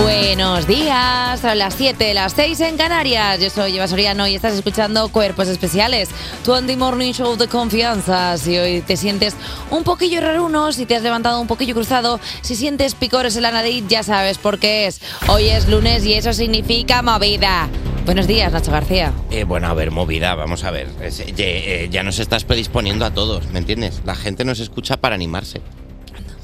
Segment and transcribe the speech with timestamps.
[0.00, 3.38] Buenos días, son las 7, las 6 en Canarias.
[3.40, 6.08] Yo soy Eva Soriano y estás escuchando Cuerpos Especiales,
[6.44, 8.36] tu Andy Morning Show de confianza.
[8.38, 9.36] Si hoy te sientes
[9.70, 13.50] un poquillo raruno, si te has levantado un poquillo cruzado, si sientes picores en la
[13.52, 15.00] nariz, ya sabes por qué es.
[15.28, 17.68] Hoy es lunes y eso significa movida.
[18.06, 19.12] Buenos días, Nacho García.
[19.30, 20.88] Eh, bueno, a ver, movida, vamos a ver.
[21.02, 24.00] Es- eh, eh, ya nos estás predisponiendo a todos, ¿me entiendes?
[24.04, 25.60] La gente nos escucha para animarse.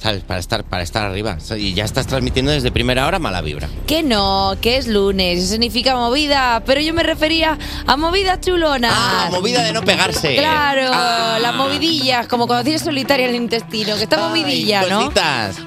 [0.00, 0.22] ¿Sabes?
[0.22, 1.38] Para estar, para estar arriba.
[1.58, 3.68] Y ya estás transmitiendo desde primera hora mala vibra.
[3.86, 8.90] Que no, que es lunes, eso significa movida, pero yo me refería a movida chulona.
[8.92, 10.36] Ah, movida de no pegarse.
[10.36, 11.38] Claro, Ah.
[11.42, 15.12] las movidillas, como cuando tienes solitaria en el intestino, que está movidilla, Ay, ¿no?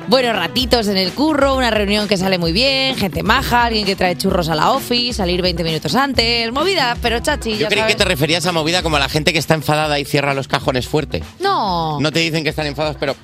[0.08, 3.98] Bueno, ratitos en el curro, una reunión que sale muy bien, gente maja, alguien que
[3.98, 7.96] trae churros a la office, salir 20 minutos antes, movida, pero chachi, Yo creí que
[7.96, 10.88] te referías a movida como a la gente que está enfadada y cierra los cajones
[10.88, 11.22] fuerte.
[11.42, 12.00] No.
[12.00, 13.16] No te dicen que están enfadados, pero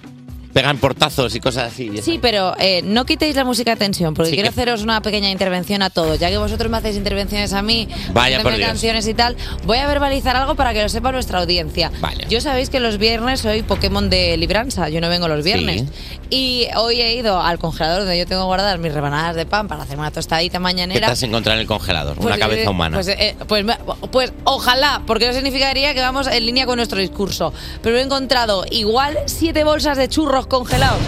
[0.58, 1.92] pegan portazos y cosas así.
[2.02, 5.02] Sí, pero eh, no quitéis la música de tensión, porque Sí quiero que- haceros una
[5.02, 6.18] pequeña intervención a todos.
[6.20, 8.68] Ya que vosotros me hacéis intervenciones a mí, Vaya haciéndome por Dios.
[8.68, 11.92] canciones y tal, voy a verbalizar algo para que lo sepa nuestra audiencia.
[12.28, 15.84] Yo sabéis que los viernes soy Pokémon de libranza, yo no vengo los viernes.
[16.32, 19.84] Y hoy he ido al congelador donde yo tengo guardadas mis rebanadas de pan para
[19.84, 21.08] hacer una tostadita ¿Qué mañanera.
[21.08, 22.16] te has encontrado en el congelador?
[22.16, 22.98] Pues, Una cabeza eh, humana.
[22.98, 23.78] Pues, eh, pues, me-
[24.12, 27.54] pues ojalá, porque eso significaría que vamos en línea con nuestro discurso.
[27.82, 31.00] Pero he encontrado igual siete bolsas de churros congelados.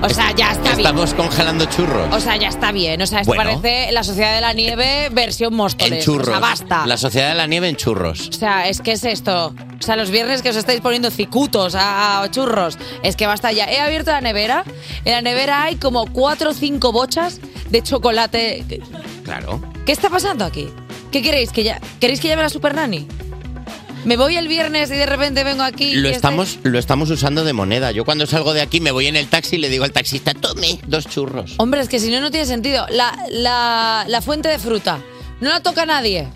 [0.00, 0.78] O sea, ya está bien.
[0.86, 2.14] Estamos congelando churros.
[2.14, 3.02] O sea, ya está bien.
[3.02, 3.60] O sea, esto Bueno.
[3.60, 5.92] parece la Sociedad de la Nieve versión Móstoles.
[5.98, 6.28] en churros.
[6.28, 6.86] O sea, basta.
[6.86, 8.28] La sociedad de la nieve en churros.
[8.28, 9.48] O sea, es que es esto.
[9.78, 12.78] O sea, los viernes que os estáis poniendo cicutos a, a churros.
[13.02, 13.64] Es que basta ya.
[13.64, 14.62] He abierto la nevera.
[15.04, 18.64] En la nevera hay como cuatro o cinco bochas de chocolate.
[19.24, 19.60] Claro.
[19.84, 20.68] ¿Qué está pasando aquí?
[21.10, 21.50] ¿Qué queréis?
[21.50, 23.08] ¿Que ya, ¿Queréis que llame a la Super Nani?
[24.08, 25.92] Me voy el viernes y de repente vengo aquí.
[25.94, 27.92] Lo y estamos, lo estamos usando de moneda.
[27.92, 30.32] Yo cuando salgo de aquí me voy en el taxi y le digo al taxista,
[30.32, 31.56] tome dos churros.
[31.58, 32.86] Hombre, es que si no, no tiene sentido.
[32.88, 34.98] La, la, la fuente de fruta.
[35.40, 36.28] No la toca nadie.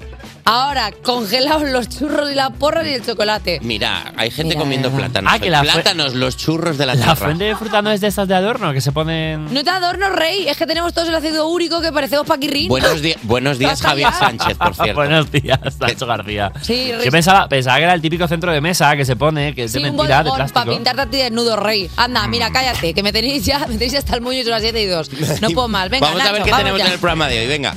[0.45, 3.61] Ahora, congelados los churros y la porra y el chocolate.
[3.63, 5.07] Mira, hay gente Mira, comiendo verdad.
[5.07, 5.33] plátanos.
[5.33, 8.01] Ah, que la fue- plátanos, los churros de la, La fuente de fruta no es
[8.01, 9.55] de estas de adorno que se ponen.
[9.55, 10.49] No te adorno, rey.
[10.49, 12.67] Es que tenemos todos el ácido úrico que parecemos paquirrín.
[12.69, 14.13] Buenos, di- buenos días, Javier.
[14.13, 14.95] Sánchez, por cierto.
[14.95, 16.53] Buenos días, Nacho García.
[16.61, 17.05] Sí, rey.
[17.05, 19.73] Yo pensaba, pensaba que era el típico centro de mesa que se pone, que es
[19.73, 20.61] Sí, de un mentira, de bodegón plástico.
[20.65, 21.89] para pintarte a ti desnudo, rey.
[21.97, 24.63] Anda, mira, cállate, que me tenéis ya, me tenéis hasta el moño y son las
[24.63, 25.11] 7 y 2.
[25.41, 25.89] No puedo más.
[25.89, 26.87] Venga, vamos a ver Nacho, qué vamos tenemos ya.
[26.87, 27.47] en el programa de hoy.
[27.47, 27.77] Venga.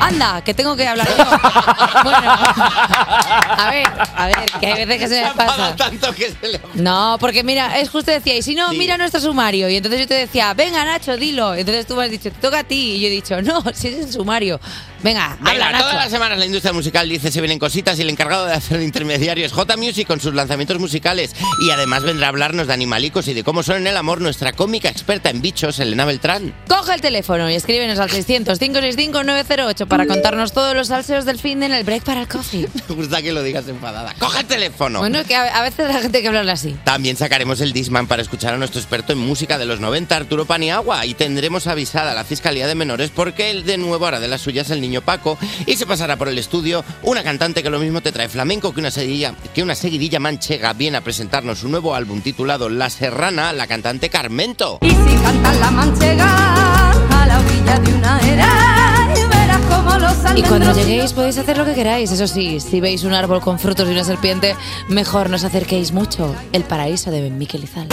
[0.00, 1.24] Anda, que tengo que hablar yo.
[2.04, 3.86] bueno, a ver,
[4.16, 5.76] a ver, que hay veces que se me pasa.
[5.76, 6.60] tanto que se le...
[6.74, 9.68] No, porque mira, es justo decía, y si no, mira nuestro sumario.
[9.68, 11.54] Y entonces yo te decía, venga Nacho, dilo.
[11.54, 12.96] Entonces tú me has dicho, te toca a ti.
[12.96, 14.60] Y yo he dicho, no, si es el sumario.
[15.02, 15.84] Venga, Venga, habla, Nacho.
[15.84, 18.78] todas las semanas la industria musical dice se vienen cositas y el encargado de hacer
[18.78, 21.34] de intermediario es J Music con sus lanzamientos musicales
[21.66, 24.52] y además vendrá a hablarnos de animalicos y de cómo son en el amor nuestra
[24.52, 26.52] cómica experta en bichos, Elena Beltrán.
[26.68, 31.72] Coge el teléfono y escríbenos al 600-565-908 para contarnos todos los salseos del fin en
[31.72, 32.68] el break para el coffee.
[32.88, 34.14] Me gusta que lo digas enfadada.
[34.18, 34.98] ¡Coge el teléfono!
[35.00, 36.76] Bueno, que a, a veces la gente hay que hablarle así.
[36.84, 40.44] También sacaremos el Disman para escuchar a nuestro experto en música de los 90, Arturo
[40.46, 44.28] Paniagua, y tendremos avisada a la Fiscalía de Menores porque él de nuevo hará de
[44.28, 47.78] las suyas el niño Paco y se pasará por el estudio una cantante que lo
[47.78, 51.68] mismo te trae flamenco que una seguidilla, que una seguidilla manchega viene a presentarnos su
[51.68, 54.78] nuevo álbum titulado La Serrana, la cantante Carmento.
[54.80, 60.16] Y si cantas la manchega a la orilla de una era, y verás cómo los
[60.36, 62.10] Y cuando lleguéis podéis hacer lo que queráis.
[62.10, 64.56] Eso sí, si veis un árbol con frutos y una serpiente,
[64.88, 66.34] mejor no os acerquéis mucho.
[66.52, 67.88] El paraíso de Ben Miquel Izal.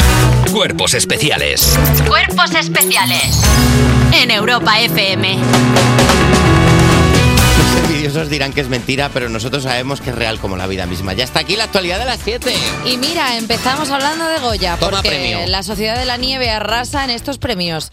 [0.52, 1.78] Cuerpos especiales
[2.08, 3.42] Cuerpos especiales
[4.14, 5.38] en Europa FM.
[7.84, 11.14] Envidiosos dirán que es mentira, pero nosotros sabemos que es real como la vida misma.
[11.14, 12.54] Ya está aquí la actualidad de las 7.
[12.86, 15.48] Y mira, empezamos hablando de Goya, Toma porque premio.
[15.48, 17.92] la Sociedad de la Nieve arrasa en estos premios.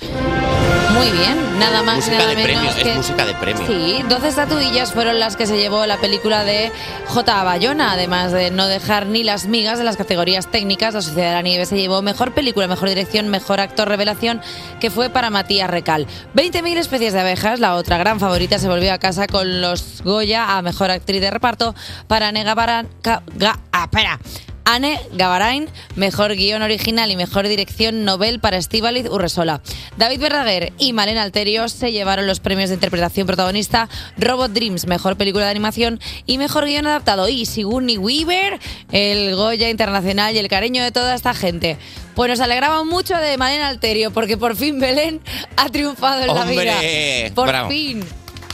[0.95, 2.91] Muy bien, nada más y Música nada de menos premio, que...
[2.91, 3.67] es música de premio.
[3.67, 6.71] Sí, 12 estatuillas fueron las que se llevó la película de
[7.07, 7.45] J.
[7.45, 7.93] Bayona.
[7.93, 11.43] Además de no dejar ni las migas en las categorías técnicas, la Sociedad de la
[11.43, 14.41] Nieve se llevó mejor película, mejor dirección, mejor actor revelación,
[14.81, 16.07] que fue para Matías Recal.
[16.37, 20.57] 20.000 especies de abejas, la otra gran favorita, se volvió a casa con los Goya
[20.57, 21.75] a mejor actriz de reparto
[22.07, 24.19] para Nega Ga- ah, espera.
[24.65, 29.61] Anne Gavarain, mejor guion original y mejor dirección Nobel para Estíbaliz Urresola.
[29.97, 33.89] David Verdaguer y Malena Alterio se llevaron los premios de interpretación protagonista
[34.19, 37.29] Robot Dreams, mejor película de animación y mejor guion adaptado.
[37.29, 38.61] Y Sigourney Weaver,
[38.93, 41.77] el Goya Internacional y el cariño de toda esta gente.
[42.15, 45.21] Pues nos alegramos mucho de Malena Alterio porque por fin Belén
[45.57, 46.75] ha triunfado en la vida.
[47.35, 47.69] Por Bravo.
[47.69, 48.05] fin.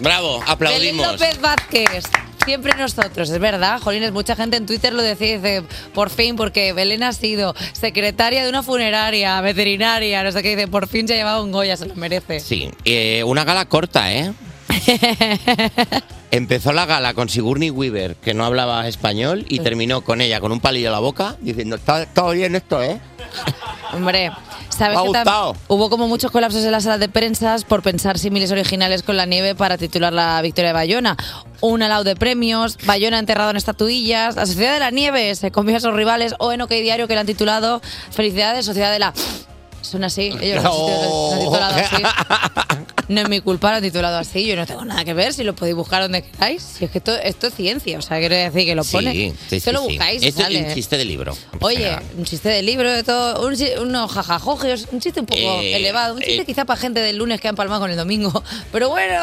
[0.01, 1.13] Bravo, Belén aplaudimos.
[1.13, 2.05] López Vázquez.
[2.45, 5.63] Siempre nosotros, es verdad, Jolines, mucha gente en Twitter lo decía, dice,
[5.93, 10.69] por fin, porque Belén ha sido secretaria de una funeraria, veterinaria, no sé qué, dice,
[10.69, 12.41] por fin se ha llevado un Goya, se lo merece.
[12.41, 14.33] Sí, eh, una gala corta, ¿eh?
[16.31, 20.53] Empezó la gala con Sigourney Weaver, que no hablaba español, y terminó con ella con
[20.53, 23.01] un palillo en la boca, diciendo, está todo bien esto, ¿eh?
[23.93, 24.31] Hombre,
[24.69, 25.25] ¿sabes que tam-
[25.69, 29.25] hubo como muchos colapsos en las salas de prensa por pensar símiles originales con la
[29.27, 31.17] nieve para titular la victoria de Bayona?
[31.61, 35.77] Un alao de premios, Bayona enterrado en estatuillas, la Sociedad de la Nieve se comió
[35.77, 37.81] a sus rivales, o en OK Diario que le han titulado
[38.11, 39.13] Felicidades, Sociedad de la...
[39.89, 41.97] Son así, ellos lo han- lo han titulado así.
[43.09, 44.47] No es mi culpa, lo han titulado así.
[44.47, 45.33] Yo no tengo nada que ver.
[45.33, 46.63] Si lo podéis buscar donde queráis.
[46.63, 47.99] Si es que esto, esto es ciencia.
[47.99, 49.13] O sea, quiero decir que lo pone.
[49.13, 49.89] Sí, sí, Esto sí, lo sí.
[49.89, 50.23] buscáis.
[50.23, 51.35] Esto es un chiste de libro.
[51.61, 53.47] Oye, un chiste de libro, de todo.
[53.47, 56.17] Un, unos jajajogios, un chiste un poco Eh, elevado.
[56.17, 56.45] Un chiste eh.
[56.45, 58.43] quizá para gente del lunes que ha empalmado con el domingo.
[58.73, 59.15] Pero bueno.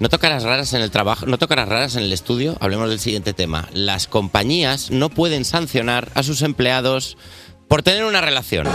[0.00, 2.56] No tocarás raras en el trabajo, no tocarás raras en el estudio.
[2.60, 3.68] Hablemos del siguiente tema.
[3.72, 7.16] Las compañías no pueden sancionar a sus empleados
[7.68, 8.64] por tener una relación.
[8.64, 8.72] No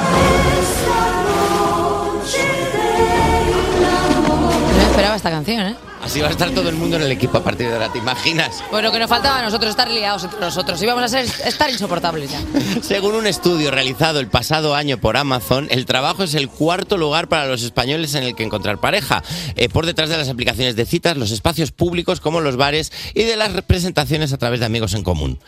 [4.78, 5.76] me esperaba esta canción, ¿eh?
[6.04, 7.98] Así va a estar todo el mundo en el equipo a partir de ahora, ¿te
[7.98, 8.62] imaginas?
[8.74, 10.82] Lo que nos faltaba a nosotros estar liados entre nosotros.
[10.82, 12.42] Íbamos a ser, estar insoportables ya.
[12.82, 17.30] Según un estudio realizado el pasado año por Amazon, el trabajo es el cuarto lugar
[17.30, 19.24] para los españoles en el que encontrar pareja,
[19.56, 23.24] eh, por detrás de las aplicaciones de citas, los espacios públicos como los bares y
[23.24, 25.40] de las representaciones a través de amigos en común.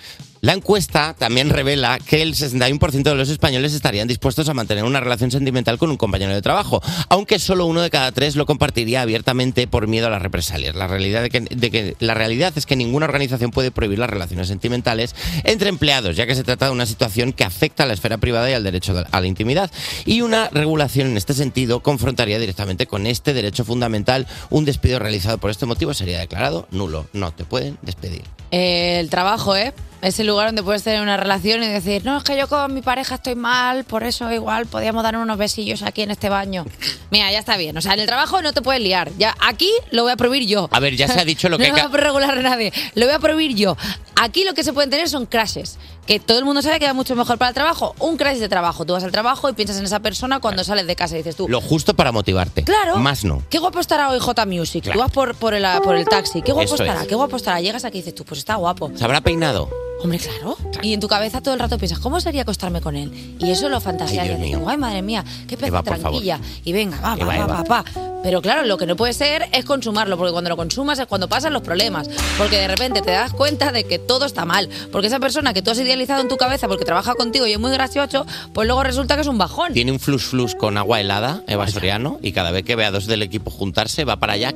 [0.46, 5.00] La encuesta también revela que el 61% de los españoles estarían dispuestos a mantener una
[5.00, 9.02] relación sentimental con un compañero de trabajo, aunque solo uno de cada tres lo compartiría
[9.02, 10.76] abiertamente por miedo a las represalias.
[10.76, 15.16] La realidad, de que, la realidad es que ninguna organización puede prohibir las relaciones sentimentales
[15.46, 18.48] entre empleados, ya que se trata de una situación que afecta a la esfera privada
[18.48, 19.72] y al derecho de- a la intimidad.
[20.06, 24.28] Y una regulación en este sentido confrontaría directamente con este derecho fundamental.
[24.52, 27.08] Un despido realizado por este motivo sería declarado nulo.
[27.14, 28.35] No te pueden despedir.
[28.58, 29.74] Eh, el trabajo, ¿eh?
[30.02, 32.74] Es el lugar donde puedes tener una relación y decir, no, es que yo con
[32.74, 36.66] mi pareja estoy mal, por eso igual podíamos dar unos besillos aquí en este baño.
[37.12, 37.76] Mira, ya está bien.
[37.78, 39.12] O sea, en el trabajo no te puedes liar.
[39.18, 40.70] Ya aquí lo voy a prohibir yo.
[40.72, 42.72] A ver, ya se ha dicho lo que no hay va a regular nadie.
[42.94, 43.76] Lo voy a prohibir yo.
[44.16, 45.78] Aquí lo que se pueden tener son crashes.
[46.06, 47.96] Que todo el mundo sabe que va mucho mejor para el trabajo.
[48.00, 48.86] Un crash de trabajo.
[48.86, 51.36] Tú vas al trabajo y piensas en esa persona cuando sales de casa y dices
[51.36, 52.64] tú, Lo justo para motivarte.
[52.64, 52.98] Claro.
[52.98, 53.42] Más no.
[53.50, 54.84] Qué guapo estará hoy J Music.
[54.84, 55.00] Claro.
[55.00, 56.42] Tú vas por, por, el, por el taxi.
[56.44, 57.08] Qué guapo Eso estará, es.
[57.08, 57.60] qué guapo estará.
[57.60, 58.92] Llegas aquí y dices tú, pues está guapo.
[58.96, 59.70] ¿Se habrá peinado?
[60.02, 60.58] Hombre, claro.
[60.82, 63.36] Y en tu cabeza todo el rato piensas, ¿cómo sería acostarme con él?
[63.40, 66.40] Y eso lo fantaseas Ay, y ay, madre mía, qué pez tranquilla.
[66.64, 67.64] Y venga, va, va, Eva, va, Eva.
[67.64, 68.16] va, va.
[68.26, 71.30] Pero claro, lo que no puede ser es consumarlo, porque cuando lo consumas es cuando
[71.30, 72.10] pasan los problemas.
[72.40, 74.68] Porque de repente te das cuenta de que todo está mal.
[74.92, 77.60] Porque esa persona que tú has idealizado en tu cabeza porque trabaja contigo y es
[77.60, 79.74] muy gracioso, pues luego resulta que es un bajón.
[79.74, 82.90] Tiene un flus flus con agua helada, Eva Soriano, y cada vez que ve a
[82.90, 84.56] dos del equipo juntarse, va para allá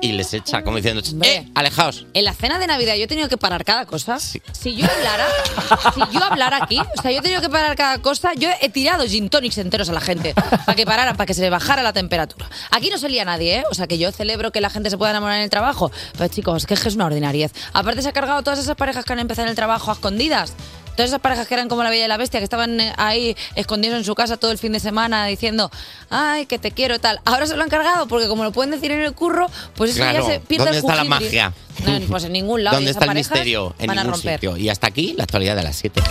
[0.00, 1.02] y les echa como diciendo.
[1.22, 2.06] ¡eh, alejaos!
[2.14, 4.18] En la cena de Navidad yo he tenido que parar cada cosa.
[4.70, 5.26] Si yo hablara,
[5.94, 8.68] si yo hablara aquí, o sea, yo he tenido que parar cada cosa, yo he
[8.68, 11.82] tirado gin tonics enteros a la gente para que pararan, para que se le bajara
[11.82, 12.48] la temperatura.
[12.70, 13.64] Aquí no salía nadie, ¿eh?
[13.68, 15.90] O sea, que yo celebro que la gente se pueda enamorar en el trabajo.
[16.16, 17.52] Pero chicos, que es que es una ordinariez.
[17.72, 20.54] Aparte se ha cargado todas esas parejas que han empezado en el trabajo a escondidas.
[20.96, 23.36] Todas esas parejas que eran como la Bella y la Bestia, que estaban eh, ahí
[23.54, 25.70] escondidos en su casa todo el fin de semana diciendo,
[26.10, 27.20] ay, que te quiero tal.
[27.24, 30.00] Ahora se lo han cargado porque como lo pueden decir en el curro, pues eso
[30.00, 31.52] Claro, ya se pierde ¿dónde el está la magia?
[31.86, 32.76] No, pues en ningún lado.
[32.76, 33.74] ¿Dónde está el misterio?
[33.78, 34.34] En van a ningún romper.
[34.34, 34.56] sitio.
[34.56, 36.02] Y hasta aquí, la actualidad de las 7.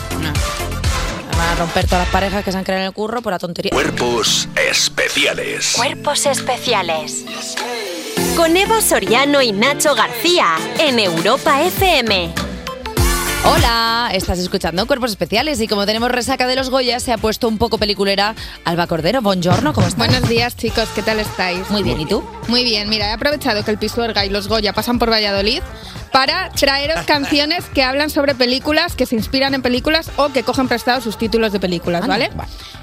[1.38, 3.40] Van a romper todas las parejas que se han creado en el curro por la
[3.40, 3.72] tontería.
[3.72, 5.74] Cuerpos especiales.
[5.76, 7.24] Cuerpos especiales.
[8.36, 12.34] Con Eva Soriano y Nacho García en Europa FM.
[13.46, 17.48] Hola, estás escuchando Cuerpos Especiales y como tenemos resaca de los Goya, se ha puesto
[17.48, 19.22] un poco peliculera Alba Cordero.
[19.22, 19.98] Buongiorno, ¿cómo estás?
[20.10, 21.70] Buenos días, chicos, ¿qué tal estáis?
[21.70, 22.24] Muy bien, ¿y tú?
[22.48, 25.62] Muy bien, mira, he aprovechado que el Pisuerga y los Goya pasan por Valladolid
[26.12, 30.68] para traeros canciones que hablan sobre películas, que se inspiran en películas o que cogen
[30.68, 32.30] prestados sus títulos de películas, vale.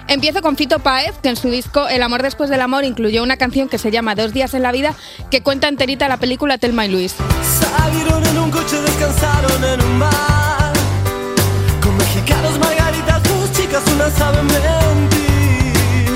[0.08, 3.36] Empiezo con Fito Páez, que en su disco El amor después del amor incluyó una
[3.36, 4.94] canción que se llama Dos días en la vida,
[5.30, 7.14] que cuenta enterita la película Telma y Luis.
[7.60, 10.35] Salieron en un coche, descansaron en un bar.
[13.96, 15.16] Una saben mentir.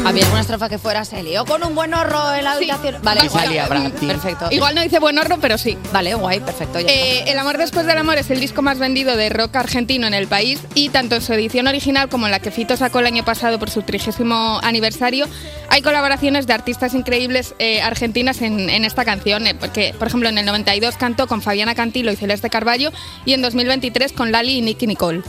[0.05, 2.97] Había alguna estrofa que fuera se lió con un buen horror en la habitación.
[3.03, 4.09] Vale, salía Brad Pitt.
[4.09, 4.49] Perfecto.
[4.51, 5.79] Igual no dice buen horror, pero sí.
[5.93, 6.81] Vale, guay, perfecto.
[6.81, 10.07] ya Eh, el amor después del amor es el disco más vendido de rock argentino
[10.07, 12.99] en el país y tanto en su edición original como en la que Fito sacó
[12.99, 15.27] el año pasado por su trigésimo aniversario
[15.69, 20.29] hay colaboraciones de artistas increíbles eh, argentinas en, en esta canción eh, porque por ejemplo
[20.29, 22.91] en el 92 cantó con Fabiana Cantilo y Celeste Carballo
[23.25, 25.23] y en 2023 con Lali y Nicky Nicole.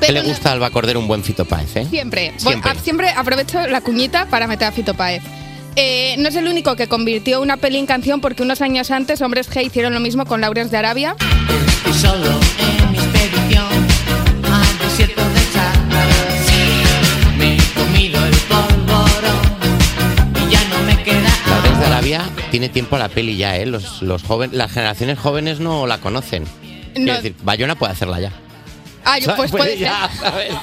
[0.00, 1.86] Que le no- gusta a Alba Cordero un buen Fito Páez, ¿eh?
[1.88, 2.30] Siempre.
[2.42, 2.70] Voy- Siempre.
[2.70, 5.22] a- siempre aprovecho la cuñita para meter a Fito Páez.
[5.76, 9.20] Eh, no es el único que convirtió una peli en canción porque unos años antes
[9.22, 11.16] Hombres G hicieron lo mismo con Laureos de Arabia.
[11.88, 13.66] Y solo en mi expedición
[14.52, 16.06] al desierto de Sahara
[17.36, 19.40] me he comido el polvorón
[20.46, 22.22] y ya no me queda Laureles de Arabia
[22.52, 23.66] tiene tiempo la peli ya, ¿eh?
[23.66, 26.44] Los, los jóvenes, las generaciones jóvenes no la conocen.
[26.94, 27.14] Quiero No.
[27.16, 28.32] decir, Bayona puede hacerla ya.
[29.04, 29.78] Ah, yo- pues puede ser.
[29.80, 30.54] ya, ¿sabes?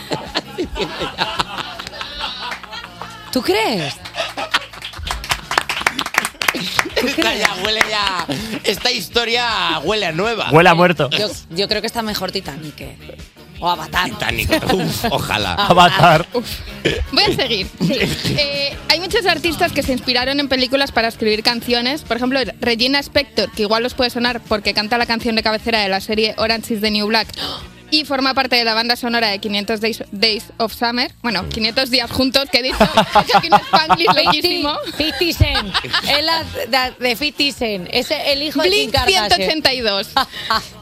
[3.32, 3.94] ¿Tú crees?
[6.96, 8.26] Esta ya huele ya.
[8.64, 10.50] Esta historia huele a nueva.
[10.52, 11.10] Huele a muerto.
[11.12, 12.80] Yo, yo creo que está mejor Titanic.
[12.82, 12.98] eh.
[13.60, 14.06] O Avatar.
[14.10, 14.50] Titanic.
[14.74, 15.54] Uf, ojalá.
[15.70, 16.26] Avatar.
[17.12, 17.68] Voy a seguir.
[17.80, 17.98] sí.
[18.38, 22.02] Eh, hay muchos artistas que se inspiraron en películas para escribir canciones.
[22.02, 25.80] Por ejemplo, Regina Spector, que igual os puede sonar porque canta la canción de cabecera
[25.80, 27.28] de la serie Orange is the New Black.
[27.92, 31.12] Y forma parte de la banda sonora de 500 Days, Days of Summer.
[31.22, 32.78] Bueno, 500 días juntos, que he dicho.
[32.80, 34.74] He hecho aquí un spanglish bellísimo.
[34.98, 35.76] 50 Cent.
[36.10, 37.88] Es la de, de 50 Cent.
[37.92, 39.30] Es el hijo de Kim Blink Kardashian.
[39.62, 40.08] 182.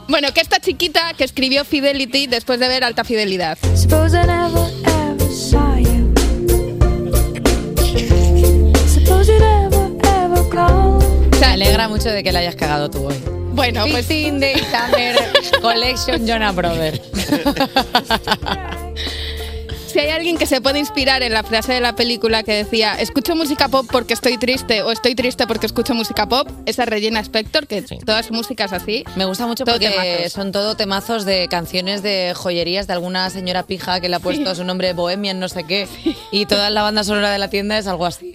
[0.08, 3.56] Bueno, que esta chiquita que escribió Fidelity después de ver Alta Fidelidad.
[3.76, 6.12] Suppose I never ever saw you.
[8.88, 11.04] Suppose you never ever called.
[11.38, 13.39] Me alegra mucho de que la hayas cagado tú hoy.
[13.52, 15.16] Bueno, pues 15 Days Summer
[15.60, 17.00] Collection Jonah Brother.
[19.92, 22.94] Si hay alguien que se puede inspirar en la frase de la película que decía
[22.94, 26.88] escucho música pop porque estoy triste o estoy triste porque escucho música pop, esa es
[26.88, 29.02] Regina Spector, que todas su música es así.
[29.16, 30.32] Me gusta mucho Todo porque temazos.
[30.32, 34.54] son todo temazos de canciones de joyerías de alguna señora pija que le ha puesto
[34.54, 35.88] su nombre Bohemian no sé qué
[36.30, 38.34] y toda la banda sonora de la tienda es algo así.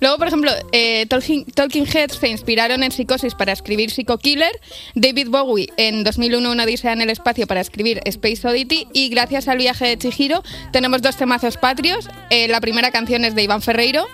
[0.00, 4.52] Luego, por ejemplo, eh, Talking, Talking Heads se inspiraron en Psicosis para escribir Psycho Killer,
[4.94, 9.48] David Bowie en 2001 Una Odisea en el Espacio para escribir Space Oddity y gracias
[9.48, 10.42] al viaje de Chihiro
[10.72, 12.10] tenemos dos temazos patrios.
[12.28, 14.06] Eh, la primera canción es de Iván Ferreiro,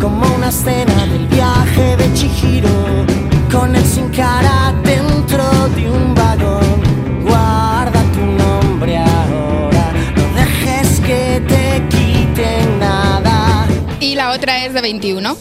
[0.00, 3.06] como una escena del viaje de Chihiro
[3.52, 5.44] con el sin cara dentro
[5.76, 13.66] de un vagón guarda tu nombre ahora no dejes que te quiten nada
[14.04, 15.36] y la otra es de 21.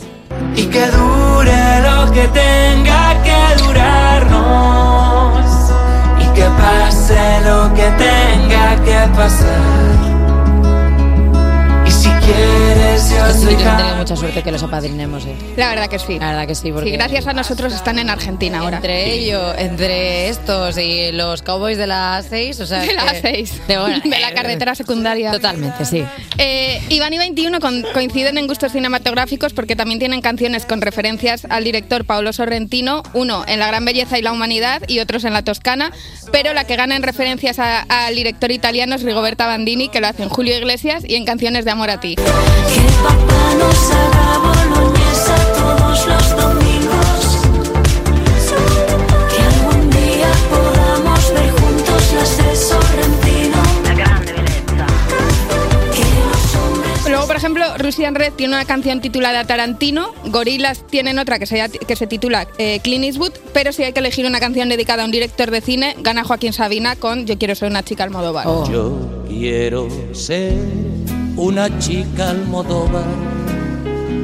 [0.55, 5.45] Y que dure lo que tenga que durarnos.
[6.21, 10.02] Y que pase lo que tenga que pasar.
[12.35, 15.35] Y yo tenido mucha suerte que los apadrinemos, eh.
[15.57, 16.17] La verdad que sí.
[16.19, 18.77] La verdad que sí, porque Sí, gracias a nosotros están en Argentina ahora.
[18.77, 23.61] entre ellos, entre estos y los cowboys de las 6, o sea, De las seis.
[23.67, 25.31] de, bueno, De la eh, carretera secundaria.
[25.31, 26.03] Totalmente, sí.
[26.37, 31.45] Eh, Iván y 21 con- coinciden en gustos cinematográficos porque también tienen canciones con referencias
[31.49, 35.33] al director Paolo Sorrentino, uno en La Gran Belleza y la Humanidad y otros en
[35.33, 35.91] La Toscana,
[36.31, 40.23] pero la que gana en referencias al director italiano es Rigoberta Bandini, que lo hace
[40.23, 42.15] en Julio Iglesias y en Canciones de Amor a ti.
[42.73, 47.19] Que papá nos haga boloñesa todos los domingos.
[49.29, 53.57] Que algún día podamos ver juntos las de Sorrentino.
[53.83, 54.87] La grande belleza.
[55.93, 61.19] Que los hombres Luego, por ejemplo, Russian Red tiene una canción titulada Tarantino, Gorilas tienen
[61.19, 64.39] otra que se, que se titula eh, Clint Eastwood, pero si hay que elegir una
[64.39, 67.83] canción dedicada a un director de cine, gana Joaquín Sabina con Yo quiero ser una
[67.83, 68.47] chica Almodóvar.
[68.47, 68.69] Oh.
[68.69, 70.53] Yo quiero ser
[71.35, 73.05] una chica almodóvar,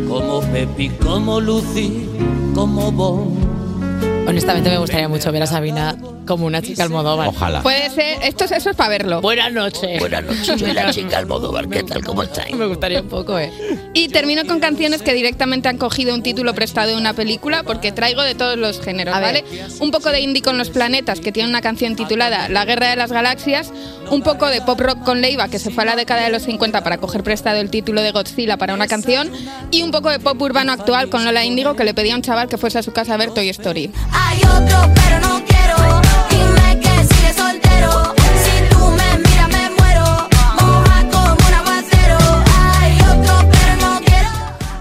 [0.07, 2.07] como Pepi, como Lucy,
[2.53, 3.35] como Bon.
[4.27, 5.95] Honestamente me gustaría mucho ver a Sabina
[6.29, 7.27] como una chica almodóvar.
[7.29, 7.63] Ojalá.
[7.63, 9.19] Puede ser, esto, es- eso es para verlo.
[9.19, 9.99] Buenas noches.
[9.99, 12.03] Buenas noches, soy la chica Almodóvar, ¿qué tal?
[12.05, 12.55] ¿Cómo estáis?
[12.55, 13.51] Me gustaría un poco, eh.
[13.95, 17.91] Y termino con canciones que directamente han cogido un título prestado de una película, porque
[17.91, 19.43] traigo de todos los géneros, A ver.
[19.43, 19.63] ¿vale?
[19.79, 22.95] Un poco de indie con los planetas, que tiene una canción titulada La Guerra de
[22.95, 23.71] las Galaxias,
[24.11, 26.43] un poco de pop rock con Leiva, que se fue a la década de los
[26.43, 29.31] 50 para coger prestado el título de Godzilla para una canción,
[29.71, 32.21] y un poco de pop urbano actual con Lola Índigo, que le pedía a un
[32.21, 33.91] chaval que fuese a su casa a ver Toy Story.
[34.11, 36.18] Hay otro, pero no quiero.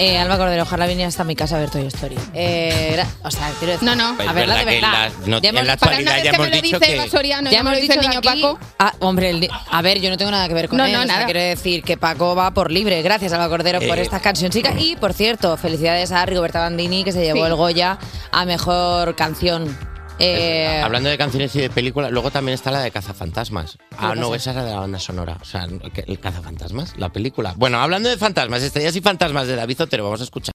[0.00, 2.14] Eh, Alba Cordero, ojalá viniera hasta mi casa a ver Toy Story.
[2.32, 3.84] Eh, o sea, quiero decir.
[3.88, 4.14] No, no.
[4.16, 6.12] Pues A verla de verdad en la- no- Ya en hemos- la para actualidad una
[6.14, 6.96] vez ya que hemos me lo dicho dice que...
[7.00, 8.58] Eva Soriano, Ya ya me lo hemos dice dicho el niño aquí- Paco.
[8.78, 10.92] Ah, hombre, el a ver, yo no tengo nada que ver con No, él.
[10.92, 11.24] no, o sea, nada.
[11.24, 13.02] quiero decir que Paco va por libre.
[13.02, 14.02] Gracias, Alba Cordero, por Eh.
[14.02, 14.72] esta canción chica.
[14.78, 17.46] Y, por cierto, felicidades a Rigoberta Bandini, que se llevó Sí.
[17.50, 17.98] el Goya
[18.30, 19.76] a Mejor Canción.
[20.18, 23.78] Eh, Hablando de canciones y de películas, luego también está la de Cazafantasmas.
[23.96, 25.36] Ah, ¿Qué no, esa era de la banda sonora.
[25.40, 26.94] O sea, ¿qué- ¿el Cazafantasmas?
[26.96, 27.54] ¿La película?
[27.56, 30.52] Bueno, hablando de fantasmas, estrellas y fantasmas de David Otero, vamos a escuchar.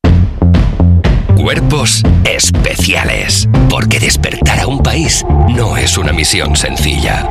[1.36, 3.48] Cuerpos especiales.
[3.70, 7.28] Porque despertar a un país no es una misión sencilla.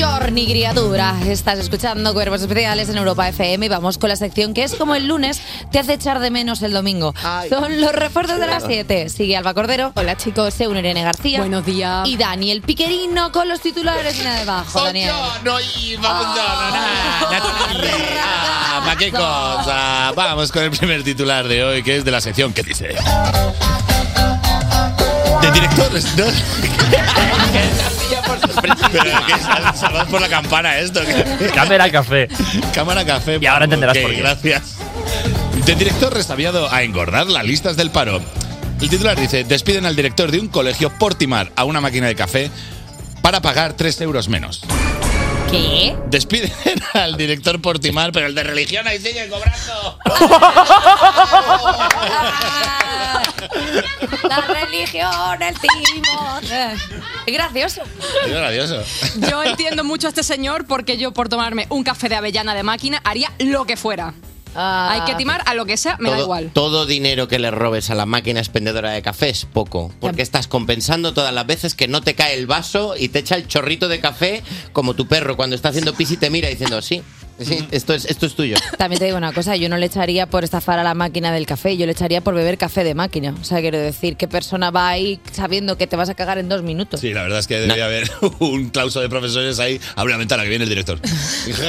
[0.00, 1.14] Buongiorno, criatura.
[1.26, 4.94] Estás escuchando Cuerpos Especiales en Europa FM y vamos con la sección que es como
[4.94, 7.12] el lunes te hace echar de menos el domingo.
[7.50, 9.10] Son los refuerzos de las 7.
[9.10, 9.92] Sigue Alba Cordero.
[9.94, 10.54] Hola chicos.
[10.54, 11.40] Según Irene García.
[11.40, 12.08] Buenos días.
[12.08, 14.82] Y Daniel Piquerino con los titulares y nada debajo.
[14.82, 15.12] Daniel.
[15.44, 16.78] No, y vamos, no, no, no,
[18.22, 20.12] Ah, ¿Para qué cosa?
[20.16, 22.96] Vamos con el primer titular de hoy, que es de la sección que dice.
[25.42, 26.24] De directores, ¿no?
[28.92, 31.00] Pero que sal- salvad por la campana esto.
[31.54, 32.28] Cámara café.
[32.74, 33.38] Cámara café.
[33.40, 34.18] Y ahora entenderás por qué.
[34.18, 34.76] Gracias.
[35.64, 38.20] De director restabiado a engordar las listas del paro.
[38.80, 42.14] El titular dice, despiden al director de un colegio por timar a una máquina de
[42.14, 42.50] café
[43.22, 44.62] para pagar 3 euros menos.
[45.50, 45.96] ¿Qué?
[46.06, 46.52] Despiden
[46.94, 49.98] al director por timar, pero el de religión ahí sigue cobrando.
[54.28, 56.44] La religión, el timón.
[57.26, 57.82] Es gracioso.
[58.24, 58.82] Es gracioso.
[59.28, 62.62] Yo entiendo mucho a este señor porque yo por tomarme un café de avellana de
[62.62, 64.14] máquina haría lo que fuera.
[64.54, 64.90] Ah.
[64.92, 66.50] Hay que timar a lo que sea, me da igual.
[66.52, 70.48] todo dinero que le robes a la máquina expendedora de café es poco, porque estás
[70.48, 73.88] compensando todas las veces que no te cae el vaso y te echa el chorrito
[73.88, 74.42] de café
[74.72, 77.02] como tu perro cuando está haciendo pis y te mira diciendo, sí,
[77.40, 78.56] sí, esto es, esto es tuyo.
[78.76, 81.46] También te digo una cosa, yo no le echaría por estafar a la máquina del
[81.46, 83.34] café, yo le echaría por beber café de máquina.
[83.40, 86.48] O sea, quiero decir, ¿qué persona va ahí sabiendo que te vas a cagar en
[86.48, 87.00] dos minutos?
[87.00, 89.80] Sí, la verdad es que debería haber un clauso de profesores ahí.
[89.96, 91.00] Abre la ventana que viene el director.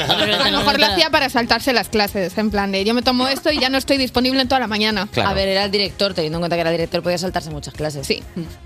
[0.08, 3.28] A lo mejor lo hacía para saltarse las clases, en plan de yo me tomo
[3.28, 5.08] esto y ya no estoy disponible en toda la mañana.
[5.16, 7.74] A ver, era el director, teniendo en cuenta que era el director, podía saltarse muchas
[7.74, 8.06] clases.
[8.06, 8.22] Sí.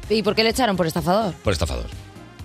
[0.08, 1.34] ¿Y por qué le echaron por estafador?
[1.34, 1.86] Por estafador.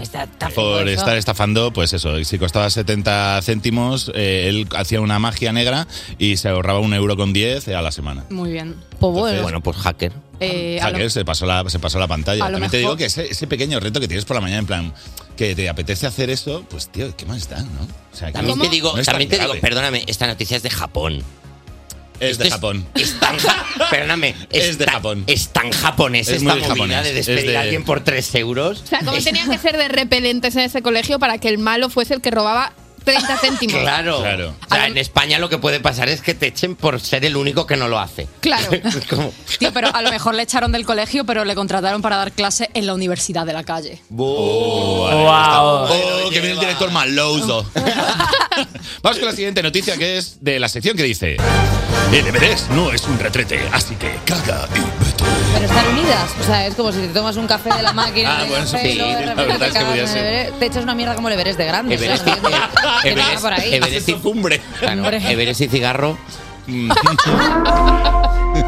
[0.02, 1.00] Está, Por eso.
[1.02, 5.88] estar estafando, pues eso, y si costaba 70 céntimos, eh, él hacía una magia negra
[6.18, 8.26] y se ahorraba un euro con 10 a la semana.
[8.30, 8.76] Muy bien.
[9.00, 9.42] Pues bueno.
[9.44, 10.12] Bueno, pues hacker.
[10.40, 12.44] Eh, a lo- Hacker se pasó la, se pasó la pantalla.
[12.46, 14.42] a lo También te digo mejor- que ese, ese pequeño reto que tienes por la
[14.42, 14.94] mañana, en plan,
[15.38, 17.68] que te apetece hacer eso, pues tío, ¿qué más da, no?
[18.12, 19.62] O sea, que También no- te digo, no es tan también te digo, grave.
[19.62, 21.22] perdóname, esta noticia es de Japón.
[22.22, 22.86] Es Esto de Japón.
[22.96, 23.36] Es tan,
[23.90, 25.24] perdóname, Es de tan- Japón.
[25.28, 27.04] Es tan japonés Es esta muy movida japonés.
[27.04, 28.82] de despedir Es de- a alguien por 3 euros.
[28.84, 31.90] O sea, ¿cómo tenían que ser de repelentes en ese colegio para que el malo
[31.90, 33.82] fuese el que robaba 30 céntimos?
[33.82, 34.20] Claro.
[34.22, 34.56] Claro.
[34.70, 37.36] O sea, en España lo que puede pasar es que te echen por ser el
[37.36, 38.28] único que no lo hace.
[38.40, 38.70] Claro.
[39.60, 42.70] Tío, pero a lo mejor le echaron del colegio, pero le contrataron para dar clase
[42.74, 44.02] en la universidad de la calle.
[44.16, 46.26] Oh, vale, Wow.
[46.26, 47.66] Oh, que viene el director maloso.
[49.02, 51.38] Vamos con la siguiente noticia que es de la sección que dice:
[52.12, 55.01] El Everest no es un retrete, así que caga y.
[55.54, 56.30] Pero están unidas.
[56.40, 58.40] O sea, es como si te tomas un café de la máquina.
[58.42, 60.26] Ah, bueno, café, sí, luego la repente verdad te es que en el ser.
[60.26, 60.60] Everest.
[60.60, 61.96] Te echas una mierda como el Everest de grande.
[61.96, 62.42] Everest, ¿sabes?
[63.04, 63.74] Que Everest- por ahí.
[63.76, 64.62] Everest y- Cumbre.
[64.80, 65.06] claro.
[65.12, 66.18] Everest y cigarro.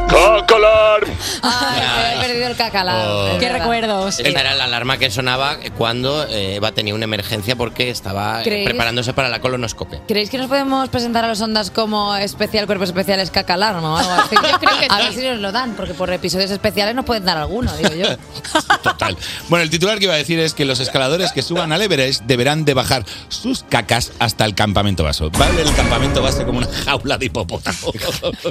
[0.09, 1.03] ¡Cacalar!
[1.41, 3.35] Ay, he perdido el cacalao.
[3.35, 3.39] Oh.
[3.39, 4.19] ¡Qué recuerdos!
[4.19, 8.43] Esta era la alarma que sonaba cuando eh, Eva tenía una emergencia porque estaba eh,
[8.43, 8.69] ¿Creéis?
[8.69, 10.01] preparándose para la colonoscopia.
[10.07, 14.11] ¿Creéis que nos podemos presentar a los ondas como especial cuerpos especiales cacalarma o algo
[14.11, 14.35] así?
[14.51, 15.03] Yo creo que a sí.
[15.03, 18.07] ver si nos lo dan, porque por episodios especiales nos pueden dar alguno, digo yo.
[18.83, 19.17] Total.
[19.49, 22.23] Bueno, el titular que iba a decir es que los escaladores que suban al Everest
[22.23, 25.25] deberán de bajar sus cacas hasta el campamento base.
[25.37, 27.91] Vale el campamento base como una jaula de hipopótamo.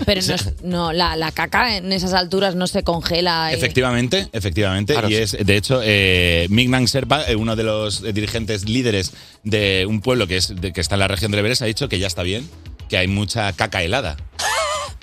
[0.05, 3.51] Pero no, no, la, la caca en esas alturas no se congela.
[3.51, 4.93] y- Efectivamente, efectivamente.
[4.95, 5.37] Claro, y sí.
[5.37, 10.01] es, de hecho, eh, Mignan Serpa, eh, uno de los eh, dirigentes líderes de un
[10.01, 12.07] pueblo que, es, de- que está en la región del Everest, ha dicho que ya
[12.07, 12.49] está bien,
[12.89, 14.17] que hay mucha caca helada.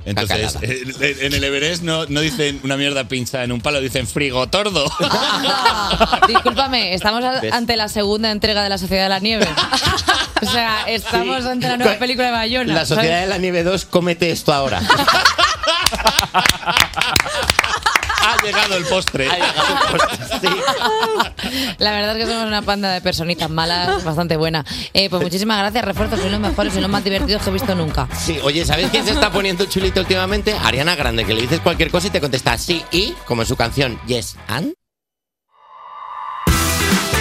[0.06, 3.82] Entonces, Caca eh, en el Everest no, no dicen una mierda pincha en un palo,
[3.82, 4.86] dicen frigotordo.
[6.28, 7.54] Discúlpame, estamos a- ¿Ves?
[7.54, 9.48] ante la segunda entrega de La Sociedad de la Nieve.
[10.42, 12.74] O sea, estamos ante la nueva película de Bayona.
[12.74, 14.82] La Sociedad de la Nieve 2, cómete esto ahora.
[18.30, 19.28] Ha llegado el postre.
[21.78, 24.64] La verdad es que somos una panda de personitas malas, bastante buena.
[24.94, 27.76] Eh, pues muchísimas gracias, refuerzos, sois los mejores y los más divertidos que he visto
[27.76, 28.08] nunca.
[28.18, 30.54] Sí, oye, ¿sabes quién se está poniendo chulito últimamente?
[30.64, 33.56] Ariana Grande, que le dices cualquier cosa y te contesta sí y, como en su
[33.56, 34.79] canción Yes and.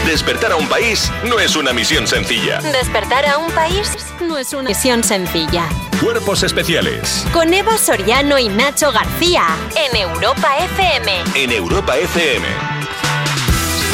[0.09, 2.63] Despertar a un país no es una misión sencilla.
[2.63, 3.93] Despertar a un país
[4.23, 5.69] no es una misión sencilla.
[6.01, 9.45] Cuerpos especiales Con Eva Soriano y Nacho García
[9.77, 11.25] en Europa FM.
[11.35, 12.47] en Europa FM.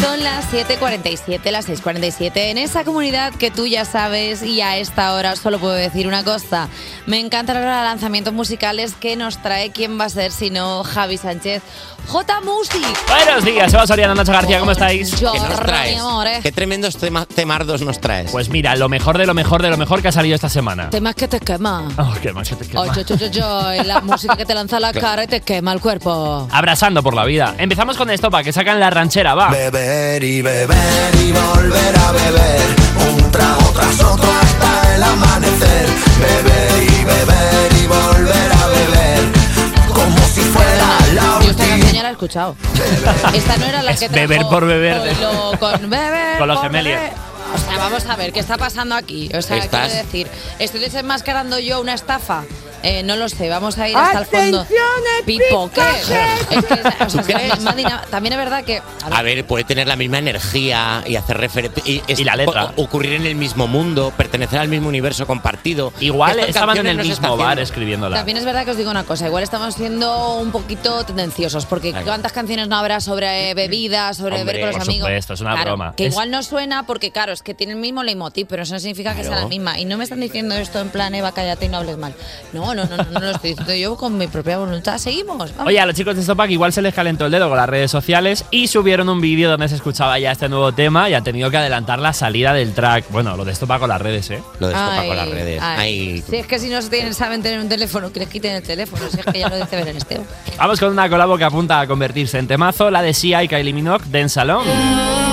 [0.00, 5.14] Son las 7.47, las 6.47 en esa comunidad que tú ya sabes y a esta
[5.14, 6.68] hora solo puedo decir una cosa.
[7.07, 11.62] Me encantan los lanzamientos musicales que nos trae quién va a ser sino Javi Sánchez.
[12.07, 12.85] J Music.
[13.09, 15.19] Buenos días, Eva Soriano, Nacho García, ¿cómo estáis?
[15.19, 15.95] Yo, ¿Qué nos traes?
[15.95, 16.40] mi amor, eh.
[16.43, 18.31] ¿Qué tremendos tema- temardos nos traes?
[18.31, 20.90] Pues mira, lo mejor de lo mejor de lo mejor que ha salido esta semana.
[20.90, 21.88] Temas que te quema.
[21.99, 22.83] Oh, qué más que te quema.
[22.85, 25.40] Ay, yo, yo, yo, yo, la música que te lanza a la cara y te
[25.40, 26.49] quema el cuerpo.
[26.53, 27.55] Abrasando por la vida.
[27.59, 29.49] Empezamos con esto para que sacan la ranchera, va.
[29.49, 32.77] Beber y beber y volver a beber,
[33.12, 35.88] un trago tras otro hasta el amanecer.
[36.21, 38.54] Beber y beber y volver a
[41.14, 42.57] Yo esta canción ya la he escuchado.
[43.35, 45.00] Esta no era la Es que beber trajo por beber.
[45.16, 46.38] Con, con beber.
[46.38, 47.12] Con los beber.
[47.55, 49.31] O sea, vamos a ver, ¿qué está pasando aquí?
[49.37, 52.42] O sea, Estás- quiero decir, ¿estoy desenmascarando yo una estafa?
[52.87, 54.66] Eh, no lo sé, vamos a ir hasta el fondo.
[55.25, 55.81] Pipo, ¿qué?
[55.81, 58.77] Es que, o sea, es la misma dinam- También es verdad que.
[58.79, 61.83] a ver, A ver, puede tener la misma energía y hacer referencia.
[61.87, 62.73] Y, es- Y la letra.
[62.77, 65.92] o- ocurrir en el mismo mundo, pertenecer al mismo universo compartido.
[66.01, 67.62] Igual Estas estaban en canciones el mismo está bar haciendo.
[67.62, 68.16] escribiéndola.
[68.16, 71.94] También es verdad que os digo una cosa, igual estamos siendo un poquito tendenciosos, porque.
[72.05, 75.09] ¿cuántas canciones no habrá sobre eh, bebidas, sobre Hombre, beber con los por amigos?
[75.09, 75.94] supuesto, es una Claro, broma.
[75.97, 78.75] Que Es- igual no suena porque, claro, es que tiene el mismo leitmotiv, pero eso
[78.75, 79.42] no significa que sea Claro.
[79.44, 79.79] la misma.
[79.79, 82.14] Y no me están diciendo esto en plan, Eva, cállate y no hables mal.
[82.53, 84.99] No, no, no, no, no lo estoy diciendo yo con mi propia voluntad.
[84.99, 85.51] Seguimos.
[85.57, 85.67] vamos.
[85.67, 87.91] Oye, a los chicos de Stopac igual se les calentó el dedo con las redes
[87.91, 91.51] sociales y subieron un vídeo donde se escuchaba ya este nuevo tema y han tenido
[91.51, 93.07] que adelantar la salida del track.
[93.11, 94.43] Bueno, lo de Stopac con las redes, ¿eh?
[94.59, 95.61] Lo de Estopa con las redes.
[95.63, 95.79] ay.
[95.85, 96.25] Ay.
[96.29, 98.63] Si es que si no se tienen, saben tener un teléfono, que les quiten el
[98.63, 99.03] teléfono.
[99.11, 100.27] Si es que ya lo dice Belén Esteban.
[100.57, 103.73] Vamos con una colabo que apunta a convertirse en temazo, la de Sia y Kylie
[103.73, 105.24] Minogue, Dance Salón.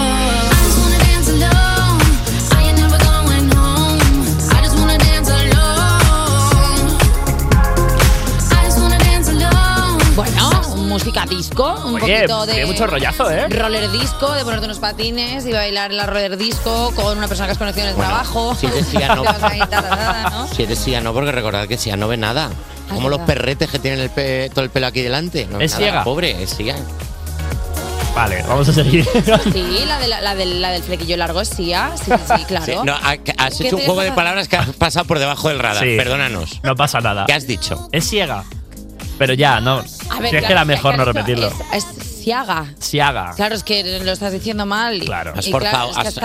[11.36, 12.54] Disco, un Oye, poquito de.
[12.54, 13.48] tiene mucho rollazo, ¿eh?
[13.50, 17.48] Roller disco, de ponerte unos patines y bailar en la roller disco con una persona
[17.48, 18.56] que has conocido en el Bueno, trabajo.
[18.56, 19.24] si eres no.
[19.24, 20.48] ¿no?
[20.54, 22.50] Si eres no, porque recordad que Sia no ve nada.
[22.90, 25.48] Como los perretes que tienen el pe- todo el pelo aquí delante.
[25.50, 26.04] No Es nada, ciega.
[26.04, 26.76] Pobre, es Sia.
[28.14, 29.08] Vale, vamos a seguir.
[29.54, 32.66] Sí, la, de la, la del, la del flequillo largo, sí, ah, sí, sí, claro.
[32.66, 35.48] Sí, no, ha- has ¿Qué hecho un juego de palabras que has pasado por debajo
[35.48, 35.84] del radar.
[35.86, 35.96] Sí.
[35.96, 36.60] Perdónanos.
[36.64, 37.26] No pasa nada.
[37.26, 37.88] ¿Qué has dicho?
[37.94, 38.44] Es ciega.
[39.22, 39.74] Pero ya, no.
[40.10, 41.48] A ver, si es claro, que era mejor no repetirlo.
[41.72, 42.66] Es, es ciaga.
[42.80, 43.34] Ciaga.
[43.36, 44.98] Claro, es que lo estás diciendo mal.
[45.02, 45.34] y- Claro.
[45.36, 46.16] Has claro, forzado, es que has-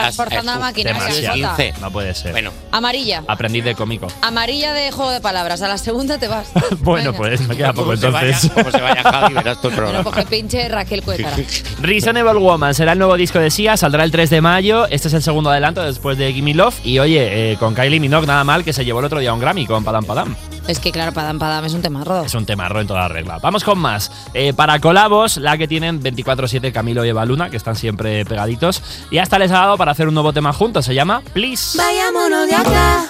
[1.41, 1.57] la.
[1.57, 1.75] 15.
[1.81, 2.33] No puede ser.
[2.33, 3.23] Bueno, Amarilla.
[3.29, 4.07] Aprendiz de cómico.
[4.23, 5.63] Amarilla de juego de palabras.
[5.63, 6.49] A la segunda te vas.
[6.81, 7.19] Bueno, Venga.
[7.19, 8.51] pues me queda poco como se, vaya, entonces.
[8.53, 10.03] como se vaya Javi, verás tu Bueno, programa.
[10.05, 11.37] pues que pinche Raquel Cuétara.
[11.81, 14.87] Reasonable Woman será el nuevo disco de Sia, saldrá el 3 de mayo.
[14.89, 16.75] Este es el segundo adelanto después de Gimme Love.
[16.85, 19.41] Y oye, eh, con Kylie Minogue nada mal que se llevó el otro día un
[19.41, 20.37] Grammy con Padam Padam.
[20.69, 22.23] Es que claro, Padam Padam es un temarro.
[22.25, 23.39] Es un temarro en toda regla.
[23.41, 24.11] Vamos con más.
[24.35, 28.83] Eh, para colabos, la que tienen 24-7 Camilo y Eva Luna, que están siempre pegaditos.
[29.11, 30.85] Y hasta les ha dado para hacer un nuevo tema juntos.
[30.85, 31.79] Se llama Please.
[31.79, 33.07] Vayámonos de acá,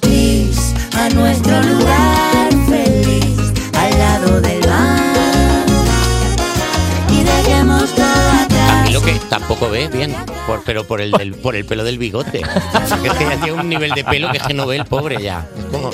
[0.00, 4.57] please, a nuestro lugar feliz, al lado del
[9.02, 10.14] que tampoco ve bien,
[10.46, 12.40] por- pero por el, del- por el pelo del bigote.
[12.40, 15.20] es que ya tiene un nivel de pelo que es que no ve el pobre
[15.22, 15.46] ya.
[15.58, 15.90] Es como-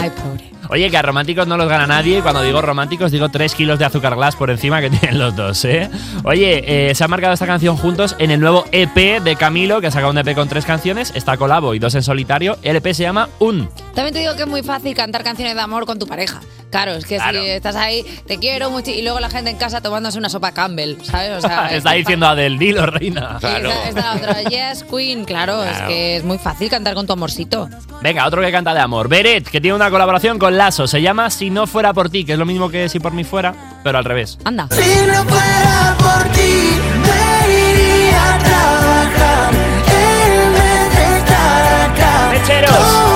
[0.00, 0.50] Ay, pobre.
[0.70, 2.18] Oye, que a románticos no los gana nadie.
[2.18, 5.36] y Cuando digo románticos, digo 3 kilos de azúcar glass por encima que tienen los
[5.36, 5.90] dos, ¿eh?
[6.24, 9.88] Oye, eh, se ha marcado esta canción juntos en el nuevo EP de Camilo, que
[9.88, 11.12] ha sacado un EP con tres canciones.
[11.14, 12.56] Está colabo y dos en solitario.
[12.62, 13.68] El EP se llama Un.
[13.94, 16.40] También te digo que es muy fácil cantar canciones de amor con tu pareja.
[16.74, 17.40] Claro, es que Claro.
[17.40, 20.50] si estás ahí, te quiero mucho, y luego la gente en casa tomándose una sopa
[20.50, 21.38] Campbell, ¿sabes?
[21.38, 23.38] O sea, es Está diciendo Adel, dilo, reina.
[23.40, 25.86] Y esta- esta otra, yes, queen, claro, es Claro.
[25.88, 27.68] que es muy fácil cantar con tu amorcito.
[28.02, 29.08] Venga, otro que canta de amor.
[29.08, 30.88] Beret, que tiene una colaboración con Lazo.
[30.88, 33.22] Se llama Si no fuera por ti, que es lo mismo que Si por mí
[33.22, 34.36] fuera, pero al revés.
[34.44, 34.66] Anda.
[34.72, 43.13] Si no fuera por ti, me iría a trabajar en vez de estar acá.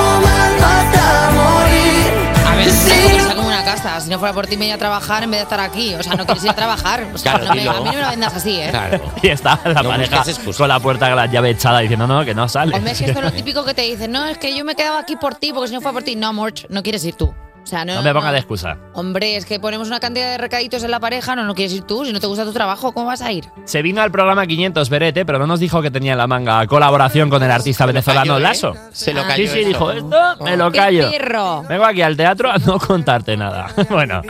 [4.01, 5.95] Si no fuera por ti, me iría a trabajar en vez de estar aquí.
[5.95, 7.07] O sea, no quieres ir a trabajar.
[7.15, 8.73] O sea, Claro, no me- a mí no me lo vendas así, ¿eh?
[9.23, 10.23] Y está la No pareja
[10.57, 12.75] con la puerta con la llave echada diciendo no, que no sale.
[12.77, 14.73] Hombre, es que esto es lo típico que te dicen, no, es que yo me
[14.73, 17.05] he quedado aquí por ti, porque si no fuera por ti, no, amor, no quieres
[17.05, 17.35] ir tú.
[17.69, 18.79] O sea, no, No me ponga de excusa.
[18.95, 21.83] Hombre, es que ponemos una cantidad de recaditos en la pareja, no, no quieres ir
[21.83, 23.45] tú, si no te gusta tu trabajo, ¿cómo vas a ir?
[23.67, 26.67] Se vino al programa 500 Berete, pero no nos dijo que tenía en la manga
[26.67, 28.41] colaboración con el artista venezolano cayó, ¿eh?
[28.41, 28.75] Lasso.
[28.91, 29.69] Se lo Sí, cayó sí, esto.
[29.69, 31.11] dijo esto, me lo ¡Qué callo.
[31.11, 31.63] pirro!
[31.69, 33.67] Vengo aquí al teatro a no contarte nada.
[33.91, 34.23] bueno,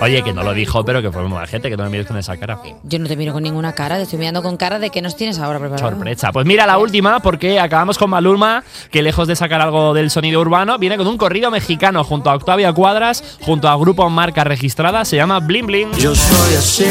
[0.00, 2.16] oye, que no lo dijo, pero que fue muy gente, que no me mires con
[2.16, 2.58] esa cara.
[2.82, 5.14] Yo no te miro con ninguna cara, te estoy mirando con cara de que nos
[5.14, 5.90] tienes ahora preparado.
[5.90, 6.32] Sorpresa.
[6.32, 10.40] Pues mira la última, porque acabamos con Maluma, que lejos de sacar algo del sonido
[10.40, 15.04] urbano, viene con un corrido mexicano junto a Octavia Cuadras, junto a Grupo Marca Registrada,
[15.04, 15.92] se llama Blim Blim.
[15.98, 16.86] Yo soy así,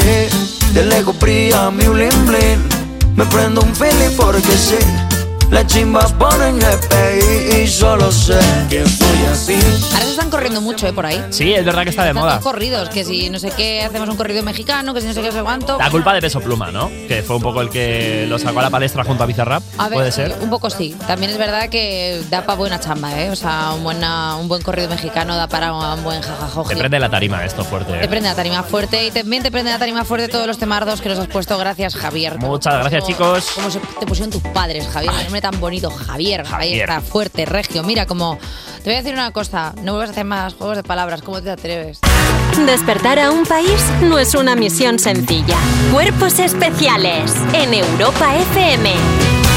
[0.72, 2.70] de lejos brilla mi bling bling.
[3.16, 4.78] Me prendo un fili porque sí.
[5.52, 8.38] Las chimbas ponen GPI y solo sé
[8.70, 9.54] que soy así.
[9.94, 10.94] Ahora se están corriendo mucho, ¿eh?
[10.94, 11.24] Por ahí.
[11.32, 12.40] Sí, es verdad que está de Están moda.
[12.40, 15.22] todos corridos, que si no sé qué, hacemos un corrido mexicano, que si no sé
[15.24, 15.80] qué, sé cuánto.
[15.80, 16.90] La culpa de Peso Pluma, ¿no?
[17.08, 19.64] Que fue un poco el que lo sacó a la palestra junto a Bizarrap.
[19.80, 20.36] A ver, Puede ser.
[20.40, 20.96] un poco sí.
[21.08, 23.32] También es verdad que da para buena chamba, ¿eh?
[23.32, 26.70] O sea, un, buena, un buen corrido mexicano da para un buen jajajoji.
[26.70, 27.96] Te prende la tarima esto fuerte.
[27.98, 28.02] ¿eh?
[28.02, 31.02] Te prende la tarima fuerte y también te prende la tarima fuerte todos los temardos
[31.02, 31.58] que nos has puesto.
[31.58, 32.38] Gracias, Javier.
[32.38, 33.52] Muchas gracias, Como- chicos.
[33.56, 35.12] Como se te pusieron tus padres, Javier.
[35.40, 36.42] Nombre tan bonito, Javier.
[36.42, 36.90] Ahí Javier.
[36.90, 37.84] está, fuerte, regio.
[37.84, 38.38] Mira, como.
[38.84, 39.74] Te voy a decir una cosa.
[39.84, 41.22] No vuelvas a hacer más juegos de palabras.
[41.22, 42.00] ¿Cómo te atreves?
[42.66, 45.58] Despertar a un país no es una misión sencilla.
[45.92, 49.49] Cuerpos especiales en Europa FM.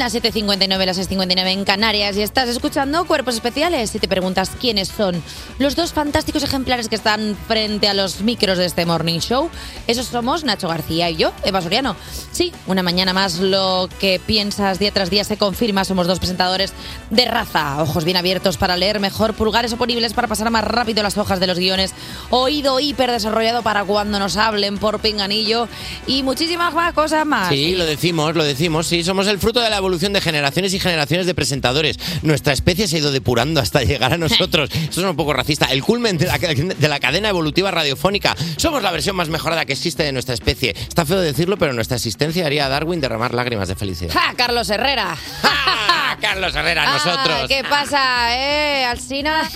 [0.00, 3.90] Las 7.59, las 6.59 en Canarias y estás escuchando Cuerpos Especiales.
[3.90, 5.22] Si te preguntas quiénes son
[5.58, 9.50] los dos fantásticos ejemplares que están frente a los micros de este Morning Show,
[9.86, 11.96] esos somos Nacho García y yo, Eva Soriano.
[12.32, 15.84] Sí, una mañana más lo que piensas día tras día se confirma.
[15.84, 16.72] Somos dos presentadores
[17.10, 21.18] de raza, ojos bien abiertos para leer mejor, pulgares oponibles para pasar más rápido las
[21.18, 21.92] hojas de los guiones,
[22.30, 25.68] oído hiper desarrollado para cuando nos hablen por pinganillo
[26.06, 27.50] y muchísimas más cosas más.
[27.50, 28.86] Sí, lo decimos, lo decimos.
[28.86, 31.98] Sí, somos el fruto de la evolución de generaciones y generaciones de presentadores.
[32.22, 34.70] Nuestra especie se ha ido depurando hasta llegar a nosotros.
[34.90, 35.66] Eso es un poco racista.
[35.66, 38.36] El culmen de la, de la cadena evolutiva radiofónica.
[38.56, 40.70] Somos la versión más mejorada que existe de nuestra especie.
[40.70, 44.12] Está feo decirlo, pero nuestra existencia haría a Darwin derramar lágrimas de felicidad.
[44.14, 45.16] ¡Ja, Carlos Herrera!
[45.42, 47.48] ¡Ah, Carlos Herrera, Ah, nosotros!
[47.48, 49.48] ¿Qué pasa, eh, Alsina?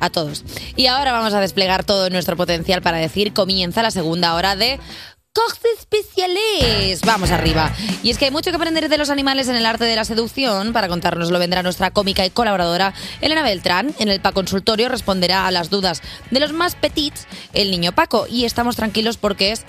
[0.00, 0.44] a todos.
[0.76, 4.78] Y ahora vamos a desplegar todo nuestro potencial para decir comienza la segunda hora de
[5.34, 7.00] Cox Especiales.
[7.02, 7.72] Vamos arriba.
[8.02, 10.04] Y es que hay mucho que aprender de los animales en el arte de la
[10.04, 10.72] seducción.
[10.72, 13.94] Para contárnoslo vendrá nuestra cómica y colaboradora Elena Beltrán.
[13.98, 18.26] En el Pa Consultorio responderá a las dudas de los más petits, el niño Paco.
[18.28, 19.64] Y estamos tranquilos porque es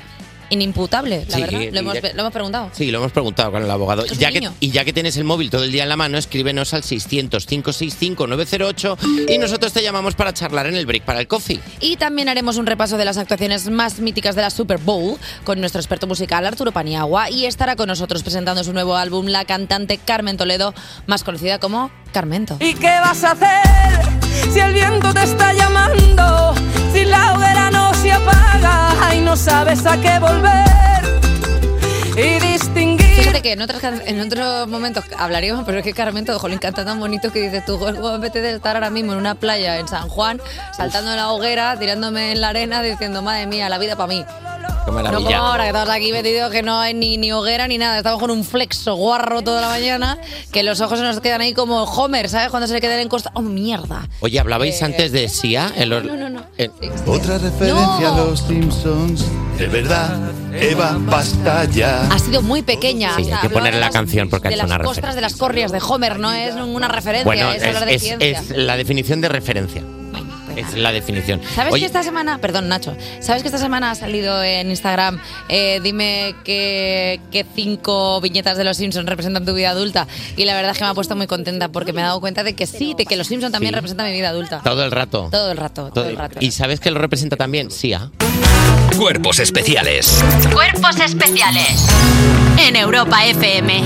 [0.49, 1.59] inimputable, la Sí, verdad.
[1.71, 2.69] Lo hemos, ya- lo hemos preguntado.
[2.73, 4.05] Sí, lo hemos preguntado con el abogado.
[4.05, 6.17] Y ya, que, y ya que tienes el móvil todo el día en la mano,
[6.17, 8.97] escríbenos al 600-565-908
[9.29, 11.59] y nosotros te llamamos para charlar en el break para el coffee.
[11.79, 15.59] Y también haremos un repaso de las actuaciones más míticas de la Super Bowl con
[15.59, 19.97] nuestro experto musical Arturo Paniagua y estará con nosotros presentando su nuevo álbum la cantante
[20.03, 20.73] Carmen Toledo,
[21.07, 22.57] más conocida como Carmento.
[22.59, 26.53] ¿Y qué vas a hacer si el viento te está llamando?
[26.93, 30.89] Si la hoguera no se apaga y no sabes a qué volver
[32.17, 33.07] y distinguir.
[33.07, 37.41] Fíjate que en, otros momentos hablaríamos, pero es que Carmento, jolín, canta tan bonito que
[37.41, 40.41] dices tú, "Juego, en vez de estar ahora mismo en una playa en San Juan,
[40.75, 44.25] saltando en la hoguera, tirándome en la arena, diciendo, madre mía, la vida para mí.
[44.85, 45.37] Qué No como maravilla.
[45.37, 47.97] ahora, que estamos aquí metidos, que no hay ni, ni hoguera ni nada.
[47.97, 50.17] Estamos con un flexo guarro toda la mañana,
[50.51, 52.49] que los ojos se nos quedan ahí como Homer, ¿sabes?
[52.49, 53.31] Cuando se le queda en costa.
[53.33, 54.07] ¡Oh, mierda!
[54.21, 55.71] Oye, ¿hablabais Eh, antes de Sia?
[55.75, 56.43] El or- No, no, no.
[56.57, 56.71] el-
[57.05, 59.25] Otra referencia a los Simpsons.
[59.57, 60.15] De verdad,
[60.53, 62.07] Eva, basta ya.
[62.09, 63.13] Ha sido muy pequeña.
[63.15, 65.35] Sí, hay que de la las- canción porque ha De las una costras de las
[65.35, 67.85] corrias de Homer, no es una referencia, Bueno, es, es,
[68.19, 69.83] de es- es la definición de referencia.
[70.59, 71.41] Es la definición.
[71.55, 75.19] ¿Sabes Oye, que esta semana, perdón Nacho, ¿sabes que esta semana ha salido en Instagram,
[75.47, 80.07] eh, dime qué qué cinco viñetas de Los Simpsons representan tu vida adulta?
[80.37, 82.43] Y la verdad es que me ha puesto muy contenta porque me he dado cuenta
[82.43, 83.75] de que sí, de que Los Simpsons también Sí.
[83.75, 84.61] representan mi vida adulta.
[84.63, 85.29] Todo el rato.
[85.31, 86.37] Todo el rato, todo el rato.
[86.41, 87.71] ¿Y sabes que lo representa también?
[87.71, 88.09] Sia.
[88.97, 90.23] Cuerpos especiales.
[90.53, 91.87] Cuerpos especiales
[92.57, 93.83] en Europa FM.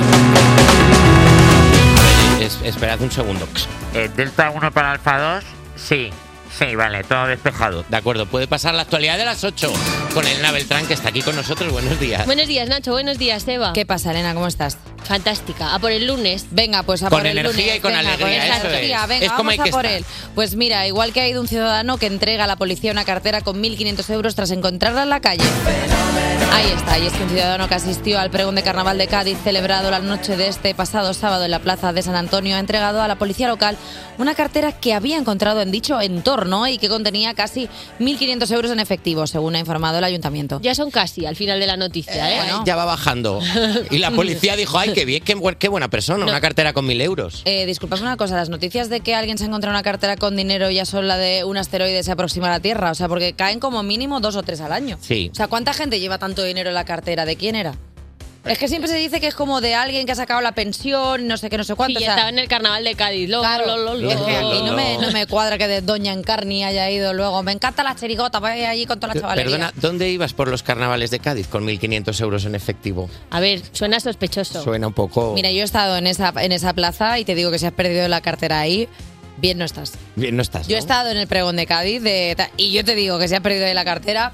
[2.40, 3.48] Es- esperad un segundo.
[3.94, 5.44] Eh, Delta 1 para Alfa 2,
[5.76, 6.10] sí.
[6.58, 7.84] Sí, vale, todo despejado.
[7.90, 9.72] De acuerdo, puede pasar la actualidad de las 8
[10.14, 11.72] con Elena Beltrán, que está aquí con nosotros.
[11.72, 12.26] Buenos días.
[12.26, 12.92] Buenos días, Nacho.
[12.92, 13.74] Buenos días, Eva.
[13.74, 14.34] ¿Qué pasa, Elena?
[14.34, 14.78] ¿Cómo estás?
[15.04, 15.74] Fantástica.
[15.76, 16.46] A por el lunes.
[16.52, 17.78] Venga, pues a Con por el energía lunes.
[17.78, 19.02] y con Venga, alegría, eso energía.
[19.04, 19.08] es.
[19.10, 19.98] Venga, Es como vamos hay a que por estar.
[20.00, 20.06] él.
[20.36, 23.42] Pues mira, igual que ha ido un ciudadano que entrega a la policía una cartera
[23.42, 25.44] con 1.500 euros tras encontrarla en la calle.
[26.52, 29.38] Ahí está, y es que un ciudadano que asistió al pregón de carnaval de Cádiz
[29.44, 33.02] celebrado la noche de este pasado sábado en la plaza de San Antonio ha entregado
[33.02, 33.76] a la policía local
[34.20, 37.68] una cartera que había encontrado en dicho entorno y que contenía casi
[38.00, 40.60] 1.500 euros en efectivo, según ha informado el ayuntamiento.
[40.62, 42.48] Ya son casi al final de la noticia, ¿eh?
[42.66, 43.40] Ya va bajando.
[43.90, 46.86] Y la policía dijo, ay, qué bien, qué, bu- qué buena persona, una cartera con
[46.86, 47.42] mil euros.
[47.46, 50.36] Eh, disculpad una cosa, las noticias de que alguien se ha encontrado una cartera con
[50.36, 53.34] dinero ya son la de un asteroide se aproxima a la Tierra, o sea, porque
[53.34, 54.98] caen como mínimo dos o tres al año.
[55.02, 55.30] Sí.
[55.32, 57.26] O sea, ¿cuánta gente lleva tanto dinero en la cartera?
[57.26, 57.76] ¿De quién era?
[58.46, 61.28] Es que siempre se dice que es como de alguien que ha sacado la pensión,
[61.28, 62.00] no sé qué, no sé cuánto.
[62.00, 63.30] Sí, o sea, estaba en el carnaval de Cádiz.
[63.30, 64.12] Lo, lo, lo, lo.
[64.12, 67.42] es que no me, no me cuadra que de Doña Encarni haya ido luego.
[67.42, 69.52] Me encanta la chirigota, voy allí con toda la chavalería.
[69.58, 73.10] Perdona, ¿dónde ibas por los carnavales de Cádiz con 1.500 euros en efectivo?
[73.30, 74.62] A ver, suena sospechoso.
[74.62, 75.34] Suena un poco...
[75.34, 77.74] Mira, yo he estado en esa, en esa plaza y te digo que si has
[77.74, 78.90] perdido la cartera ahí,
[79.44, 79.92] bien no estás.
[80.16, 80.68] Bien, no estás.
[80.70, 83.28] Yo he estado en el pregón de Cádiz de, ta- y yo te digo que
[83.28, 84.32] si has perdido ahí la cartera,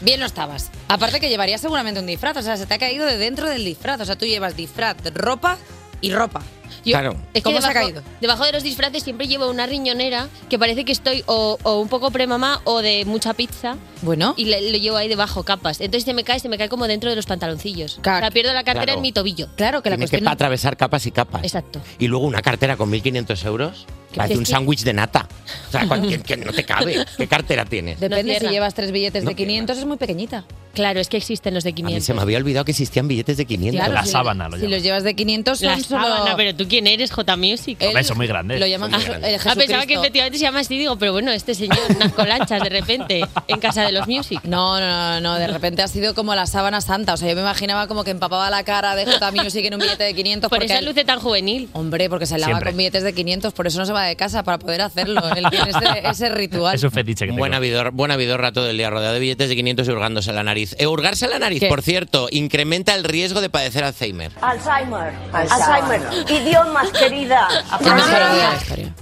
[0.00, 0.70] bien no estabas.
[0.88, 3.64] Aparte que llevarías seguramente un disfraz, o sea, se te ha caído de dentro del
[3.66, 4.00] disfraz.
[4.00, 5.58] O sea, tú llevas disfraz, ropa
[6.00, 6.40] y ropa.
[6.84, 7.16] Yo- Claro.
[7.34, 8.02] Es que ¿Cómo se ha debajo, caído?
[8.20, 11.88] debajo de los disfraces siempre llevo una riñonera que parece que estoy o, o un
[11.88, 13.76] poco premamá o de mucha pizza.
[14.02, 14.34] Bueno.
[14.36, 15.80] Y le- lo llevo ahí debajo, capas.
[15.80, 17.98] Entonces se me cae, se me cae como dentro de los pantaloncillos.
[17.98, 18.98] O sea, pierdo la cartera Claro.
[18.98, 19.48] en mi tobillo.
[19.56, 21.42] Claro Tienes que atravesar capas y capas.
[21.44, 21.80] Exacto.
[21.98, 23.86] Y luego una cartera con 1.500 euros.
[24.14, 25.28] Parece Es un que- sándwich de nata.
[25.68, 27.04] O sea, que, que no te cabe.
[27.18, 28.00] ¿Qué cartera tienes?
[28.00, 28.52] Depende, si cierra.
[28.52, 30.44] llevas tres billetes de 500 es muy pequeñita.
[30.72, 32.04] Claro, es que existen los de A mí 500.
[32.04, 33.78] se me había olvidado que existían billetes de 500.
[33.86, 36.02] Claro, si- Si los llevas de 500 son La solo...
[36.04, 37.76] sábana, pero tú quién eres, J Music.
[37.80, 38.58] Él- Hombre, son muy grandes.
[38.60, 41.78] lo llaman el ah, pensaba que efectivamente se llama así, digo, pero bueno, este señor,
[41.94, 44.40] unas colanchas de repente, en casa de los Music.
[44.44, 47.14] No, no, no, no, de repente ha sido como la sábana santa.
[47.14, 49.80] O sea, yo me imaginaba como que empapaba la cara de J Music en un
[49.80, 50.50] billete de 500.
[50.50, 51.68] Por esa él- luce tan juvenil.
[51.72, 52.70] Hombre, porque se lava Siempre.
[52.70, 55.22] con billetes de 500, por eso no se va de casa, para poder hacerlo.
[55.36, 56.78] Él tiene ese, ese ritual.
[56.82, 59.86] un fetiche que Buena vidor, buena vidorra todo el día rodeado de billetes de 500
[59.88, 60.74] y hurgándose la nariz.
[60.78, 61.68] Eh, hurgarse la nariz, ¿Qué?
[61.68, 64.32] por cierto, incrementa el riesgo de padecer Alzheimer.
[64.40, 65.12] Alzheimer.
[65.32, 66.00] Alzheimer.
[66.46, 67.48] Idiomas, querida.
[67.70, 68.02] Aprende.
[68.02, 68.94] historia.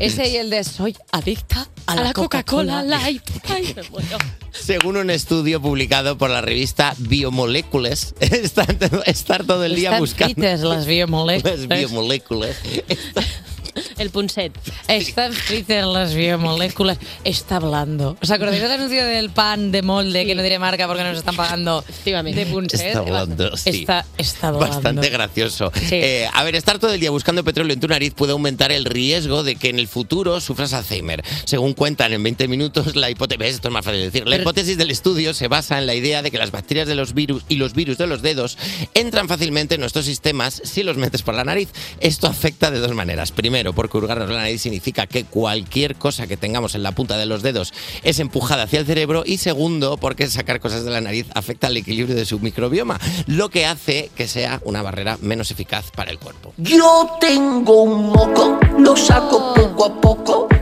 [0.00, 3.22] Ese y el de soy adicta a, la, Coca-Cola Light.
[3.48, 4.18] Ay, me muero.
[4.50, 8.76] Según un estudio publicado por la revista Biomoléculas, estar,
[9.06, 11.58] estar todo el día Están buscando las biomoléculas.
[11.60, 12.56] las biomoléculas.
[13.98, 14.52] El punset.
[14.88, 16.98] Están fritas las biomoléculas.
[17.24, 18.16] Está hablando.
[18.22, 21.36] ¿Os acordáis del anuncio del pan de molde, que no diré marca porque nos están
[21.36, 22.80] pagando de Punset?
[22.80, 23.70] Está hablando, sí.
[23.70, 24.74] Está, está hablando.
[24.74, 25.72] Bastante gracioso.
[25.90, 28.84] Eh, a ver, estar todo el día buscando petróleo en tu nariz puede aumentar el
[28.84, 31.22] riesgo de que en el futuro sufras Alzheimer.
[31.44, 34.76] Según cuentan en 20 minutos, la hipótesis, esto es más fácil de decir, la hipótesis
[34.76, 37.56] del estudio se basa en la idea de que las bacterias de los virus y
[37.56, 38.58] los virus de los dedos
[38.94, 41.68] entran fácilmente en nuestros sistemas si los metes por la nariz.
[42.00, 43.32] Esto afecta de dos maneras.
[43.32, 47.26] Primero, porque hurgarnos la nariz significa que cualquier cosa que tengamos en la punta de
[47.26, 49.22] los dedos es empujada hacia el cerebro.
[49.26, 53.50] Y segundo, porque sacar cosas de la nariz afecta al equilibrio de su microbioma, lo
[53.50, 56.52] que hace que sea una barrera menos eficaz para el cuerpo.
[56.56, 60.59] Yo tengo un moco, lo saco poco a poco.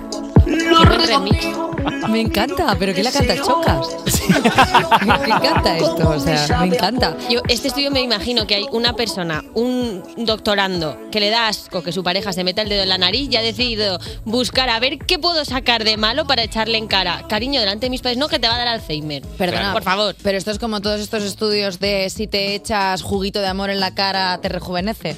[2.09, 3.37] Me encanta, pero ¿quién la canta?
[3.37, 3.87] Chocas.
[5.07, 7.16] me encanta esto, o sea, me encanta.
[7.31, 11.83] Yo, este estudio me imagino que hay una persona, un doctorando, que le da asco
[11.83, 14.81] que su pareja se meta el dedo en la nariz y ha decidido buscar a
[14.81, 17.24] ver qué puedo sacar de malo para echarle en cara.
[17.28, 19.22] Cariño, delante de mis padres, no, que te va a dar Alzheimer.
[19.22, 20.16] Perdona, por favor.
[20.22, 23.81] Pero esto es como todos estos estudios de si te echas juguito de amor en
[23.81, 25.16] la cara, te rejuvenece.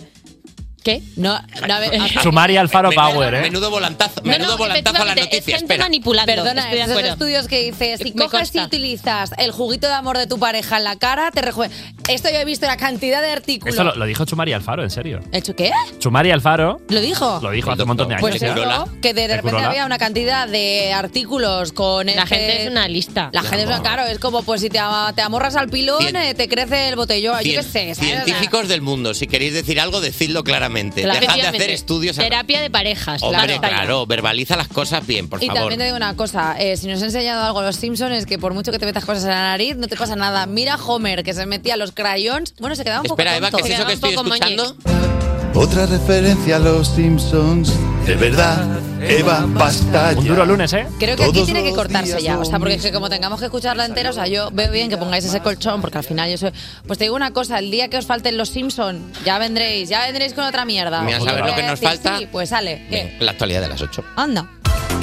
[0.83, 1.03] ¿Qué?
[1.17, 1.39] No,
[1.69, 3.41] no a ver, a- Sumari Alfaro Menudo- Power, ¿eh?
[3.43, 5.57] Menudo volantazo, menudo volantazo a la noticia.
[5.57, 5.89] Espera.
[6.25, 7.11] Perdona, estoy de esos acuerdo.
[7.13, 10.79] estudios que dices, si Me coges y utilizas el juguito de amor de tu pareja
[10.79, 11.79] en la cara, te rejuvenece.
[12.09, 13.75] Esto yo he visto la cantidad de artículos.
[13.75, 15.21] Esto lo, lo dijo Chumari Alfaro, en serio.
[15.33, 15.71] ¿Hecho qué?
[15.99, 17.41] Chumari Alfaro ¿Lo dijo?
[17.43, 18.23] lo dijo hace un montón de años.
[18.23, 18.55] Pues ya.
[18.55, 19.69] eso, que de, de ¿El repente Curola?
[19.69, 23.29] había una cantidad de artículos con La este- gente es una lista.
[23.33, 24.81] La gente es una, claro, es como pues si te,
[25.15, 27.95] te amorras al pilón, Cien- eh, te crece el botellón, yo qué sé.
[27.95, 30.70] Científicos del mundo, si queréis decir algo, decidlo claramente.
[30.71, 31.21] Claro.
[31.21, 31.73] Dejad de hacer Efectivamente.
[31.75, 32.19] estudios.
[32.19, 33.23] a- Terapia de parejas.
[33.23, 35.61] Hombre, claro, verbaliza las cosas bien, por Y favor.
[35.63, 38.39] también te digo una cosa, eh, si nos ha enseñado algo los Simpsons es que
[38.39, 40.47] por mucho que te metas cosas en la nariz, no te pasa nada.
[40.47, 43.51] Mira a Homer, que se metía los crayons, bueno, se quedaba un Espera, poco Eva,
[43.51, 43.67] tonto.
[43.67, 45.20] ¿qué es eso que estoy escuchando?
[45.55, 47.73] Otra referencia a los Simpsons.
[48.07, 48.65] De verdad,
[49.03, 50.31] Eva, basta Un ya.
[50.31, 50.87] duro lunes, ¿eh?
[50.99, 52.93] Creo que aquí Todos tiene que los cortarse días ya, o sea, porque es que
[52.93, 55.99] como tengamos que escucharla entera, o sea, yo veo bien que pongáis ese colchón, porque
[55.99, 56.53] al final yo soy...
[56.87, 60.07] Pues te digo una cosa, el día que os falten los Simpsons, ya vendréis, ya
[60.07, 61.03] vendréis con otra mierda.
[61.03, 62.19] Mira, ¿sabes lo voy que nos decir, falta?
[62.19, 62.87] Sí, pues sale.
[62.89, 63.17] ¿Qué?
[63.21, 64.03] La actualidad de las 8.
[64.17, 64.49] Anda,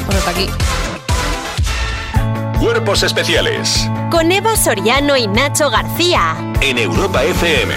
[0.06, 0.48] pues hasta aquí.
[2.60, 6.36] Cuerpos especiales Con Eva Soriano y Nacho García.
[6.62, 7.74] en Europa FM.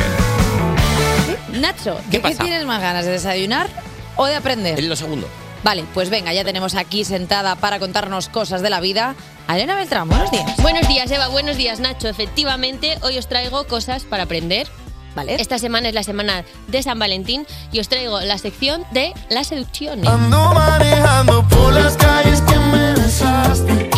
[1.60, 2.42] Nacho, ¿Qué ¿de qué pasa?
[2.44, 3.68] tienes más ganas, de desayunar
[4.16, 4.78] o de aprender?
[4.78, 5.28] En lo segundo.
[5.62, 9.14] Vale, pues venga, ya tenemos aquí sentada para contarnos cosas de la vida
[9.46, 10.08] a Elena Beltrán.
[10.08, 10.56] Buenos días.
[10.62, 11.28] Buenos días, Eva.
[11.28, 12.08] Buenos días, Nacho.
[12.08, 14.66] Efectivamente, hoy os traigo cosas para aprender.
[15.14, 15.34] Vale.
[15.34, 19.42] Esta semana es la semana de San Valentín y os traigo la sección de la
[19.44, 20.06] seducción.
[20.06, 23.90] Ando manejando por las calles que me besaste.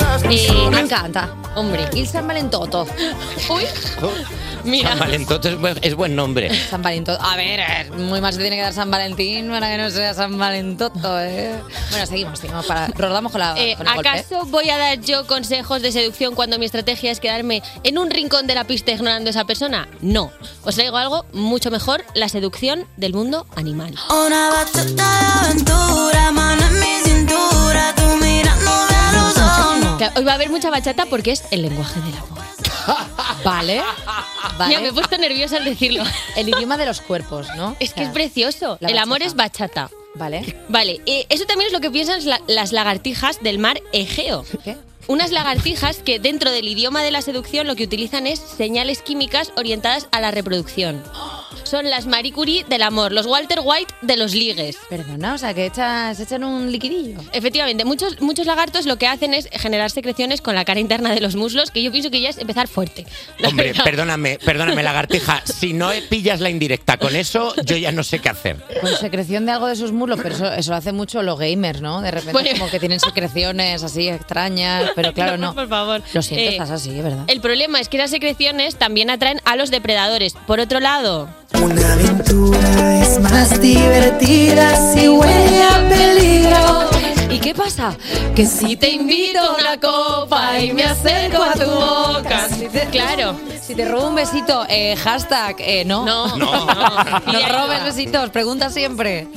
[0.00, 1.34] Las Eh, me encanta.
[1.56, 1.84] Hombre.
[1.94, 2.86] Il San Valentoto.
[3.50, 3.64] Uy.
[4.64, 4.90] Mira.
[4.90, 6.50] San Valentoto es buen, es buen nombre.
[6.68, 7.22] San Valentoto.
[7.22, 10.14] A ver, eh, muy más se tiene que dar San Valentín para que no sea
[10.14, 11.58] San Valentoto, ¿eh?
[11.90, 12.66] Bueno, seguimos, seguimos.
[12.66, 14.08] Para, rodamos con, la, Eh, con el golpe.
[14.08, 18.10] ¿Acaso voy a dar yo consejos de seducción cuando mi estrategia es quedarme en un
[18.10, 19.88] rincón de la pista ignorando a esa persona?
[20.00, 20.30] No.
[20.64, 23.94] Os traigo algo mucho mejor, la seducción del mundo animal.
[24.10, 24.86] Una bachata
[25.42, 29.96] de aventura, mano en mi cintura, tú mirándome a los ojos.
[29.98, 32.51] Claro, hoy va a haber mucha bachata porque es el lenguaje del amor.
[33.44, 33.82] Vale.
[34.58, 34.72] vale.
[34.74, 36.04] Ya me he puesto nerviosa al decirlo.
[36.36, 37.76] El idioma de los cuerpos, ¿no?
[37.80, 38.78] Es que es precioso.
[38.80, 39.90] El amor es bachata.
[40.14, 40.56] Vale.
[40.68, 44.44] Vale, eh, eso también es lo que piensan la- las lagartijas del mar Egeo.
[44.62, 44.76] ¿Qué?
[45.08, 49.52] Unas lagartijas que dentro del idioma de la seducción lo que utilizan es señales químicas
[49.56, 51.02] orientadas a la reproducción.
[51.64, 54.76] Son las Marie Curie del amor, los Walter White de los ligues.
[54.88, 57.18] Perdona, o sea, que echas, echan un liquidillo.
[57.32, 61.20] Efectivamente, muchos, muchos lagartos lo que hacen es generar secreciones con la cara interna de
[61.20, 63.06] los muslos, que yo pienso que ya es empezar fuerte.
[63.38, 63.84] La Hombre, verdad.
[63.84, 65.42] perdóname, perdóname, lagartija.
[65.44, 68.56] Si no pillas la indirecta con eso, yo ya no sé qué hacer.
[68.80, 71.80] Con secreción de algo de sus muslos, pero eso, eso lo hacen mucho los gamers,
[71.80, 72.00] ¿no?
[72.00, 72.50] De repente Bueno.
[72.58, 75.54] como que tienen secreciones así extrañas, pero claro, no.
[75.54, 76.02] Por favor.
[76.12, 77.24] Lo siento, Eh, estás así, es verdad.
[77.28, 80.34] El problema es que las secreciones también atraen a los depredadores.
[80.46, 81.28] Por otro lado,
[81.60, 86.90] Una aventura es más divertida si huele a peligro.
[87.30, 87.96] ¿Y qué pasa?
[88.34, 92.48] que si te invito a una copa y me acerco a tu boca.
[92.90, 93.36] Claro.
[93.60, 96.04] Si te robo un besito, eh, hashtag, eh, no.
[96.04, 96.66] No, no.
[97.32, 99.28] Y ahí robes besitos, pregunta siempre.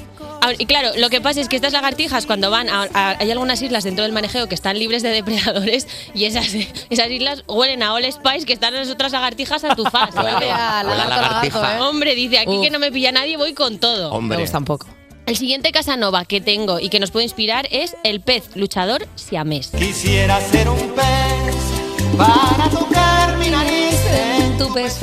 [0.48, 3.32] Ah, Y claro, lo que pasa es que estas lagartijas, cuando van a, a- hay
[3.32, 6.54] algunas islas dentro del manejeo que están libres de depredadores y esas,
[6.90, 10.14] esas islas huelen a All Spice que están las otras lagartijas a tu faz.
[10.16, 11.62] Huele a Hola, lagarto, lagartija.
[11.62, 11.88] lagarto, ¿eh?
[11.88, 12.64] Hombre, dice aquí Uf.
[12.64, 14.12] que no me pilla nadie, voy con todo.
[14.12, 14.38] Hombre.
[14.38, 14.88] Me gusta un poco.
[15.26, 19.72] El siguiente Casanova que tengo y que nos puede inspirar es el pez luchador siamés.
[19.76, 21.56] Quisiera ser un pez
[22.16, 23.85] para tocar mi nariz.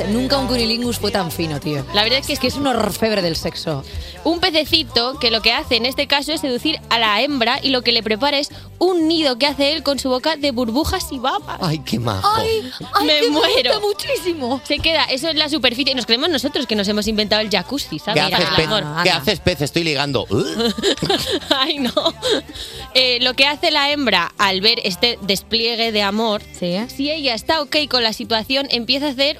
[0.09, 1.85] Nunca un cunilingus fue tan fino, tío.
[1.93, 3.83] La verdad es que Es que es un orfebre del sexo.
[4.23, 7.69] Un pececito que lo que hace en este caso es seducir a la hembra y
[7.69, 8.49] lo que le prepara es
[8.79, 11.57] un nido que hace él con su boca de burbujas y babas.
[11.61, 12.27] Ay, qué majo.
[12.35, 13.51] Ay, ay, me que muero.
[13.53, 14.61] gusta muchísimo.
[14.65, 15.91] Se queda, eso es la superficie.
[15.91, 18.23] Y nos creemos nosotros que nos hemos inventado el jacuzzi, ¿Qué ¿sabes?
[18.33, 18.67] haces, pez?
[19.03, 19.61] ¿Qué haces, pez?
[19.61, 20.25] Estoy ligando.
[20.29, 20.43] Uh.
[21.49, 21.93] Ay, no.
[22.95, 26.77] Eh, lo que hace la hembra al ver este despliegue de amor, Sí.
[26.95, 29.39] si ella está ok con la situación, empieza a hacer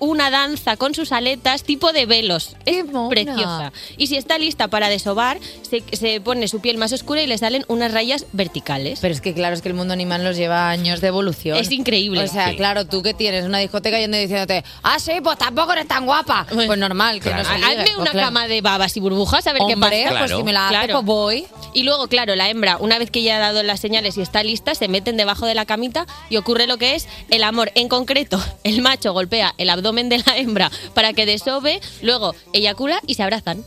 [0.00, 2.56] una danza con sus aletas tipo de velos.
[2.64, 3.08] Qué Es mona.
[3.10, 3.72] preciosa.
[3.96, 7.38] Y si está lista para desovar, se, se pone su piel más oscura y le
[7.38, 8.98] salen unas rayas verticales.
[9.00, 11.56] Pero es que claro, es que el mundo animal nos lleva años de evolución.
[11.58, 12.22] Es increíble.
[12.24, 12.56] O sea, Sí.
[12.56, 16.06] claro, tú que tienes una discoteca y ando diciéndote, ah, sí, pues tampoco eres tan
[16.06, 16.46] guapa.
[16.70, 17.42] Pues normal, que Claro.
[17.42, 17.54] no se.
[17.64, 18.26] Hazme Pues una claro.
[18.28, 19.90] cama de babas y burbujas a ver Hombre, qué pasa.
[19.90, 20.36] pues Claro.
[20.38, 20.92] si me la hace, Claro.
[20.94, 21.46] pues voy.
[21.74, 24.42] Y luego, claro, la hembra, una vez que ya ha dado las señales y está
[24.42, 27.70] lista, se meten debajo de la camita y ocurre lo que es el amor.
[27.74, 33.00] En concreto, el macho golpea el abdomen de la hembra para que desove, luego eyacula
[33.06, 33.64] y se abrazan.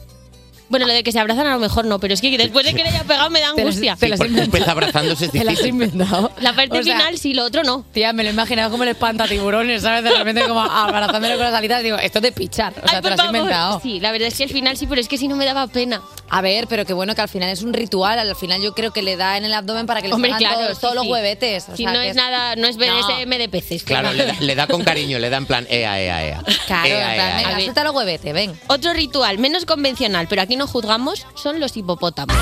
[0.74, 2.74] Bueno, lo de que se abrazan a lo mejor no, pero es que después de
[2.74, 3.96] que le haya pegado me da Te angustia.
[3.96, 5.70] te lo has Porque un pez abrazándose es Te la has difícil.
[5.70, 6.32] inventado.
[6.42, 7.86] La parte O sea, final sí, lo otro no.
[7.94, 10.04] Tía, me lo he imaginado como el espantatiburones, ¿sabes?
[10.04, 11.84] De repente como abrazándole con las alitas.
[11.84, 12.74] Digo, esto es de pichar.
[12.84, 13.36] O sea, Ay, te lo has favor.
[13.36, 13.80] inventado.
[13.84, 15.68] Sí, la verdad es que al final sí, pero es que si no me daba
[15.68, 16.02] pena.
[16.30, 18.18] A ver, pero qué bueno que al final es un ritual.
[18.18, 20.50] Al final yo creo que le da en el abdomen para que le Hombre, salgan
[20.54, 21.12] claro, todos, sí, todos los sí.
[21.12, 21.66] huevetes.
[21.72, 23.84] O Si sea, no que es nada, no es BDSM de peces.
[23.84, 26.42] Claro, le da, le da con cariño, le da en plan, ea, ea, ea.
[26.66, 28.52] Claro, Ea, en plan, ea, venga, suelta los huevetes, ven.
[28.68, 32.36] Otro ritual menos convencional, pero aquí no juzgamos, son los hipopótamos.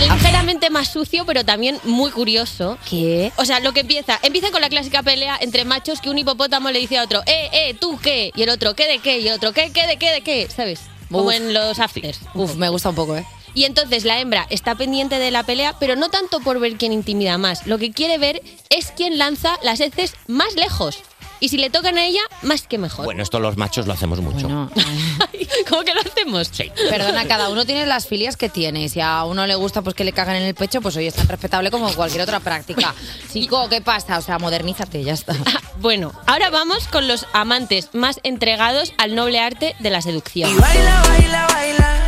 [0.00, 2.78] Ligeramente más sucio, pero también muy curioso.
[2.88, 3.32] ¿Qué?
[3.36, 6.70] O sea, lo que empieza, empieza con la clásica pelea entre machos que un hipopótamo
[6.70, 9.18] le dice a otro, eh, eh, tú qué, y el otro, ¿qué de qué?
[9.20, 10.48] Y el otro, ¿qué, qué de qué de qué?
[10.54, 10.80] ¿Sabes?
[11.10, 11.34] Como Uf.
[11.34, 12.20] en los afters.
[12.34, 13.26] Uf, me gusta un poco, ¿eh?
[13.54, 16.92] Y entonces la hembra está pendiente de la pelea, pero no tanto por ver quién
[16.92, 17.66] intimida más.
[17.66, 21.02] Lo que quiere ver es quién lanza las heces más lejos.
[21.40, 23.06] Y si le tocan a ella, más que mejor.
[23.06, 24.46] Bueno, esto los machos lo hacemos mucho.
[24.46, 24.70] Bueno,
[25.68, 26.50] ¿Cómo que lo hacemos?
[26.52, 26.70] Sí.
[26.90, 28.84] Perdona, cada uno tiene las filias que tiene.
[28.84, 31.08] Y si a uno le gusta pues que le cagan en el pecho, pues oye,
[31.08, 32.94] es tan respetable como cualquier otra práctica.
[33.32, 34.18] Chico, ¿qué pasa?
[34.18, 35.34] O sea, modernízate, ya está.
[35.80, 40.54] Bueno, ahora vamos con los amantes más entregados al noble arte de la seducción.
[40.60, 42.00] Baila, baila, baila.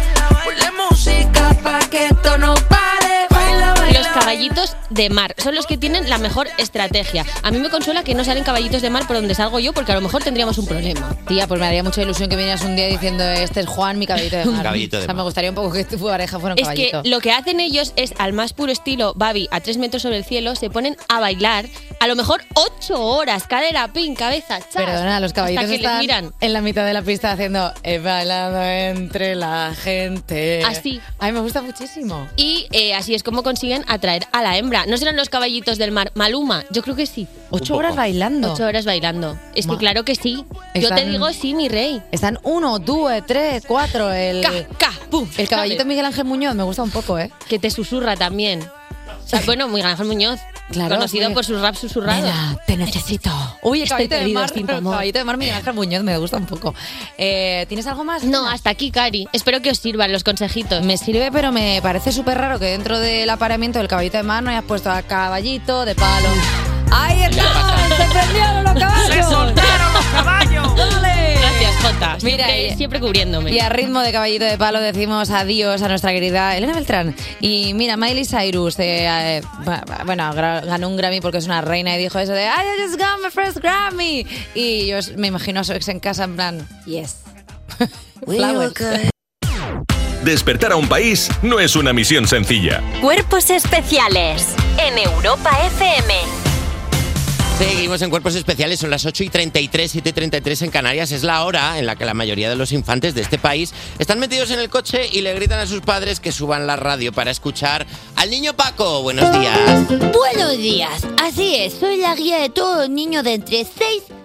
[0.44, 3.01] Ponle música pa' que esto no pare.
[4.02, 5.34] Los caballitos de mar.
[5.38, 7.24] Son los que tienen la mejor estrategia.
[7.42, 9.92] A mí me consuela que no salen caballitos de mar por donde salgo yo, porque
[9.92, 11.16] a lo mejor tendríamos un problema.
[11.28, 14.06] Tía, pues me haría mucha ilusión que vinieras un día diciendo este es Juan, mi
[14.06, 14.62] caballito de mar.
[14.64, 15.16] Caballito de o sea, mar.
[15.16, 17.02] me gustaría un poco que tu pareja fuera un Es que caballito.
[17.14, 20.24] lo que hacen ellos es, al más puro estilo Babi, a tres metros sobre el
[20.24, 21.66] cielo, se ponen a bailar
[22.00, 26.32] a lo mejor ocho horas, cadera, pin, cabeza, chas, Perdona, los caballitos que están miran.
[26.40, 30.62] en la mitad de la pista haciendo he bailado entre la gente.
[30.64, 31.00] Así.
[31.20, 32.26] A mí me gusta muchísimo.
[32.36, 34.86] Y eh, así es como consiguen atraer a la hembra.
[34.86, 36.10] ¿No serán los caballitos del mar?
[36.14, 37.26] Maluma, yo creo que sí.
[37.50, 38.52] Ocho horas bailando.
[38.52, 39.38] Ocho horas bailando.
[39.54, 40.44] Es que Ma- claro que sí.
[40.46, 42.02] Yo te Están- digo sí, mi rey.
[42.10, 44.12] Están uno, dos, tres, cuatro.
[44.12, 44.44] El,
[45.36, 45.84] el caballito.
[45.84, 47.30] Miguel Ángel Muñoz me gusta un poco, ¿eh?
[47.48, 48.64] Que te susurra también.
[49.38, 52.22] Sea, bueno, Miguel Ángel Muñoz, Claro, conocido muy- por sus raps susurrados.
[52.22, 53.30] Nena, te necesito.
[53.62, 54.92] Uy, Estoy caballito de perdido mar, amor.
[54.94, 56.74] caballito de mar Miguel Ángel Muñoz me gusta un poco.
[57.18, 58.24] Eh, ¿Tienes algo más?
[58.24, 59.26] No, hasta aquí, Cari.
[59.32, 60.84] Espero que os sirvan los consejitos.
[60.84, 64.42] Me sirve, pero me parece súper raro que dentro del apareamiento del caballito de mar
[64.42, 66.28] no hayas puesto a caballito de palo.
[66.94, 67.42] ¡Ahí está!
[67.96, 69.06] ¡Se prendieron los caballos!
[69.06, 70.76] ¡Se soltaron los caballos!
[70.76, 71.38] ¡Dale!
[71.40, 72.18] Gracias, Jota.
[72.22, 73.50] Mira, siempre, y- siempre cubriéndome.
[73.50, 77.14] Y a ritmo de caballito de palo decimos adiós a nuestra querida Elena Beltrán.
[77.40, 79.42] Y mira, Miley Cyrus, eh, eh,
[80.04, 83.22] bueno, ganó un Grammy porque es una reina y dijo eso de I just got
[83.22, 84.26] my first Grammy.
[84.54, 87.16] Y yo me imagino a su ex en casa en plan, yes.
[88.26, 88.74] Flowers.
[90.22, 92.80] Despertar a un país no es una misión sencilla.
[93.00, 96.41] Cuerpos especiales en Europa FM.
[97.62, 101.12] Seguimos en Cuerpos Especiales, son las 8 y 33, 7 y 33 en Canarias.
[101.12, 104.18] Es la hora en la que la mayoría de los infantes de este país están
[104.18, 107.30] metidos en el coche y le gritan a sus padres que suban la radio para
[107.30, 107.86] escuchar
[108.16, 109.02] al niño Paco.
[109.02, 109.88] Buenos días.
[110.12, 114.21] Buenos días, así es, soy la guía de todos los niños de entre 6 y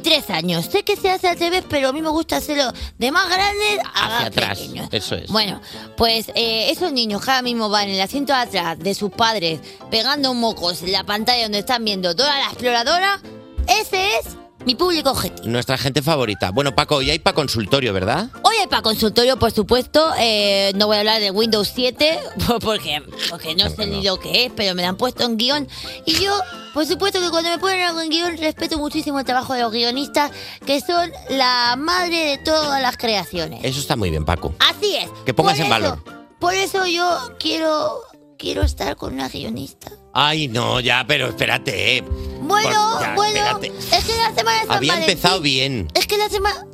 [0.00, 0.66] 3 años.
[0.70, 3.78] Sé que se hace al revés, pero a mí me gusta hacerlo de más grandes
[3.84, 4.58] a Hacia más atrás.
[4.58, 4.88] pequeños.
[4.92, 5.30] Eso es.
[5.30, 5.60] Bueno,
[5.96, 9.10] pues eh, esos niños que ahora mismo van en el asiento de atrás de sus
[9.10, 9.60] padres
[9.90, 13.20] pegando mocos en la pantalla donde están viendo toda la exploradora,
[13.66, 14.26] ese es
[14.68, 15.48] mi público objetivo.
[15.48, 16.50] Nuestra gente favorita.
[16.50, 18.28] Bueno, Paco, hoy hay para consultorio, ¿verdad?
[18.42, 20.12] Hoy hay para consultorio, por supuesto.
[20.18, 22.18] eh, no voy a hablar de Windows 7
[22.60, 25.66] porque, porque no sé ni lo que es, pero me lo han puesto en guion.
[26.04, 26.38] Y yo,
[26.74, 29.72] por supuesto que cuando me ponen algo en guion, respeto muchísimo el trabajo de los
[29.72, 30.32] guionistas,
[30.66, 33.60] que son la madre de todas las creaciones.
[33.64, 34.54] Eso está muy bien, Paco.
[34.58, 35.08] Así es.
[35.24, 36.04] Que pongas Por en eso- valor.
[36.38, 38.02] Por eso yo quiero,
[38.38, 39.90] quiero estar con una guionista.
[40.14, 41.98] Ay, no, ya, pero espérate.
[41.98, 42.02] eh.
[42.40, 43.96] Bueno, Por- ya, bueno, espérate.
[43.96, 45.88] es que la semana de San Había Valentín- empezado bien.
[45.94, 46.64] Es que la semana.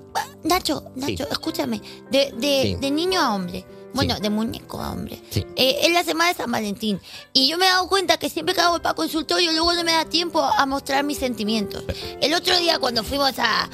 [0.45, 1.81] Nacho, Nacho, escúchame.
[2.11, 2.77] De, de, Sí.
[2.81, 3.65] de niño a hombre.
[3.95, 5.21] Bueno, de muñeco a hombre.
[5.57, 7.01] Eh, es la semana de San Valentín.
[7.33, 9.85] Y yo me he dado cuenta que siempre que hago el para consultorio, luego no
[9.85, 11.85] me da tiempo a mostrar mis sentimientos.
[12.21, 13.71] El otro día, cuando fuimos a,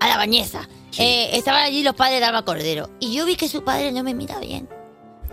[0.00, 0.68] a la bañeza,
[0.98, 2.90] eh, estaban allí los padres de Alba Cordero.
[3.00, 4.68] Y yo vi que su padre no me mira bien.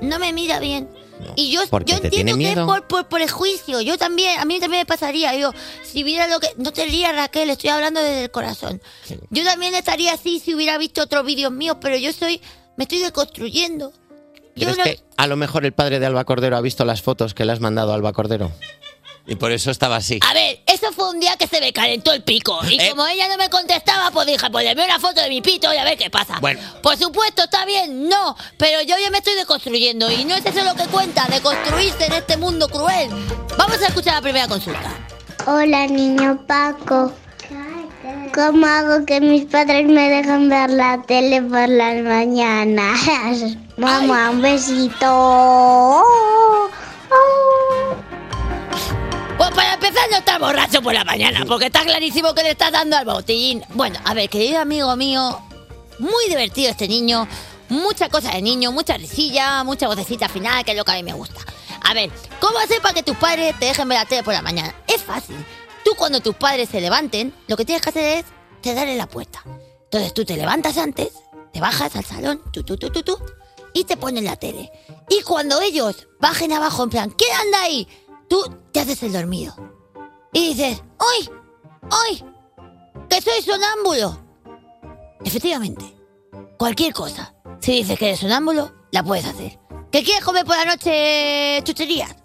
[0.02, 0.90] No me mira bien.
[1.36, 1.94] Y yo, ¿Por qué?
[1.94, 3.82] yo ¿Te entiendo tiene que es por, por prejuicio.
[3.82, 5.36] Yo también, a mí también me pasaría.
[5.36, 5.52] Yo,
[5.84, 6.50] si viera lo que.
[6.58, 8.82] No te rías, Raquel, estoy hablando desde el corazón.
[9.30, 12.42] Yo también estaría así si hubiera visto otros vídeos míos, pero yo soy.
[12.78, 13.92] Me estoy deconstruyendo.
[14.56, 17.02] Yo ¿Crees no- que a lo mejor el padre de Alba Cordero ha visto las
[17.02, 18.52] fotos que le has mandado a Alba Cordero?
[19.28, 20.20] Y por eso estaba así.
[20.28, 22.60] A ver, eso fue un día que se me calentó el pico.
[22.68, 22.90] Y Eh.
[22.90, 25.72] como ella no me contestaba, pues dije, pues le veo una foto de mi pito
[25.74, 26.40] y a ver qué pasa.
[26.42, 26.60] Bueno.
[26.82, 28.36] Por supuesto, está bien, no.
[28.58, 30.10] Pero yo ya me estoy deconstruyendo.
[30.12, 33.10] Y no es eso lo que cuenta, deconstruirse en este mundo cruel.
[33.58, 34.92] Vamos a escuchar la primera consulta.
[35.46, 37.14] Hola, niño Paco.
[38.34, 43.00] ¿Cómo hago que mis padres me dejen ver la tele por las mañanas?
[43.78, 46.04] Mamá, un besito.
[49.42, 52.72] Pues para empezar no está borracho por la mañana, porque está clarísimo que le estás
[52.72, 53.64] dando al botellín.
[53.70, 55.42] Bueno, a ver, querido amigo mío,
[55.98, 57.28] muy divertido este niño,
[57.68, 61.02] mucha cosa de niño, mucha risilla, mucha vocecita final, que es lo que a mí
[61.02, 61.42] me gusta.
[61.82, 64.44] A ver, ¿cómo hacer para que tus padres te dejen ver la tele por la
[64.44, 64.76] mañana?
[64.86, 65.44] Es fácil.
[65.84, 68.26] Tú cuando tus padres se levanten, lo que tienes que hacer es
[68.62, 69.42] cerrarle la puerta.
[69.86, 71.14] Entonces tú te levantas antes,
[71.52, 73.18] te bajas al salón, tú, tú, tú, tú, tú,
[73.74, 74.72] y te ponen la tele.
[75.10, 77.88] Y cuando ellos bajen abajo en plan, ¿quién anda ahí?
[78.32, 79.54] Tú te haces el dormido.
[80.32, 81.30] Y dices, ¡ay!
[81.90, 82.26] ¡ay!
[83.10, 84.18] ¡Que soy sonámbulo!
[85.26, 85.84] Efectivamente,
[86.58, 87.36] cualquier cosa.
[87.60, 89.60] Si dices que eres sonámbulo, la puedes hacer.
[89.92, 92.16] ¿Que quieres comer por la noche chucherías?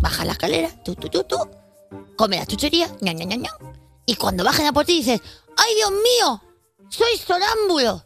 [0.00, 1.36] Baja la escalera, tú, tú, tú, tú.
[2.16, 3.50] Come las chucherías, ña, ña, ña, ña.
[4.04, 5.20] Y cuando bajen a por ti dices,
[5.56, 6.42] ¡ay, Dios mío!
[6.88, 8.04] ¡Soy sonámbulo!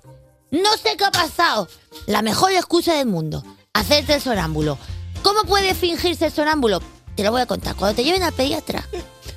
[0.51, 1.69] No sé qué ha pasado.
[2.05, 3.43] La mejor excusa del mundo.
[3.73, 4.77] Hacerte el sonámbulo.
[5.23, 6.81] ¿Cómo puedes fingirse sonámbulo?
[7.17, 7.75] Te lo voy a contar.
[7.77, 8.87] Cuando te lleven al pediatra.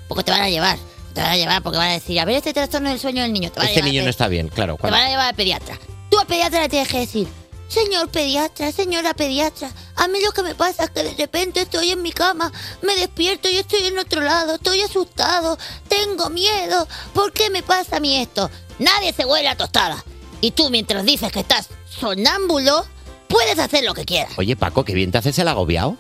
[0.08, 0.78] Porque te van a llevar.
[1.14, 3.34] Te van a llevar porque van a decir, a ver este trastorno del sueño del
[3.34, 3.52] niño.
[3.52, 4.76] Te van a Este al niño no está bien, claro.
[4.76, 5.78] te cuando- van a llevar al pediatra.
[6.10, 7.28] Tú al pediatra le tienes que decir,
[7.68, 11.92] señor pediatra, señora pediatra, A mí lo que me pasa es que de repente estoy
[11.92, 12.52] en mi cama,
[12.82, 15.58] me despierto y estoy en otro lado, estoy asustado,
[15.88, 16.88] tengo miedo.
[17.14, 18.50] ¿Por qué me pasa a mí esto?
[18.80, 20.04] Nadie se huele a tostada.
[20.42, 21.70] Y tú, mientras dices que estás
[22.00, 22.86] sonámbulo,
[23.28, 24.34] puedes hacer lo que quieras.
[24.38, 25.98] Oye, Paco, qué bien te haces el agobiado.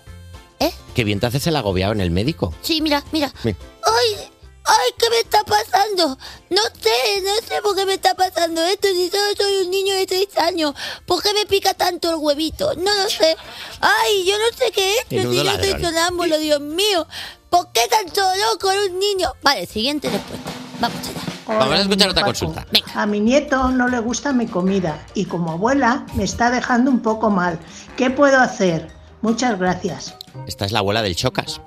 [0.59, 0.71] ¿Eh?
[0.93, 2.53] Qué bien te haces el agobiado en el médico.
[2.61, 3.31] Sí, mira, mira.
[3.43, 3.57] Mira.
[3.85, 4.29] ¡Ay!
[4.65, 6.17] ¡Ay, qué me está pasando!
[6.49, 8.87] No sé, no sé por qué me está pasando esto.
[8.87, 10.73] Si solo soy un niño de seis años,
[11.05, 12.73] ¿por qué me pica tanto el huevito?
[12.75, 13.35] No lo sé.
[13.81, 15.11] ¡Ay, yo no sé qué es!
[15.11, 17.05] Menudo Si yo estoy sonámbulo, Dios mío.
[17.49, 19.33] ¿Por qué tan solo con un niño?
[19.41, 20.49] Vale, siguiente respuesta.
[20.79, 21.33] Vamos allá.
[21.45, 22.31] Vamos a escuchar otra Paco.
[22.39, 22.65] consulta.
[22.95, 27.01] A mi nieto no le gusta mi comida y como abuela me está dejando un
[27.01, 27.59] poco mal.
[27.97, 28.89] ¿Qué puedo hacer?
[29.21, 30.15] Muchas gracias.
[30.47, 31.61] Esta es la abuela del Chocas.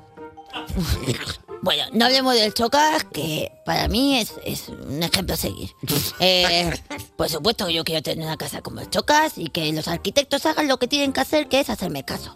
[1.63, 5.71] Bueno, no hablemos del chocas, que para mí es, es un ejemplo a seguir.
[6.19, 6.73] Eh,
[7.17, 10.47] por supuesto que yo quiero tener una casa como el chocas y que los arquitectos
[10.47, 12.35] hagan lo que tienen que hacer, que es hacerme caso.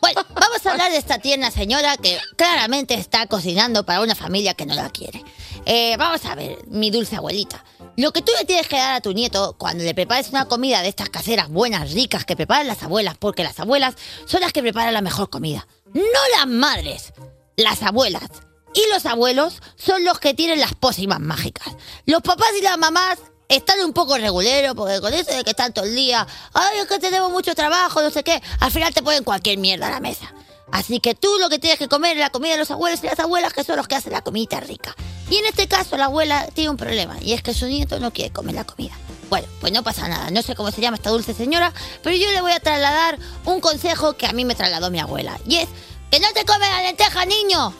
[0.00, 4.54] Bueno, vamos a hablar de esta tierna señora que claramente está cocinando para una familia
[4.54, 5.24] que no la quiere.
[5.64, 7.64] Eh, vamos a ver, mi dulce abuelita.
[7.96, 10.82] Lo que tú le tienes que dar a tu nieto cuando le prepares una comida
[10.82, 13.94] de estas caseras buenas, ricas, que preparan las abuelas, porque las abuelas
[14.26, 15.66] son las que preparan la mejor comida.
[15.94, 16.02] No
[16.36, 17.12] las madres,
[17.56, 18.28] las abuelas.
[18.76, 21.66] Y los abuelos son los que tienen las pócimas mágicas.
[22.04, 23.18] Los papás y las mamás
[23.48, 26.86] están un poco reguleros, porque con eso de que están todo el día, ay, es
[26.86, 30.00] que tenemos mucho trabajo, no sé qué, al final te ponen cualquier mierda a la
[30.00, 30.30] mesa.
[30.70, 33.06] Así que tú lo que tienes que comer es la comida de los abuelos y
[33.06, 34.94] las abuelas, que son los que hacen la comida rica.
[35.30, 38.12] Y en este caso la abuela tiene un problema, y es que su nieto no
[38.12, 38.92] quiere comer la comida.
[39.30, 41.72] Bueno, pues no pasa nada, no sé cómo se llama esta dulce señora,
[42.02, 45.38] pero yo le voy a trasladar un consejo que a mí me trasladó mi abuela,
[45.46, 45.68] y es
[46.10, 47.72] que no te comes la lenteja, niño.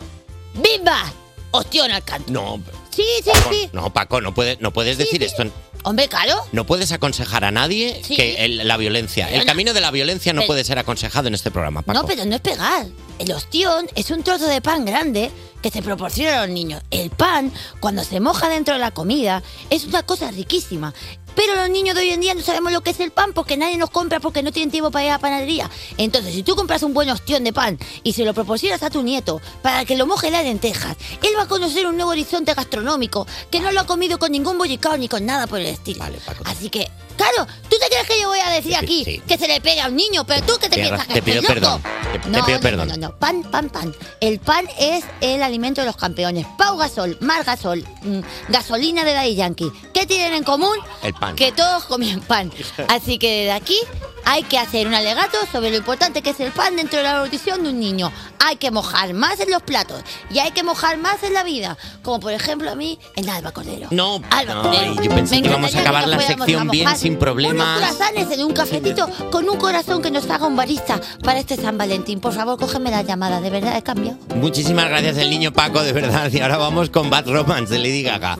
[0.57, 1.13] ¡Bimba!
[1.53, 2.33] Ostión al canto.
[2.33, 3.69] No, Sí, sí, Paco, sí.
[3.73, 5.45] no, Paco, no puedes, no puedes decir esto.
[5.85, 6.35] Hombre, claro.
[6.53, 8.17] No puedes aconsejar a nadie Sí.
[8.17, 10.79] que el- la violencia, Pero el no- camino de la violencia no Pero- puede ser
[10.79, 11.99] aconsejado en este programa, Paco.
[12.01, 12.87] No, pero no es pegar.
[13.19, 15.31] El ostión es un trozo de pan grande
[15.63, 16.83] que se proporciona a los niños.
[16.91, 20.93] El pan, cuando se moja dentro de la comida, es una cosa riquísima.
[21.37, 23.57] Pero los niños de hoy en día no sabemos lo que es el pan porque
[23.57, 25.71] nadie nos compra porque no tienen tiempo para ir a la panadería.
[25.99, 29.03] Entonces, si tú compras un buen ostión de pan y se lo proporcionas a tu
[29.03, 32.55] nieto para que lo moje en las lentejas, él va a conocer un nuevo horizonte
[32.55, 36.05] gastronómico que no lo ha comido con ningún bollicao ni con nada por el estilo.
[36.45, 39.23] Así que, claro, ¿tú te crees que yo voy a decir aquí sí.
[39.27, 40.25] que se le pega a un niño?
[40.27, 41.83] Pero tú que te piensas que te pido perdón.
[42.13, 43.01] Te, te No, pido no, perdón.
[43.01, 43.95] No, pan, pan, pan.
[44.21, 46.47] El pan es el alimento de los campeones.
[46.59, 49.71] Pau Gasol, Mar Gasol, mm, gasolina de Daddy Yankee.
[49.93, 50.77] ¿Qué tienen en común?
[51.03, 51.37] El pan.
[51.37, 52.53] Que todos comían pan.
[52.89, 53.79] Así que desde aquí
[54.27, 57.21] hay que hacer un alegato sobre lo importante que es el pan dentro de la
[57.21, 58.13] nutrición de un niño.
[58.45, 61.79] Hay que mojar más en los platos y hay que mojar más en la vida.
[62.03, 63.87] Como por ejemplo a mí en Alba Cordero.
[63.93, 65.01] No, Alba no, Cordero.
[65.01, 67.79] yo pensé que íbamos a acabar la sección bien, sin problemas.
[67.79, 71.57] Unos croissants en un cafetito con un corazón que nos haga un barista para este
[71.57, 72.19] San Valentín.
[72.19, 73.41] Por favor, cógeme la llamada.
[73.41, 74.19] De verdad, he cambiado.
[74.35, 76.31] Muchísimas gracias, el niño Paco, de verdad.
[76.33, 78.37] Y ahora vamos con Bad Romance de Lady Gaga.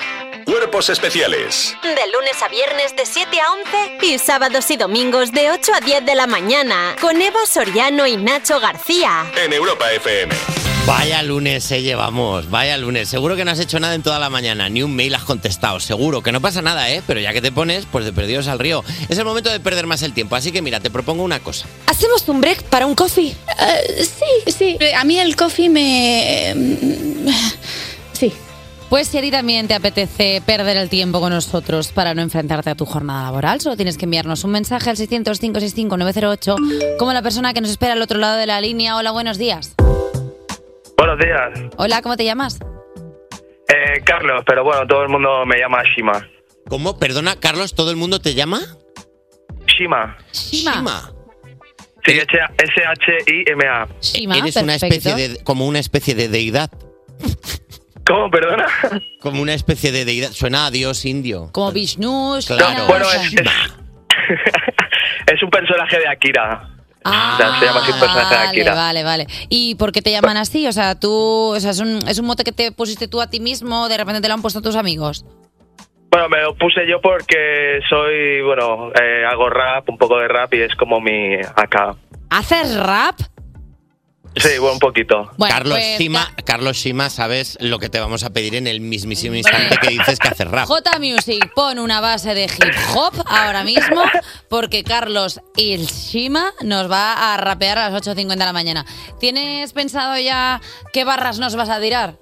[0.47, 3.53] Cuerpos especiales De lunes a viernes de 7 a
[3.99, 8.07] 11 y sábados y domingos de 8 a 10 de la mañana con Eva Soriano
[8.07, 9.27] y Nacho García.
[9.45, 10.33] en Europa FM.
[10.87, 13.09] Vaya lunes se llevamos, vaya lunes.
[13.09, 15.81] Seguro que no has hecho nada en toda la mañana, ni un mail has contestado,
[15.81, 16.23] seguro.
[16.23, 17.03] Que no pasa nada, ¿eh?
[17.05, 18.85] Pero ya que te pones, pues de perdidos al río.
[19.09, 21.67] Es el momento de perder más el tiempo, así que mira, te propongo una cosa.
[21.87, 23.35] ¿Hacemos un break para un coffee?
[23.99, 24.79] sí, sí.
[24.95, 26.55] A mí el coffee me...
[28.13, 28.33] Sí.
[28.89, 32.71] Pues si a ti también te apetece perder el tiempo con nosotros para no enfrentarte
[32.71, 37.53] a tu jornada laboral, solo tienes que enviarnos un mensaje al 600-565-908 como la persona
[37.53, 38.97] que nos espera al otro lado de la línea.
[38.97, 39.75] Hola, buenos días.
[40.97, 41.73] Buenos días.
[41.79, 42.61] Hola, ¿cómo te llamas?
[43.69, 46.25] Eh, Carlos, pero bueno, todo el mundo me llama Shima.
[46.69, 46.97] ¿Cómo?
[46.99, 48.61] Perdona, Carlos, ¿todo el mundo te llama?
[49.67, 50.17] Shima.
[50.33, 51.13] Shima.
[52.05, 53.89] Sí, S-H-I-M-A.
[54.39, 56.71] Eres una especie de, como una especie de deidad.
[58.07, 58.67] ¿Cómo, perdona?
[59.21, 60.31] Como una especie de deidad.
[60.33, 61.51] Suena a dios indio.
[61.53, 62.39] Como Vishnu.
[62.47, 62.79] Claro.
[62.79, 63.41] No, bueno, es, es,
[65.35, 66.71] es un personaje de Akira.
[67.05, 68.75] O sea, se llama así un personaje de Vale, Akira.
[68.75, 69.27] vale, vale.
[69.49, 70.67] ¿Y por qué te llaman así?
[70.67, 71.11] O sea, tú,
[71.55, 73.97] o sea, es un, es un mote que te pusiste tú a ti mismo, de
[73.97, 75.25] repente te lo han puesto tus amigos.
[76.11, 80.53] Bueno, me lo puse yo porque soy, bueno, eh, hago rap, un poco de rap
[80.55, 81.95] y es como mi acá.
[82.31, 83.21] ¿Haces rap?
[84.37, 85.31] Sí, bueno, un poquito.
[85.39, 89.35] Carlos pues, Shima, Carlos Shima, sabes lo que te vamos a pedir en el mismísimo
[89.35, 90.67] instante que dices que haces rap.
[90.67, 94.03] J Music, pon una base de hip hop ahora mismo,
[94.51, 98.87] porque Carlos Il Shima nos va a rapear a las 8.50 de la mañana.
[99.19, 100.61] ¿Tienes pensado ya
[100.93, 102.19] qué barras nos vas a tirar?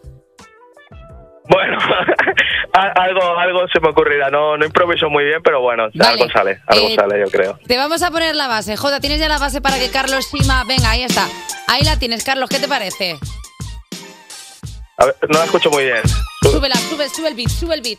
[1.47, 1.79] Bueno,
[2.73, 4.31] algo, algo se me ocurrirá.
[4.31, 7.59] No, no improviso muy bien, pero bueno, algo sale, algo Eh, sale, yo creo.
[7.67, 8.77] Te vamos a poner la base.
[8.77, 10.65] Jota, ¿tienes ya la base para que Carlos Shima...
[10.65, 11.27] Venga, ahí está.
[11.69, 12.49] Ahí la tienes, Carlos.
[12.49, 13.19] ¿Qué te parece?
[14.97, 16.01] A ver, no la escucho muy bien.
[16.43, 17.99] Súbela, sube, sube el beat, sube el beat.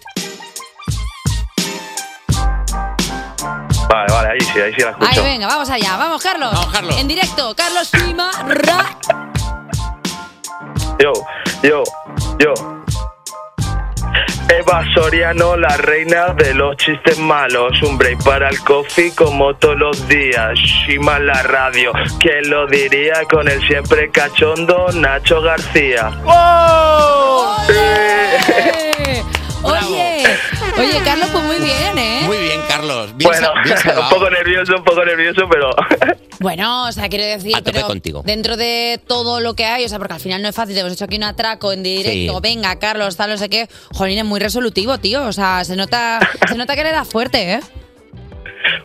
[3.88, 5.12] Vale, vale, ahí sí, ahí sí la escucho.
[5.12, 5.98] Ahí, venga, vamos allá.
[5.98, 6.52] Vamos, Carlos.
[6.52, 6.98] Vamos, Carlos.
[7.00, 8.32] En directo, Carlos Shima.
[8.48, 8.98] Ra.
[11.00, 11.14] Yo,
[11.62, 11.84] yo,
[12.40, 12.75] yo.
[14.76, 17.82] Eva Soriano, la reina de los chistes malos.
[17.82, 20.54] Un break para el coffee como todos los días.
[20.60, 21.94] Shima la radio.
[22.20, 26.12] ¿Quién lo diría con el siempre cachondo Nacho García?
[27.70, 29.24] Eh,
[29.64, 30.24] Oye, oye,
[31.04, 32.22] Carlos, pues muy bien, ¿eh?
[32.26, 33.16] Muy bien, Carlos.
[33.16, 35.70] Bien, Bueno, bien un poco nervioso, un poco nervioso, pero
[36.40, 38.22] Bueno, o sea, quiero decir, A tope pero contigo.
[38.26, 40.82] dentro de todo lo que hay, o sea, porque al final no es fácil, te
[40.82, 42.40] hemos hecho aquí un atraco en directo, Sí.
[42.42, 43.68] venga, Carlos, tal, no sé qué.
[43.94, 46.20] Jolín, es muy resolutivo, tío, o sea, se nota,
[46.50, 47.60] se nota que le da fuerte, ¿eh?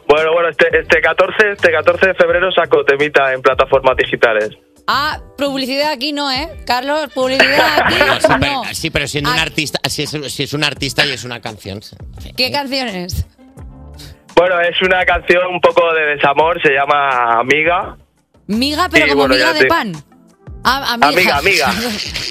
[0.09, 4.51] bueno, bueno, este, este 14, este 14 de febrero saco temita en plataformas digitales.
[4.93, 6.49] Ah, publicidad aquí no, ¿eh?
[6.67, 8.39] Carlos, publicidad aquí No, sí, no.
[8.41, 11.41] pero, sí, pero siendo un artista, si es, si es un artista y es una
[11.41, 11.81] canción.
[12.37, 13.25] ¿Qué canciones?
[14.35, 17.97] Bueno, es una canción un poco de desamor, se llama Amiga.
[18.49, 19.93] Miga, pero Sí, como bueno, miga ya de te- pan.
[20.65, 21.39] Ah, amiga.
[21.39, 21.75] Amiga, amiga.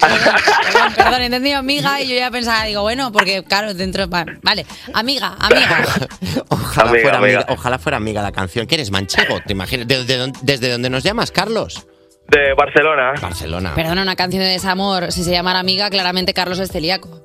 [0.00, 4.06] Perdón, perdón, he entendido amiga y yo ya pensaba, digo, bueno, porque claro, dentro.
[4.06, 5.82] Vale, amiga, amiga.
[6.48, 7.38] Ojalá, Amiga, fuera amiga.
[7.40, 7.46] amiga.
[7.48, 8.66] ojalá fuera amiga la canción.
[8.66, 9.40] ¿Qué eres, manchego?
[9.40, 9.88] ¿Te imaginas?
[9.88, 11.86] ¿De- de dónde- ¿Desde dónde nos llamas, Carlos?
[12.30, 13.12] De Barcelona.
[13.20, 13.74] Barcelona.
[13.74, 17.20] Perdona, una canción de desamor, si se llamara amiga, claramente Carlos es celíaco.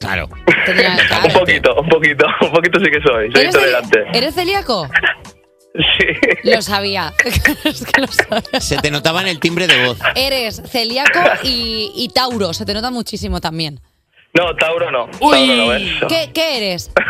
[0.00, 0.28] Claro.
[1.26, 4.04] Un poquito, un poquito, un poquito sí que soy, soy ¿Eres, celi- intolerante.
[4.14, 4.88] ¿Eres celíaco?
[5.74, 6.06] Sí.
[6.50, 7.12] Lo sabía.
[7.64, 8.60] Es que lo sabía.
[8.60, 9.98] Se te notaba en el timbre de voz.
[10.14, 13.80] Eres celíaco y, y Tauro, se te nota muchísimo también.
[14.32, 15.08] No, Tauro no.
[15.18, 16.08] Tauro no.
[16.08, 16.90] ¿Qué, qué eres?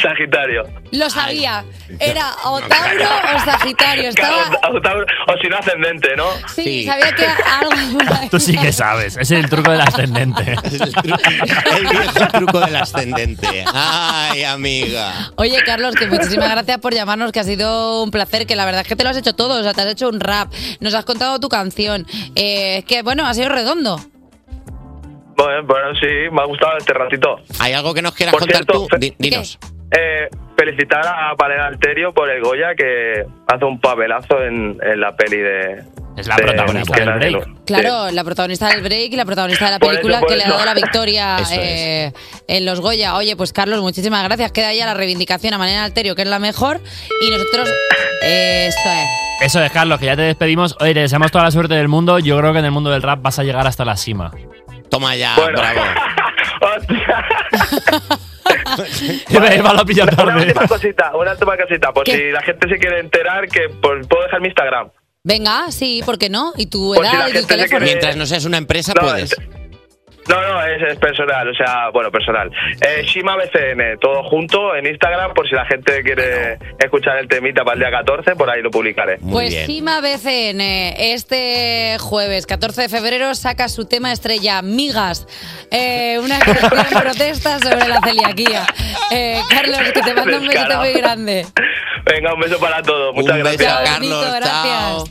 [0.00, 0.64] Sagitario.
[0.90, 1.64] Lo sabía.
[1.98, 3.04] Era o Tauro
[3.36, 4.08] o Sagitario.
[4.08, 4.50] Estaba.
[4.70, 6.26] O, Tauro- o si no, ascendente, ¿no?
[6.54, 7.70] Sí, sabía que algo.
[8.30, 10.56] Tú sí que sabes, ese es el truco del ascendente.
[10.64, 13.64] El viejo truco del ascendente.
[13.72, 15.32] Ay, amiga.
[15.36, 18.82] Oye, Carlos, que muchísimas gracias por llamarnos, que ha sido un placer, que la verdad
[18.82, 20.94] es que te lo has hecho todo, o sea, te has hecho un rap, nos
[20.94, 24.00] has contado tu canción, eh, que bueno, ha sido redondo.
[25.44, 27.36] Bueno, bueno, sí, me ha gustado este ratito.
[27.60, 28.96] ¿Hay algo que nos quieras Por contar cierto, tú?
[28.98, 29.58] Di- dinos.
[29.90, 35.14] Eh, felicitar a Valera Alterio por el Goya que hace un papelazo en, en la
[35.14, 35.82] peli de.
[36.16, 37.36] Es la de protagonista del Ángel.
[37.66, 40.48] Claro, la protagonista del break y la protagonista de la película eso, que le ha
[40.50, 42.12] dado la victoria eh,
[42.48, 43.16] en los Goya.
[43.16, 44.52] Oye, pues Carlos, muchísimas gracias.
[44.52, 46.80] Queda ya la reivindicación a manera Alterio, que es la mejor,
[47.22, 47.68] y nosotros.
[48.22, 49.08] eh, esto es.
[49.46, 50.76] Eso es, Carlos, que ya te despedimos.
[50.80, 52.18] Oye, te deseamos toda la suerte del mundo.
[52.20, 54.30] Yo creo que en el mundo del rap vas a llegar hasta la cima.
[54.92, 55.58] Toma ya, Bueno.
[55.58, 55.80] bravo.
[59.50, 60.44] Eva lo ha pillado Una tarde.
[60.46, 61.92] última cosita, una última cosita.
[61.94, 64.90] Pues si la gente se quiere enterar, que puedo dejar mi Instagram.
[65.24, 66.52] Venga, sí, ¿por qué no?
[66.58, 67.68] ¿Y tu Pues si edad la y tu teléfono?
[67.78, 69.34] quiere- Mientras no seas una empresa, No, puedes.
[70.32, 72.50] No, no, es, es personal, o sea, bueno, personal.
[72.80, 77.64] Eh, Shima BCN, todo junto en Instagram, por si la gente quiere escuchar el temita
[77.64, 79.18] para el día 14, por ahí lo publicaré.
[79.18, 80.60] Pues Sima BCN,
[80.96, 85.26] este jueves 14 de febrero saca su tema estrella, Migas,
[85.70, 86.38] eh, una
[87.02, 88.66] protesta sobre la celiaquía.
[89.10, 90.80] Eh, Carlos, que te mando un besito Descarado.
[90.80, 91.46] muy grande.
[92.04, 93.90] Venga, un beso para todos, muchas Un beso, gracias.
[93.90, 94.10] Carlos.
[94.10, 94.64] Bonito, gracias.
[94.64, 95.04] Chao.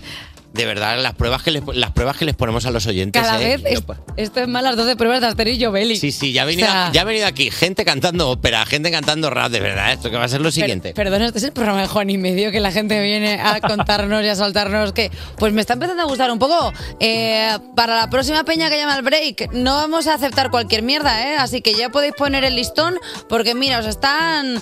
[0.54, 3.22] De verdad, las pruebas que les, las pruebas que les ponemos a los oyentes.
[3.22, 3.58] Cada ¿eh?
[3.58, 3.84] vez es-
[4.18, 6.02] esto es más las 12 pruebas de Asterix y Obelix.
[6.02, 8.92] Sí, sí, ya ha, venido, O sea, ya ha venido aquí gente cantando ópera, gente
[8.92, 9.94] cantando rap, de verdad.
[9.94, 10.94] Esto que va a ser lo siguiente.
[10.94, 14.24] Perdón, este es el programa de Juan y medio que la gente viene a contarnos
[14.26, 16.74] y a soltarnos que pues me está empezando a gustar un poco.
[17.00, 21.30] Eh, para la próxima peña que llama el break, no vamos a aceptar cualquier mierda,
[21.30, 21.38] ¿eh?
[21.38, 22.96] Así que ya podéis poner el listón
[23.30, 24.62] porque mira, os están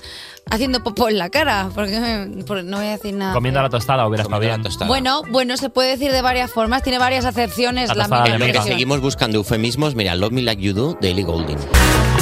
[0.49, 1.69] haciendo popo en la cara.
[1.73, 3.33] Porque, porque no voy a decir nada.
[3.33, 4.61] Comiendo la tostada hubiera estado bien.
[4.87, 7.95] Bueno, bueno, se puede decir de varias formas, tiene varias acepciones.
[7.95, 8.63] La Lo que expresión.
[8.65, 11.57] seguimos buscando eufemismos, mira, Love Me Like You Do, de Ellie Goulding.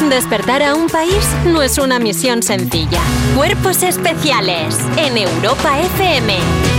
[0.09, 3.01] Despertar a un país no es una misión sencilla.
[3.35, 6.76] Cuerpos especiales en Europa FM.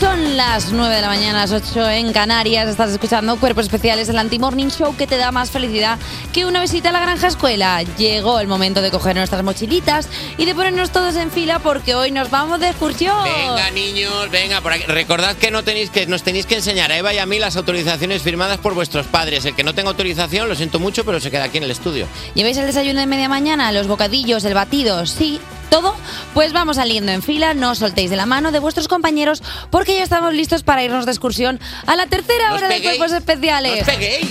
[0.00, 2.68] Son las 9 de la mañana, las 8 en Canarias.
[2.68, 5.98] Estás escuchando Cuerpos Especiales, el anti-morning show que te da más felicidad
[6.34, 7.82] que una visita a la granja escuela.
[7.96, 12.10] Llegó el momento de coger nuestras mochilitas y de ponernos todos en fila porque hoy
[12.10, 13.16] nos vamos de excursión.
[13.24, 14.84] Venga, niños, venga, por aquí.
[14.84, 17.56] Recordad que no tenéis que nos tenéis que enseñar a Eva y a mí las
[17.56, 19.46] autorizaciones firmadas por vuestros padres.
[19.46, 22.06] El que no tenga autorización, lo siento mucho, pero se queda aquí en el estudio.
[22.34, 25.06] ¿Lleváis el desayuno de media mañana, los bocadillos, el batido?
[25.06, 25.94] Sí, todo.
[26.34, 29.96] Pues vamos saliendo en fila, no os soltéis de la mano de vuestros compañeros porque
[29.96, 33.84] ya estamos listos para irnos de excursión a la tercera hora de Cuerpos Especiales.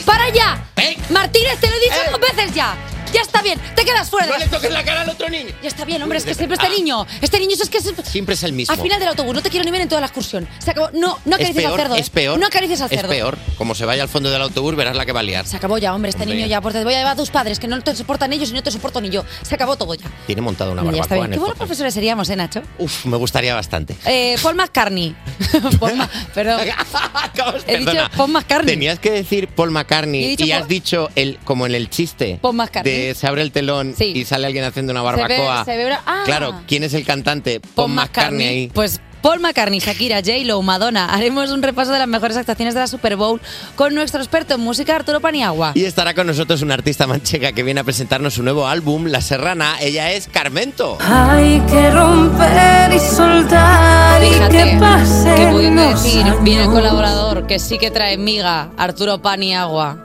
[0.05, 0.63] ¡Para ya!
[1.09, 2.75] Martínez, te lo he dicho dos veces ya.
[3.15, 4.27] Ya está bien, te quedas fuera.
[4.27, 5.51] No le toques la cara al otro niño.
[5.61, 7.07] Ya está bien, hombre, es que siempre este niño.
[7.21, 7.93] Este niño es que es...
[8.03, 8.73] Siempre es el mismo.
[8.73, 10.45] Al final del autobús, no te quiero ni ver en toda la excursión.
[10.59, 10.89] Se acabó.
[10.91, 11.95] No, no es acaricies peor, al cerdo.
[11.95, 11.99] ¿eh?
[12.01, 12.39] es peor.
[12.39, 13.09] No acaricies al Es cerdo.
[13.09, 13.37] peor.
[13.57, 15.47] Como se vaya al fondo del autobús, verás la que va a liar.
[15.47, 16.35] Se acabó ya, hombre, este Hombre.
[16.35, 16.59] niño ya.
[16.59, 18.61] Pues te voy a llevar a tus padres, que no te soportan ellos y no
[18.63, 19.23] te soporto ni yo.
[19.43, 20.11] Se acabó todo ya.
[20.27, 21.33] Tiene montada una Mira, ya está barbacoa bien.
[21.33, 22.61] en Qué buenos profesores seríamos, ¿eh, Nacho?
[22.79, 23.95] Uf, me gustaría bastante.
[24.05, 25.15] Eh, Paul McCartney.
[25.79, 26.59] Paul Ma- Perdón.
[27.67, 27.91] He dicho.
[28.17, 28.73] Paul McCartney.
[28.73, 32.55] Tenías que decir Paul McCartney y has Paul- dicho el como en el chiste Paul
[32.55, 32.93] McCartney.
[32.93, 34.13] de se abre el telón Sí.
[34.15, 35.65] y sale alguien haciendo una Se ve- barbacoa.
[35.65, 36.23] se ve una- ah.
[36.25, 37.59] Claro, ¿quién es el cantante?
[37.59, 38.47] Paul, Paul McCartney.
[38.47, 38.71] ahí.
[38.73, 41.11] Pues Paul McCartney, Shakira, J-Lo, Madonna.
[41.11, 43.41] Haremos un repaso de las mejores actuaciones de la Super Bowl
[43.75, 45.71] con nuestro experto en música, Arturo Paniagua.
[45.73, 49.21] Y estará con nosotros una artista manchega que viene a presentarnos su nuevo álbum, La
[49.21, 49.77] Serrana.
[49.81, 50.99] Ella es Carmento.
[51.01, 55.33] Hay que romper y soltar y Fíjate, que pase.
[55.35, 60.03] que pudiendo decir, viene el colaborador que sí que trae miga, Arturo Paniagua.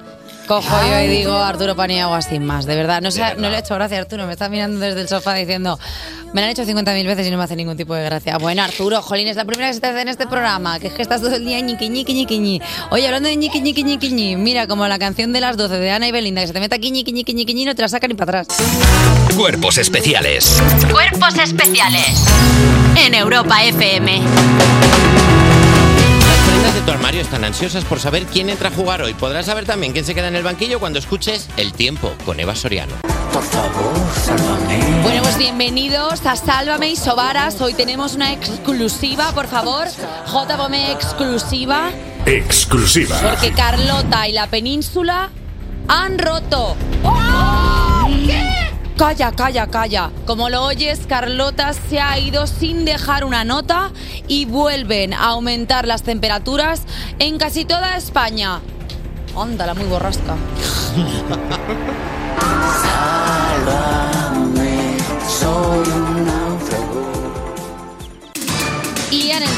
[0.50, 3.00] Cojo yo y digo Arturo Paniagua sin más, de verdad.
[3.00, 4.26] No, le he hecho gracia, Arturo.
[4.26, 5.78] Me está mirando desde el sofá diciendo,
[6.32, 8.36] me lo han hecho 50.000 veces y no me hace ningún tipo de gracia.
[8.36, 10.92] Bueno, Arturo, jolín, es la primera que se te hace en este programa, que es
[10.92, 12.60] que estás todo el día ñiqui, ñiqui, ñiqui, ñi.
[12.90, 15.92] Oye, hablando de ñiqui, ñiqui, ñiqui, ñi, mira, como la canción de las 12 de
[15.92, 17.88] Ana y Belinda, que se te mete aquí ñiqui, ñiqui, ñiqui, ñi, no te la
[17.88, 18.58] sacan ni para atrás.
[19.36, 20.60] Cuerpos especiales.
[20.90, 22.26] Cuerpos especiales
[22.96, 25.29] en Europa FM.
[26.62, 29.14] Las de tu armario están ansiosas por saber quién entra a jugar hoy.
[29.14, 32.54] Podrás saber también quién se queda en el banquillo cuando escuches El Tiempo con Eva
[32.54, 32.94] Soriano.
[33.32, 35.02] Por favor, sálvame.
[35.02, 37.60] Bueno, pues bienvenidos a Sálvame y Sobaras.
[37.60, 39.86] Hoy tenemos una exclusiva, por favor.
[40.26, 41.90] JBOME exclusiva.
[42.26, 43.16] Exclusiva.
[43.22, 45.30] Porque Carlota y la península
[45.88, 46.76] han roto.
[49.00, 50.10] Calla, calla, calla.
[50.26, 53.92] Como lo oyes, Carlota se ha ido sin dejar una nota
[54.28, 56.82] y vuelven a aumentar las temperaturas
[57.18, 58.60] en casi toda España.
[59.34, 60.36] Ándala, muy borrasca.
[63.62, 66.09] Sálvame, soy un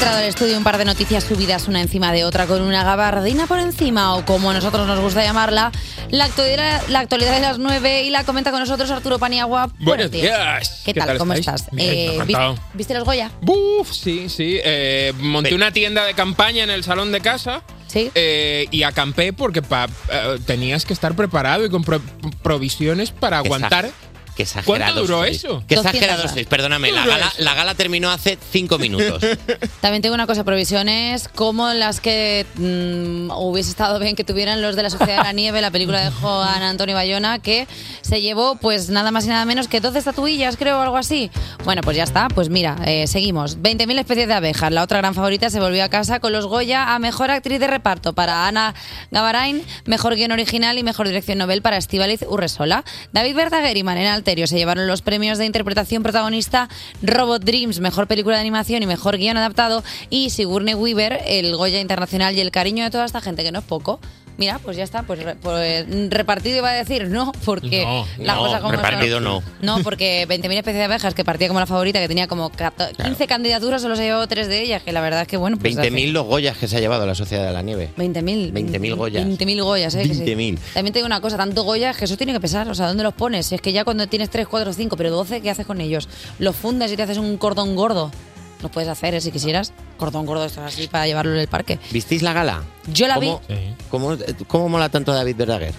[0.03, 3.47] entrado al estudio un par de noticias subidas una encima de otra con una gabardina
[3.47, 5.71] por encima o como a nosotros nos gusta llamarla,
[6.09, 9.69] la actualidad, la actualidad de las 9 y la comenta con nosotros Arturo Paniagua.
[9.79, 10.81] Buenos días.
[10.83, 11.17] ¿Qué, tal?
[11.17, 11.61] ¿Cómo estáis?
[11.61, 11.71] estás?
[11.73, 12.53] Bien, Eh, encantado.
[12.55, 13.31] ¿vis- ¿Viste los Goya?
[13.41, 14.59] Buf, sí, sí.
[14.61, 17.61] eh, monté una tienda de campaña en el salón de casa.
[17.87, 18.09] Sí.
[18.15, 22.01] eh, y acampé porque pa- eh, tenías que estar preparado y con pro-
[22.41, 23.91] provisiones para aguantar.
[24.35, 25.37] Qué exagerados ¿Cuánto duró sois.
[25.37, 25.63] eso?
[25.67, 26.47] Qué 200 exagerados sois.
[26.47, 29.21] Perdóname, ¿Qué la gala, la gala terminó hace cinco minutos.
[29.81, 34.75] También tengo una cosa, provisiones como las que mm, hubiese estado bien que tuvieran los
[34.75, 37.67] de la Sociedad de la Nieve, la película de Juan Antonio Bayona, que
[38.01, 41.29] se llevó pues nada más y nada menos que 12 estatuillas, creo, o algo así.
[41.63, 43.59] Bueno, pues ya está, pues mira, eh, seguimos.
[43.59, 44.71] 20.000 especies de abejas.
[44.71, 47.67] La otra gran favorita se volvió a casa con los Goya a Mejor Actriz de
[47.67, 48.73] Reparto para Ana
[49.11, 52.83] Gavarain, Mejor Guión Original y Mejor Dirección Nobel para Estíbaliz Urresola.
[53.11, 56.69] David Verdaguer y Manena Se llevaron los premios de interpretación protagonista
[57.01, 61.81] Robot Dreams, Mejor Película de Animación y Mejor Guión Adaptado y Sigourney Weaver, el Goya
[61.81, 63.99] Internacional y el cariño de toda esta gente, que no es poco.
[64.37, 68.35] Mira, pues ya está, pues, re- pues, repartido iba a decir, no, porque No, las
[68.35, 68.83] no, cosas como son.
[68.83, 69.43] repartido no.
[69.61, 72.95] No, porque 20.000 especies de abejas, que partía como la favorita, que tenía como 14
[73.03, 75.75] 15 candidaturas, solo se llevó tres de ellas, que la verdad es que bueno, pues
[75.75, 77.91] 20.000 los Goyas que se ha llevado la Sociedad de la Nieve.
[77.97, 78.51] 20.000.
[78.53, 79.25] 20.000 Goyas.
[79.27, 80.03] 20.000 Goyas, ¿eh?
[80.07, 80.23] que sí.
[80.23, 80.57] 20.000.
[80.73, 82.67] También te digo una cosa, tanto Goya que eso tiene que pesar.
[82.69, 83.45] O sea, ¿dónde los pones?
[83.45, 86.09] Si es que ya cuando tienes 3, 4, 5, pero 12, ¿qué haces con ellos?
[86.39, 88.11] Los fundes y te haces un cordón gordo.
[88.63, 89.21] Los puedes hacer, ¿eh?
[89.21, 89.73] si quisieras.
[89.97, 91.77] Cordón gordo, esto así, para llevarlo en el parque.
[91.91, 92.63] ¿Visteis la gala?
[92.91, 93.41] Yo la ¿Cómo,
[93.89, 95.73] ¿cómo, cómo mola tanto David Verdaguer?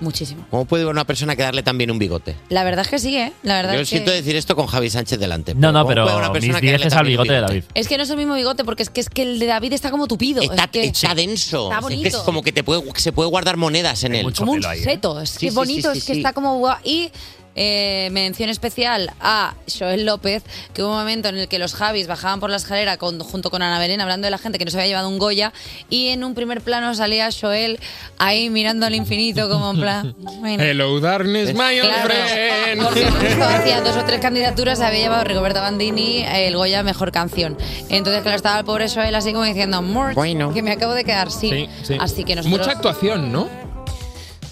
[0.00, 0.44] Muchísimo.
[0.50, 2.34] ¿Cómo puede una persona quedarle tan bien un bigote?
[2.50, 3.32] La verdad es que sí, ¿eh?
[3.42, 3.96] La verdad Yo es que...
[3.96, 5.54] siento decir esto con Javi Sánchez delante.
[5.54, 7.40] No, no, ¿cómo pero puede una persona mis quedarle dieces tan al un bigote de
[7.40, 7.64] David.
[7.74, 9.72] Es que no es el mismo bigote, porque es que, es que el de David
[9.72, 10.42] está como tupido.
[10.42, 11.64] Está, es que está denso.
[11.72, 12.08] Está Es que bonito.
[12.18, 14.32] es como que te puede, se puede guardar monedas en él.
[14.34, 15.20] como un seto.
[15.20, 16.18] Es Sí, que sí, bonito, sí, es sí, que sí.
[16.20, 16.76] está como guau.
[16.84, 17.10] Y
[17.56, 20.42] eh, mención especial a Joel López,
[20.72, 23.50] que hubo un momento en el que los Javis bajaban por la escalera con- junto
[23.50, 25.52] con Ana Belén hablando de la gente que no se había llevado un Goya
[25.90, 27.78] y en un primer plano salía Joel
[28.18, 30.14] ahí mirando al infinito como en plan...
[30.40, 30.62] bueno.
[30.62, 32.82] Hello, darkness, my old Claro, friend.
[32.82, 37.56] porque justo hacía dos o tres candidaturas había llevado Rigoberta Bandini el Goya Mejor Canción.
[37.88, 40.16] Entonces, claro, estaba el pobre Joel así como diciendo, "Mort,
[40.54, 41.50] que me acabo de quedar sin.
[41.50, 41.96] Sí, sí.
[42.00, 42.58] Así que nosotros...
[42.58, 43.48] Mucha actuación, ¿no?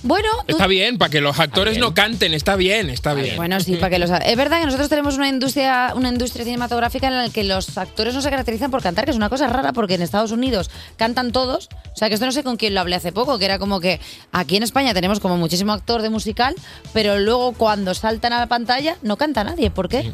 [0.02, 3.36] Bueno, tú- Está bien, para que los actores no canten, está bien, está bien.
[3.36, 7.06] Bueno, sí, para que los Es verdad que nosotros tenemos una industria, una industria cinematográfica
[7.06, 9.72] en la que los actores no se caracterizan por cantar, que es una cosa rara
[9.72, 11.68] porque en Estados Unidos cantan todos.
[11.92, 13.80] O sea, que esto no sé con quién lo hablé hace poco, que era como
[13.80, 14.00] que
[14.32, 16.54] aquí en España tenemos como muchísimo actor de musical,
[16.92, 19.70] pero luego cuando saltan a la pantalla no canta nadie.
[19.70, 20.12] ¿Por qué?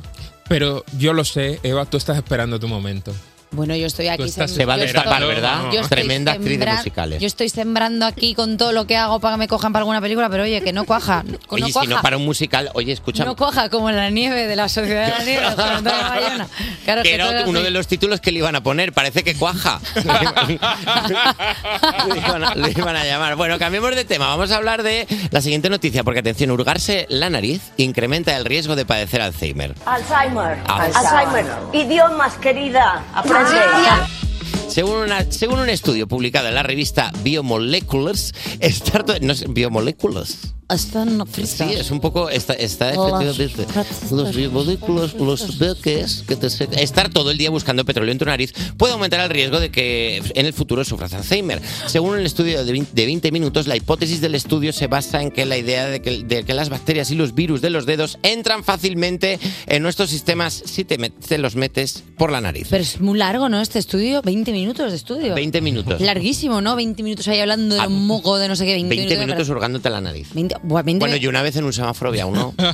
[0.49, 3.15] Pero yo lo sé, Eva, tú estás esperando tu momento.
[3.51, 4.25] Bueno, yo estoy aquí.
[4.25, 5.63] sem- Se va a yo destapar, estoy- ¿verdad?
[5.73, 7.21] yo estoy Tremenda actriz de musicales.
[7.21, 10.01] Yo estoy sembrando aquí con todo lo que hago para que me cojan para alguna
[10.03, 11.25] película, pero oye, que no cuaja.
[11.33, 11.89] No Oye, si cuaja.
[11.89, 13.25] no para un musical, oye, escucha.
[13.25, 15.47] No coja como la nieve de la Sociedad de la Nieve.
[15.83, 16.47] Bayona.
[16.85, 17.65] Claro, que que era uno así.
[17.65, 19.79] de los títulos que le iban a poner, parece que cuaja.
[19.97, 20.03] le,
[22.19, 23.37] iban a, le iban a llamar.
[23.37, 24.29] Bueno, cambiemos de tema.
[24.29, 28.77] Vamos a hablar de la siguiente noticia, porque atención, hurgarse la nariz incrementa el riesgo
[28.77, 29.75] de padecer Alzheimer.
[29.85, 30.59] Alzheimer.
[30.67, 31.47] Alzheimer.
[31.73, 33.05] Idiomas, querida.
[33.15, 33.38] Aprende.
[34.69, 40.55] Según, una- según un estudio publicado en la revista Biomoleculars, estar to- no Biomoleculars.
[40.69, 42.29] Están Sí, es un poco.
[42.29, 43.67] Está, está efectivamente.
[44.11, 48.27] Los biomoléculos, los beques, que te se- estar todo el día buscando petróleo en tu
[48.27, 51.63] nariz puede aumentar el riesgo de que en el futuro sufras Alzheimer.
[51.87, 55.31] Según el estudio de 20 de 20 minutos, la hipótesis del estudio se basa en
[55.31, 58.19] que la idea de que, de que las bacterias y los virus de los dedos
[58.23, 62.67] entran fácilmente en nuestros sistemas si te, met- te los metes por la nariz.
[62.69, 63.61] Pero es muy largo, ¿no?
[63.63, 65.35] Este estudio, 20 minutos de estudio.
[65.35, 66.01] 20 minutos.
[66.01, 66.77] Larguísimo, ¿no?
[66.77, 68.73] 20 minutos ahí hablando de un moco, de no sé qué.
[68.75, 70.29] 20, 20 de- minutos hurgándote la nariz.
[70.35, 72.55] 20 buah, 20 Bueno, yo una vez en un semáforo vi a uno.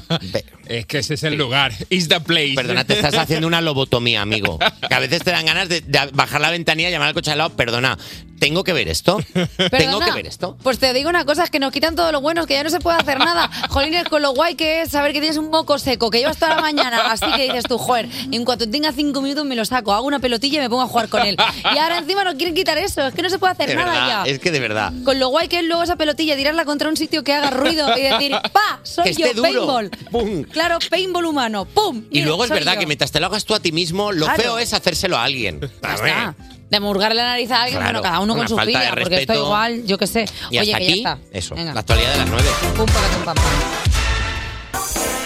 [0.67, 1.73] Es que ese es el lugar.
[1.91, 2.55] Is the place.
[2.55, 4.59] Perdona, te estás haciendo una lobotomía, amigo.
[4.89, 7.37] Que a veces te dan ganas de, de bajar la ventanilla, llamar al coche al
[7.39, 7.55] lado.
[7.55, 7.99] Perdona,
[8.45, 9.17] ¿tengo que ver esto?
[9.33, 10.57] ¿Tengo Perdona, que ver esto?
[10.63, 12.71] Pues te digo una cosa, es que nos quitan todo lo bueno, que ya no
[12.71, 13.51] se puede hacer nada.
[13.71, 16.57] Jolines, con lo guay que es saber que tienes un moco seco, que llevas toda
[16.57, 19.93] la mañana, así que dices tú, joder, en cuanto tenga cinco minutos me lo saco,
[19.93, 21.37] hago una pelotilla y me pongo a jugar con él.
[21.75, 23.93] Y ahora encima nos quieren quitar eso, es que no se puede hacer De nada
[23.93, 24.31] verdad, ya.
[24.31, 24.93] es que de verdad.
[25.05, 27.97] Con lo guay que es luego esa pelotilla, tirarla contra un sitio que haga ruido
[27.97, 28.81] y decir, ¡pa!
[28.83, 29.43] Soy Que yo, esté duro.
[29.67, 29.91] paintball.
[30.11, 30.43] ¡Pum!
[30.45, 32.05] Claro, paintball humano, ¡pum!
[32.11, 32.81] Y Mira, luego es verdad yo.
[32.81, 34.43] que mientras te lo hagas tú a ti mismo, lo Claro.
[34.43, 35.61] feo es hacérselo a alguien.
[35.83, 36.35] Ya está.
[36.71, 38.85] De murgarle la nariz a alguien, Claro, bueno, cada uno una con su falta de
[38.85, 39.45] vida, porque esto respeto.
[39.45, 40.25] igual, yo qué sé.
[40.51, 41.19] Y Oye, hasta que aquí, ya está.
[41.39, 41.75] eso, Venga.
[41.75, 42.49] la actualidad de las nueve.
[42.77, 43.45] Pum, para, tum, pam, pam.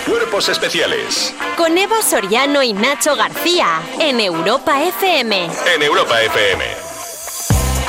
[0.07, 5.49] Cuerpos especiales Con Eva Soriano y Nacho García en Europa FM.
[5.75, 6.88] en Europa FM.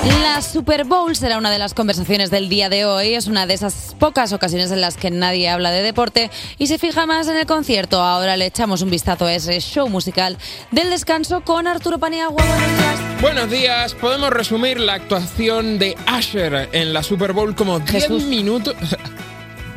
[0.05, 3.15] La Super Bowl será una de las conversaciones del día de hoy.
[3.15, 6.77] Es una de esas pocas ocasiones en las que nadie habla de deporte y se
[6.77, 8.01] fija más en el concierto.
[8.01, 10.37] Ahora le echamos un vistazo a ese show musical
[10.71, 12.41] del descanso con Arturo Paniagua.
[12.41, 13.21] Buenos días.
[13.21, 13.93] Buenos días.
[13.93, 18.75] Podemos resumir la actuación de Asher en la Super Bowl como 10 minutos.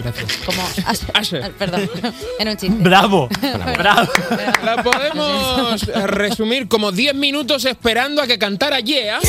[0.03, 0.33] Gracias.
[0.45, 0.63] Como
[1.15, 1.53] Asher.
[1.53, 1.91] Perdón,
[2.39, 2.77] era un chiste.
[2.79, 3.29] Bravo,
[3.77, 4.11] bravo.
[4.65, 9.21] La podemos resumir como 10 minutos esperando a que cantara Yeah.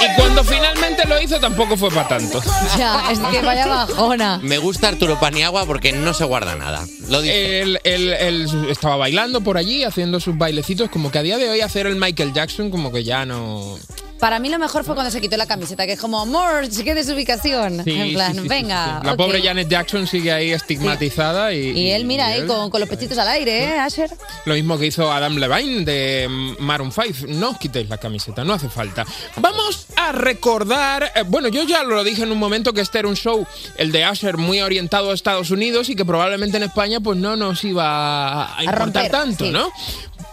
[0.00, 2.40] Y cuando finalmente lo hizo tampoco fue para tanto.
[2.76, 4.38] Ya, es que vaya bajona.
[4.42, 6.86] Me gusta Arturo Paniagua porque no se guarda nada.
[7.08, 7.60] Lo dice.
[7.62, 11.48] Él, él- él estaba bailando por allí, haciendo sus bailecitos, como que a día de
[11.48, 13.76] hoy hacer el Michael Jackson como que ya no...
[14.18, 16.94] Para mí lo mejor fue cuando se quitó la camiseta, que es como, Morch, ¿qué
[16.94, 17.82] de su ubicación?
[17.84, 19.00] Sí, en plan, sí, sí, sí, venga.
[19.04, 21.70] La pobre Janet Jackson sigue ahí estigmatizada y...
[21.78, 24.10] Y él, mira, ahí él- con, con los pechitos al aire, ¿eh, Asher?
[24.44, 27.26] Lo mismo que hizo Adam Levine de Maroon 5.
[27.28, 29.04] No os quitéis la camiseta, no hace falta.
[29.36, 31.12] Vamos a recordar.
[31.14, 33.46] eh, bueno, yo ya lo dije en un momento que este era un show,
[33.76, 37.36] el de Usher, muy orientado a Estados Unidos y que probablemente en España pues no
[37.36, 39.44] nos iba a importar romper, tanto.
[39.52, 39.70] ¿no?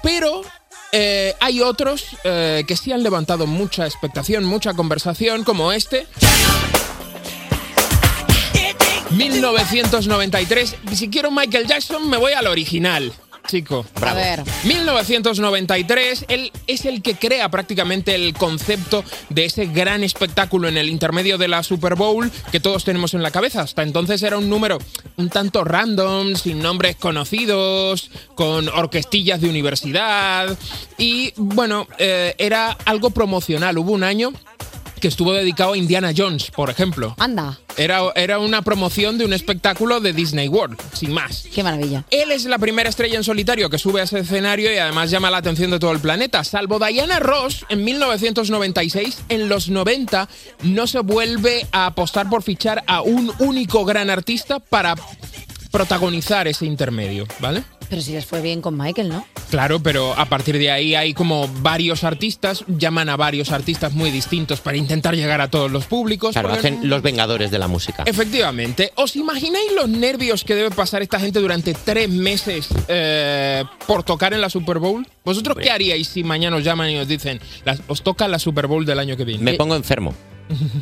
[0.02, 0.42] Pero.
[0.92, 6.08] Eh, hay otros eh, que sí han levantado mucha expectación, mucha conversación, como este.
[9.12, 10.76] 1993.
[10.94, 13.14] Si quiero Michael Jackson, me voy al original,
[13.46, 13.86] chico.
[14.02, 14.44] A ver.
[14.64, 20.90] 1993, él es el que crea prácticamente el concepto de ese gran espectáculo en el
[20.90, 23.62] intermedio de la Super Bowl que todos tenemos en la cabeza.
[23.62, 24.80] Hasta entonces era un número
[25.18, 30.58] un tanto random, sin nombres conocidos, con orquestillas de universidad
[30.98, 33.78] y bueno, eh, era algo promocional.
[33.78, 34.34] Hubo un año
[35.06, 37.14] que estuvo dedicado a Indiana Jones, por ejemplo.
[37.20, 41.46] Anda, Era, era una promoción de un espectáculo de Disney World, sin más.
[41.54, 42.04] qué maravilla.
[42.10, 45.30] Él es la primera estrella en solitario que sube a ese escenario y además llama
[45.30, 46.44] la atención de todo el planeta.
[46.44, 50.28] Salvo Diana Ross en 1996, en los 90
[50.64, 54.96] no se vuelve a apostar por fichar a un único gran artista para
[55.70, 57.64] protagonizar ese intermedio, ¿vale?
[57.90, 59.26] Pero si les fue bien con Michael, ¿no?
[59.50, 64.12] Claro, pero a partir de ahí hay como varios artistas, llaman a varios artistas muy
[64.12, 66.34] distintos para intentar llegar a todos los públicos.
[66.34, 68.04] Claro, porque- hacen los vengadores de la música.
[68.06, 68.92] Efectivamente.
[68.96, 74.34] ¿Os imagináis los nervios que debe pasar esta gente durante tres meses eh, por tocar
[74.34, 75.08] en la Super Bowl?
[75.24, 78.68] ¿Vosotros qué haríais si mañana os llaman y os dicen, "Las- os toca la Super
[78.68, 79.44] Bowl del año que viene?
[79.44, 80.14] Me pongo enfermo.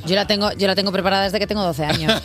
[0.05, 2.21] Yo la tengo, yo la tengo preparada desde que tengo 12 años.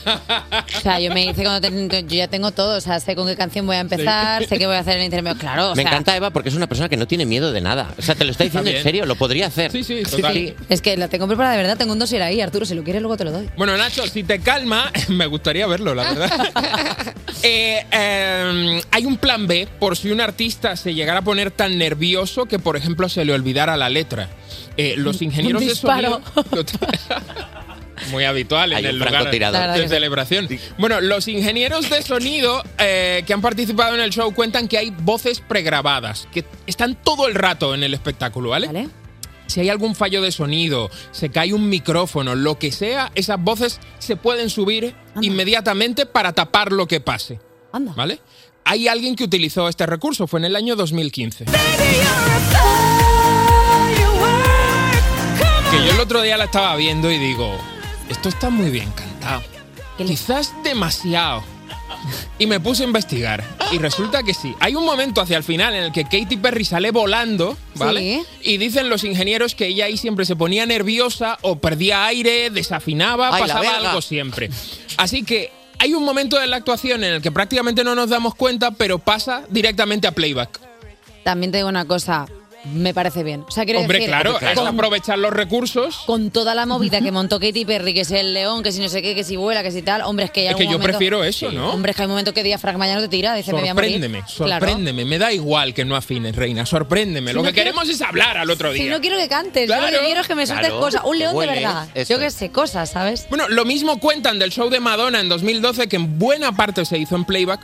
[0.76, 3.26] O sea, yo me hice cuando ten- yo ya tengo todo, o sea, sé con
[3.26, 5.70] qué canción voy a empezar, sé qué voy a hacer en el intermedio, claro.
[5.72, 7.94] o Me sea, encanta Eva porque es una persona que no tiene miedo de nada.
[7.98, 9.70] O sea, te lo está diciendo en serio, lo podría hacer.
[9.70, 10.34] Sí, sí, sí, total.
[10.34, 10.54] sí.
[10.68, 13.02] Es que la tengo preparada de verdad, tengo un dossier ahí, Arturo, si lo quieres
[13.02, 13.48] luego te lo doy.
[13.56, 17.14] Bueno, Nacho, si te calma, me gustaría verlo, la verdad.
[17.42, 21.78] Eh, eh, hay un plan B por si un artista se llegara a poner tan
[21.78, 24.28] nervioso que, por ejemplo, se le olvidara la letra.
[24.76, 26.20] Eh, los ingenieros de disparo.
[26.34, 26.64] sonido.
[28.10, 29.88] Muy habitual en Hay el lugar de sí.
[29.88, 30.48] celebración.
[30.78, 34.90] Bueno, los ingenieros de sonido eh, que han participado en el show cuentan que hay
[34.90, 38.88] voces pregrabadas, que están todo el rato en el espectáculo, ¿vale?
[39.46, 43.80] Si hay algún fallo de sonido, se cae un micrófono, lo que sea, esas voces
[43.98, 47.40] se pueden subir inmediatamente para tapar lo que pase.
[47.72, 48.20] ¿Vale?
[48.64, 51.46] Hay alguien que utilizó este recurso, fue en el año 2015.
[55.70, 57.58] Que yo el otro día la estaba viendo y digo,
[58.08, 59.42] esto está muy bien cantado.
[59.98, 61.42] Quizás demasiado.
[62.38, 63.44] Y me puse a investigar.
[63.72, 64.54] Y resulta que sí.
[64.60, 68.24] Hay un momento hacia el final en el que Katy Perry sale volando, ¿vale?
[68.42, 73.30] Y dicen los ingenieros que ella ahí siempre se ponía nerviosa o perdía aire, desafinaba,
[73.32, 74.50] Ay, pasaba algo siempre.
[74.96, 78.34] Así que hay un momento de la actuación en el que prácticamente no nos damos
[78.34, 80.60] cuenta, pero pasa directamente a playback.
[81.24, 82.26] También te digo una cosa,
[82.64, 83.44] me parece bien.
[83.46, 86.02] O sea, quiero Hombre, decir, claro, es con, aprovechar los recursos.
[86.06, 88.88] con toda la movida que montó Katy Perry, que es el león, que si no
[88.88, 90.72] sé qué, que si vuela, que si tal, hombre, es que hay Es que yo
[90.72, 91.72] momento- prefiero eso, ¿no?
[91.72, 93.68] Hombre, es que hay un momento que diafragma ya no te tira, dice, me voy
[93.68, 93.90] a morir.
[93.92, 94.66] Sorpréndeme, Claro.
[94.66, 95.04] sorpréndeme.
[95.04, 96.66] Me da igual que no afines, reina.
[96.66, 97.30] Sorpréndeme.
[97.30, 98.82] Si Lo no que quiero- queremos es hablar al otro día.
[98.82, 100.04] Si no quiero que cantes, yo lo que Claro.
[100.04, 101.02] quiero es que me sueltes Claro, cosas.
[101.04, 101.88] Un león huele, de verdad.
[101.94, 102.12] eso.
[102.14, 103.26] Yo qué sé, cosas, ¿sabes?
[103.28, 106.98] Bueno, lo mismo cuentan del show de Madonna en 2012, que en buena parte se
[106.98, 107.60] hizo en playback.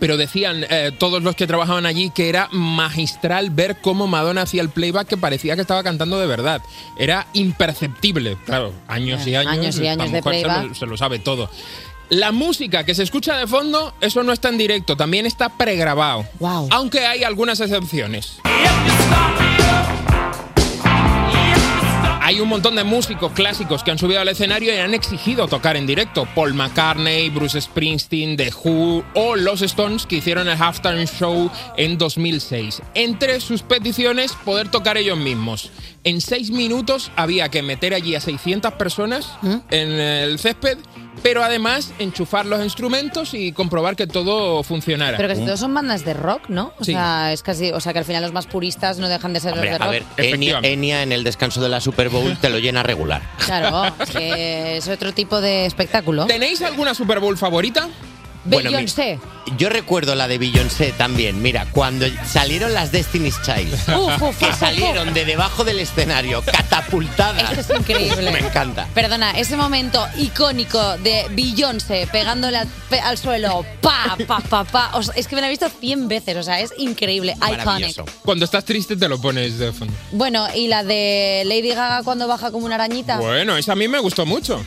[0.00, 4.62] Pero decían eh, todos los que trabajaban allí que era magistral ver cómo Madonna hacía
[4.62, 6.62] el playback que parecía que estaba cantando de verdad.
[6.98, 8.36] Era imperceptible.
[8.46, 9.52] Claro, años y Eh, años.
[9.52, 10.74] años y años de mujer se lo- playback.
[10.74, 11.50] se lo sabe todo.
[12.10, 16.24] La música que se escucha de fondo, eso no está en directo, también está pregrabado.
[16.70, 18.38] Aunque hay algunas excepciones.
[22.28, 25.76] Hay un montón de músicos clásicos que han subido al escenario y han exigido tocar
[25.78, 26.28] en directo.
[26.34, 31.96] Paul McCartney, Bruce Springsteen, The Who o los Stones que hicieron el halftime show en
[31.96, 32.82] 2006.
[32.92, 35.70] Entre sus peticiones, poder tocar ellos mismos.
[36.04, 39.30] En seis minutos había que meter allí a 600 personas
[39.70, 40.76] en el césped,
[41.22, 45.16] pero además enchufar los instrumentos y comprobar que todo funcionara.
[45.16, 46.72] Pero casi todos son bandas de rock, ¿no?
[46.78, 46.92] O Sí.
[46.92, 49.54] sea, es casi, o sea, que al final los más puristas no dejan de ser
[49.54, 50.16] Hombre, los de a rock.
[50.16, 53.22] ver, Enya, Enya en el descanso de la Super Bowl te lo llena regular.
[53.44, 56.26] Claro, que es otro tipo de espectáculo.
[56.26, 57.88] ¿Tenéis alguna Super Bowl favorita?
[58.48, 59.18] Bueno, Beyoncé.
[59.56, 61.40] Yo recuerdo la de Beyoncé también.
[61.40, 66.42] Mira, cuando salieron las Destiny's Child, Uf, uf, que uf, salieron de debajo del escenario,
[66.42, 67.58] catapultadas.
[67.58, 68.30] Esto es increíble.
[68.30, 68.86] Me encanta.
[68.94, 72.58] Perdona, ese momento icónico de Beyoncé pegándole
[73.02, 74.90] al, suelo, pa, pa, pa, pa.
[74.94, 78.02] O sea, es que me la he visto 100 veces, o sea, es increíble, iconic.
[78.22, 79.94] Cuando estás triste te lo pones de fondo.
[80.12, 83.18] Bueno, y la de Lady Gaga cuando baja como una arañita.
[83.18, 84.62] Bueno, esa a mí me gustó mucho.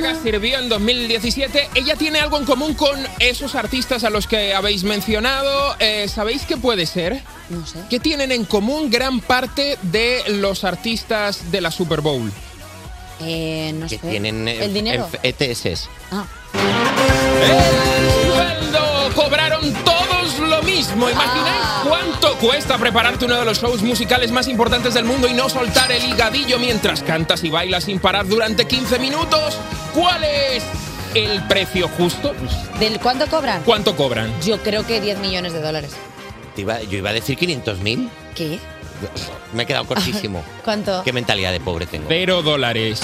[0.00, 1.70] Gaga sirvió en 2017.
[1.74, 5.74] Ella tiene algo en común con esos artistas a los que habéis mencionado.
[5.78, 7.22] Eh, ¿Sabéis qué puede ser?
[7.48, 7.78] No sé.
[7.88, 12.30] Que tienen en común gran parte de los artistas de la Super Bowl.
[13.20, 14.06] Eh, no Que sé.
[14.08, 15.08] tienen eh, El dinero.
[15.22, 15.88] ETS.
[16.12, 16.26] Ah.
[17.42, 21.08] El sueldo cobraron todos lo mismo.
[21.08, 25.48] ¿Imagináis cuánto cuesta prepararte uno de los shows musicales más importantes del mundo y no
[25.48, 29.56] soltar el higadillo mientras cantas y bailas sin parar durante 15 minutos?
[29.94, 30.62] ¿Cuál es
[31.14, 32.34] el precio justo?
[32.78, 33.62] ¿Del cuánto cobran?
[33.62, 34.32] ¿Cuánto cobran?
[34.42, 35.92] Yo creo que 10 millones de dólares.
[36.54, 38.08] Te iba- yo iba a decir 500.000.
[38.34, 38.58] ¿Qué?
[39.52, 40.42] Me he quedado cortísimo.
[40.64, 41.02] ¿Cuánto?
[41.04, 42.06] Qué mentalidad de pobre tengo.
[42.08, 43.00] Cero dólares.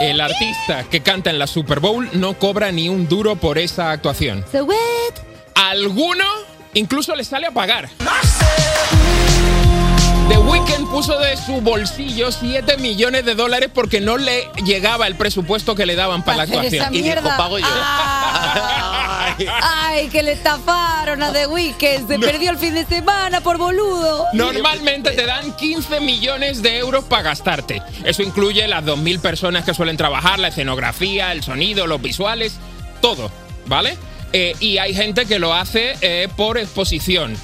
[0.00, 3.90] El artista que canta en la Super Bowl no cobra ni un duro por esa
[3.90, 4.44] actuación.
[4.50, 4.76] So what?
[5.54, 6.24] Alguno
[6.74, 7.88] incluso le sale a pagar.
[10.28, 15.16] The Weeknd puso de su bolsillo 7 millones de dólares porque no le llegaba el
[15.16, 17.02] presupuesto que le daban para la Hacer esa actuación.
[17.04, 17.36] mierda.
[19.62, 22.06] Ay, que le estafaron a The Weeknd.
[22.06, 24.26] Se perdió el fin de semana por boludo.
[24.32, 27.82] Normalmente te dan 15 millones de euros para gastarte.
[28.04, 32.54] Eso incluye las 2.000 personas que suelen trabajar, la escenografía, el sonido, los visuales,
[33.00, 33.32] todo,
[33.66, 33.96] ¿vale?
[34.32, 37.36] Eh, y hay gente que lo hace eh, por exposición.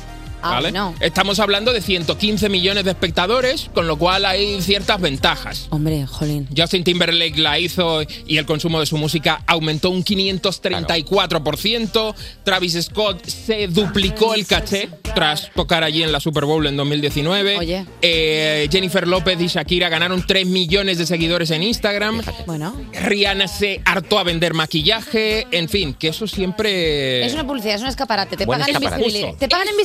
[1.01, 5.66] Estamos hablando de 115 millones de espectadores, con lo cual hay ciertas ventajas.
[5.70, 6.49] Hombre, jolín.
[6.57, 12.14] Justin Timberlake la hizo y el consumo de su música aumentó un 534%.
[12.45, 14.89] Travis Scott se duplicó el caché.
[15.14, 17.57] tras tocar allí en la Super Bowl en 2019.
[17.57, 17.87] Oye.
[18.03, 22.20] Eh, Jennifer López y Shakira ganaron 3 millones de seguidores en Instagram.
[22.47, 22.78] Bueno.
[22.93, 25.47] Rihanna se hartó a vender maquillaje.
[25.53, 27.24] En fin, que eso siempre.
[27.24, 28.37] Es una publicidad, es un escaparate.
[28.37, 29.03] Te Buen pagan, escaparate.
[29.03, 29.39] invisibilidad.
[29.39, 29.76] Te pagan en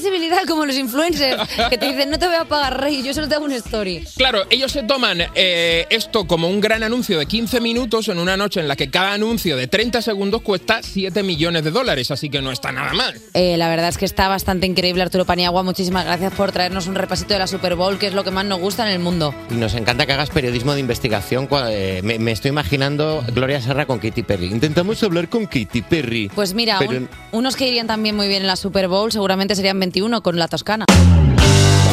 [0.47, 3.35] como los influencers que te dicen no te voy a pagar rey, yo solo te
[3.35, 4.05] hago una story.
[4.15, 8.37] Claro, ellos se toman eh, esto como un gran anuncio de 15 minutos en una
[8.37, 12.29] noche en la que cada anuncio de 30 segundos cuesta 7 millones de dólares, así
[12.29, 13.19] que no está nada mal.
[13.33, 15.63] Eh, la verdad es que está bastante increíble Arturo Paniagua.
[15.63, 18.45] Muchísimas gracias por traernos un repasito de la Super Bowl, que es lo que más
[18.45, 19.33] nos gusta en el mundo.
[19.49, 21.47] Y nos encanta que hagas periodismo de investigación.
[21.69, 24.47] eh, me, me estoy imaginando Gloria Serra con Katy Perry.
[24.47, 26.29] Intentamos hablar con Katy Perry.
[26.33, 29.55] Pues mira, Pero- un- unos que irían también muy bien en la Super Bowl seguramente
[29.55, 30.85] serían 21 con la Toscana.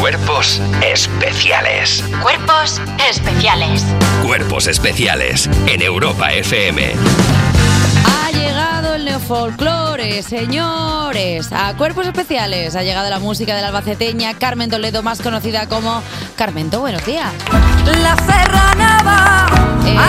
[0.01, 2.05] Cuerpos especiales.
[2.23, 3.85] Cuerpos especiales.
[4.25, 6.95] Cuerpos especiales en Europa FM.
[8.09, 11.51] Ha llegado el neofolclore, señores.
[11.53, 16.03] A cuerpos especiales ha llegado la música de la albaceteña Carmen Toledo, más conocida como
[16.37, 16.81] Carmento.
[16.81, 17.33] Buenos días.
[18.03, 19.47] La serrana va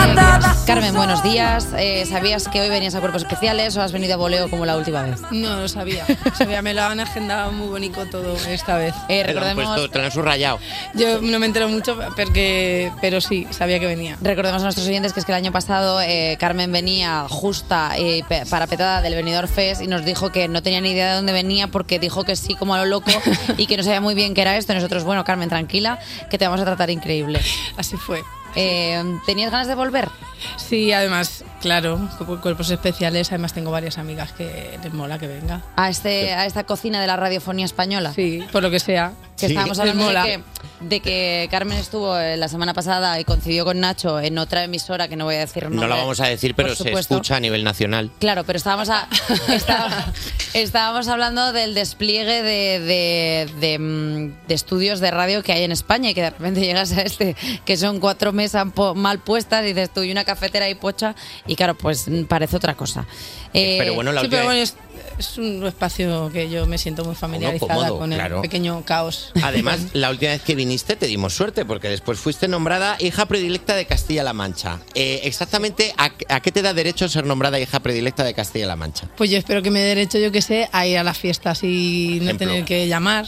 [0.04, 0.56] atada.
[0.66, 1.68] Carmen, buenos días.
[1.76, 4.76] Eh, ¿Sabías que hoy venías a cuerpos especiales o has venido a voleo como la
[4.76, 5.20] última vez?
[5.32, 6.04] No lo sabía.
[6.34, 6.62] sabía.
[6.62, 8.94] Me lo han agendado muy bonito todo esta vez.
[9.08, 10.58] Eh, Te lo han puesto, te lo han subrayado.
[10.94, 14.16] Yo no me entero mucho, porque, pero sí, sabía que venía.
[14.20, 18.22] Recordemos a nuestros oyentes que es que el año pasado eh, Carmen venía justa y
[18.22, 21.32] pe- parapetada del Benidorm Fest y nos dijo que no tenía ni idea de dónde
[21.32, 23.10] venía porque dijo que sí como a lo loco
[23.56, 24.72] y que no sabía muy bien qué era esto.
[24.72, 25.98] Y nosotros, bueno, Carmen, tranquila,
[26.30, 27.40] que te vamos a tratar increíble.
[27.76, 28.22] Así fue.
[28.56, 30.08] Eh, ¿Tenías ganas de volver?
[30.56, 33.28] Sí, además, claro, cu- cuerpos especiales.
[33.30, 35.60] Además, tengo varias amigas que les mola que venga.
[35.76, 38.12] A, este, a esta cocina de la radiofonía española.
[38.14, 39.12] Sí, por lo que sea.
[39.38, 39.52] Que Sí.
[39.52, 40.24] estábamos hablando de mola.
[40.24, 40.40] que,
[40.80, 45.08] de que Carmen estuvo eh, la semana pasada y coincidió con Nacho en otra emisora
[45.08, 47.40] que no voy a decir No nombre, la vamos a decir, pero se escucha a
[47.40, 48.10] nivel nacional.
[48.18, 49.08] Claro, pero estábamos, a-
[49.48, 50.12] está-
[50.54, 55.72] estábamos hablando del despliegue de, de- de, mm, de estudios de radio que hay en
[55.72, 59.62] España y que de repente llegas a este, que son cuatro mesas po- mal puestas
[59.64, 61.14] y dices tú, y una cafetera y pocha,
[61.46, 63.06] y claro, pues parece otra cosa.
[63.52, 64.74] Eh, sí, pero bueno, es,
[65.18, 68.42] es un espacio que yo me siento muy familiarizada cómodo, con el claro.
[68.42, 69.32] pequeño caos.
[69.42, 73.74] Además, la última vez que viniste te dimos suerte porque después fuiste nombrada hija predilecta
[73.74, 74.78] de Castilla-La Mancha.
[74.94, 79.08] Eh, exactamente, ¿a, a qué te da derecho ser nombrada hija predilecta de Castilla-La Mancha?
[79.16, 81.62] Pues yo espero que me dé derecho, yo que sé, a ir a las fiestas
[81.64, 83.26] y no tener que llamar.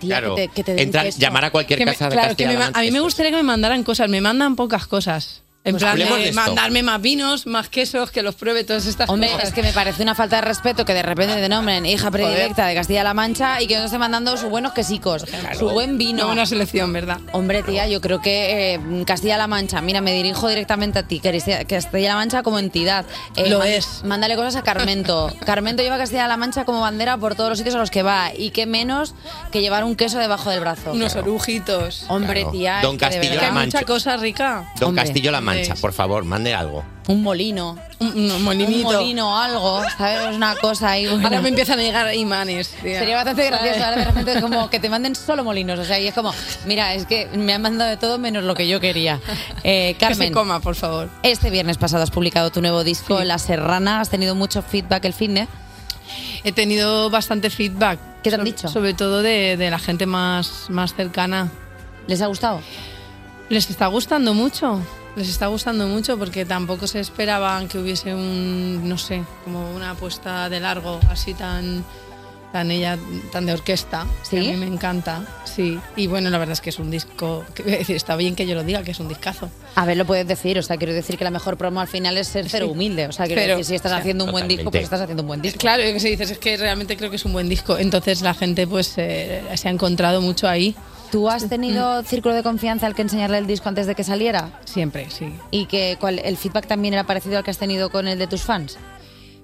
[0.00, 3.00] Claro, entrar- llamar a cualquier Que me- casa de claro, que me a mí me
[3.00, 5.42] gustaría que me mandaran cosas, me mandan pocas cosas.
[5.62, 9.28] En Pues plan, de mandarme más vinos, más quesos, que los pruebe todas estas Hombre,
[9.30, 9.48] cosas.
[9.48, 12.66] es que me parece una falta de respeto que de repente te nombren hija predilecta
[12.66, 15.26] de Castilla-La Mancha y que no esté mandando sus buenos quesicos,
[15.58, 16.20] su buen vino.
[16.20, 17.18] Una buena selección, ¿verdad?
[17.32, 21.62] Hombre, tía, yo creo que eh, Castilla-La Mancha, mira, me dirijo directamente a ti, Castilla-
[21.66, 23.04] Castilla-La Mancha como entidad.
[23.36, 24.02] Eh, Lo es.
[24.02, 25.30] Mándale cosas a Carmento.
[25.44, 28.32] Carmento lleva Castilla-La Mancha como bandera por todos los sitios a los que va.
[28.34, 29.14] Y qué menos
[29.52, 30.92] que llevar un queso debajo del brazo.
[30.92, 32.04] Unos orujitos.
[32.08, 32.50] Hombre, Claro.
[32.52, 32.78] tía.
[32.80, 33.78] Don es que de Castillo verdad- La Mancha.
[33.80, 34.72] Mucha cosa rica.
[34.80, 34.94] Don.
[34.94, 35.72] Castillo-La Mancha, Sí.
[35.80, 36.84] por favor, mande algo.
[37.08, 37.76] Un molino.
[37.98, 38.88] Un, un molinito.
[38.88, 40.34] Un molino o algo, ¿sabes?
[40.36, 41.06] Una cosa ahí.
[41.06, 41.24] bueno.
[41.26, 42.68] Ahora me empiezan a llegar imanes.
[42.82, 43.00] tía.
[43.00, 43.84] Sería bastante gracioso.
[43.84, 45.78] Ahora de repente es como que te manden solo molinos.
[45.78, 46.32] O sea, y es como,
[46.66, 49.20] mira, es que me han mandado de todo menos lo que yo quería.
[49.64, 50.32] Eh, Que se Carmen.
[50.32, 51.10] coma, por favor.
[51.22, 54.00] Este viernes pasado has publicado tu nuevo disco, La Serrana.
[54.00, 55.48] Has tenido mucho feedback el fin de.
[56.44, 57.98] He tenido bastante feedback.
[58.22, 58.68] ¿Qué te han So- dicho?
[58.68, 61.50] Sobre todo de, de la gente más, más cercana.
[62.06, 62.60] ¿Les ha gustado?
[63.50, 64.80] Les está gustando mucho.
[65.16, 69.90] Les está gustando mucho porque tampoco se esperaban que hubiese un, no sé, como una
[69.90, 71.84] apuesta de largo así tan
[72.52, 72.98] tan ella
[73.30, 74.06] tan de orquesta.
[74.28, 75.22] que A mí me encanta.
[75.44, 75.78] Sí.
[75.94, 78.64] Y bueno, la verdad es que es un disco, que, está bien que yo lo
[78.64, 79.48] diga, que es un discazo.
[79.76, 80.58] A ver, lo puedes decir.
[80.58, 82.72] O sea, quiero decir que la mejor promo al final es ser cero Sí.
[82.72, 83.06] humilde.
[83.06, 83.52] O sea, quiero Cero.
[83.56, 85.58] decir, si estás O sea, haciendo un buen disco, pues estás haciendo un buen disco.
[85.60, 87.78] Claro, que se dices, es que realmente creo que es un buen disco.
[87.78, 90.74] Entonces la gente pues eh, se ha encontrado mucho ahí.
[91.10, 94.60] ¿Tú has tenido círculo de confianza al que enseñarle el disco antes de que saliera?
[94.64, 95.32] Siempre, sí.
[95.50, 98.26] ¿Y que cuál, el feedback también era parecido al que has tenido con el de
[98.26, 98.78] tus fans?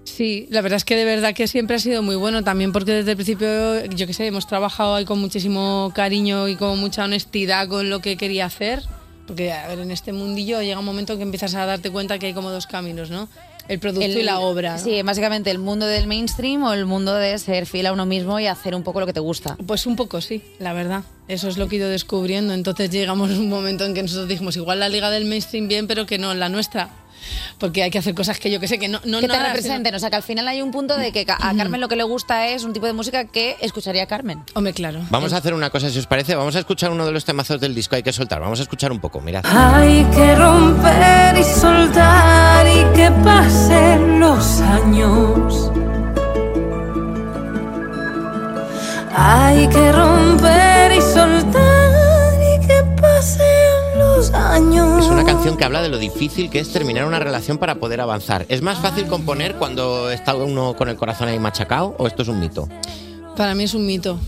[0.05, 2.93] Sí, la verdad es que de verdad que siempre ha sido muy bueno, también porque
[2.93, 7.05] desde el principio, yo qué sé, hemos trabajado ahí con muchísimo cariño y con mucha
[7.05, 8.83] honestidad con lo que quería hacer.
[9.27, 12.21] Porque, a ver, en este mundillo llega un momento en que empiezas a darte cuenta
[12.21, 13.29] que hay como dos caminos, ¿no?
[13.69, 14.79] El producto El- y la obra.
[14.79, 18.39] Sí, básicamente el mundo del mainstream o el mundo de ser fiel a uno mismo
[18.41, 19.57] y hacer un poco lo que te gusta.
[19.67, 21.03] Pues un poco sí, la verdad.
[21.29, 22.55] Eso es lo que he ido descubriendo.
[22.55, 25.87] Entonces llegamos a un momento en que nosotros dijimos, igual la liga del mainstream bien,
[25.87, 26.91] pero que no la nuestra.
[27.59, 29.49] Porque hay que hacer cosas que yo que sé, que no, no que te nada,
[29.49, 31.97] representen, o sea, que al final hay un punto de que a Carmen lo que
[31.97, 34.43] le gusta es un tipo de música que escucharía Carmen.
[34.55, 35.01] Hombre, claro.
[35.11, 36.35] Vamos a hacer una cosa, si os parece.
[36.35, 37.97] Vamos a escuchar uno de los temazos del disco.
[37.97, 38.41] Hay que soltar.
[38.41, 39.21] Vamos a escuchar un poco.
[39.21, 39.45] Mirad.
[39.47, 45.71] Hay que romper y soltar y que pasen los años.
[49.19, 50.66] Hay que romper
[55.27, 58.47] canción que habla de lo difícil que es terminar una relación para poder avanzar.
[58.49, 62.29] ¿Es más fácil componer cuando está uno con el corazón ahí machacado o esto es
[62.29, 62.69] un mito?
[63.37, 64.19] Para mí es un mito.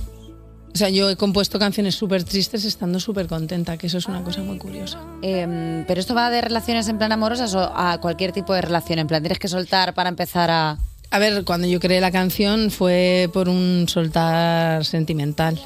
[0.74, 4.22] O sea, yo he compuesto canciones súper tristes estando súper contenta, que eso es una
[4.22, 4.98] cosa muy curiosa.
[5.22, 8.98] Em, pero esto va de relaciones en plan amorosas o a cualquier tipo de relación.
[8.98, 10.78] En plan, tienes que soltar para empezar a.
[11.10, 15.58] A ver, cuando yo creé la canción fue por un soltar sentimental.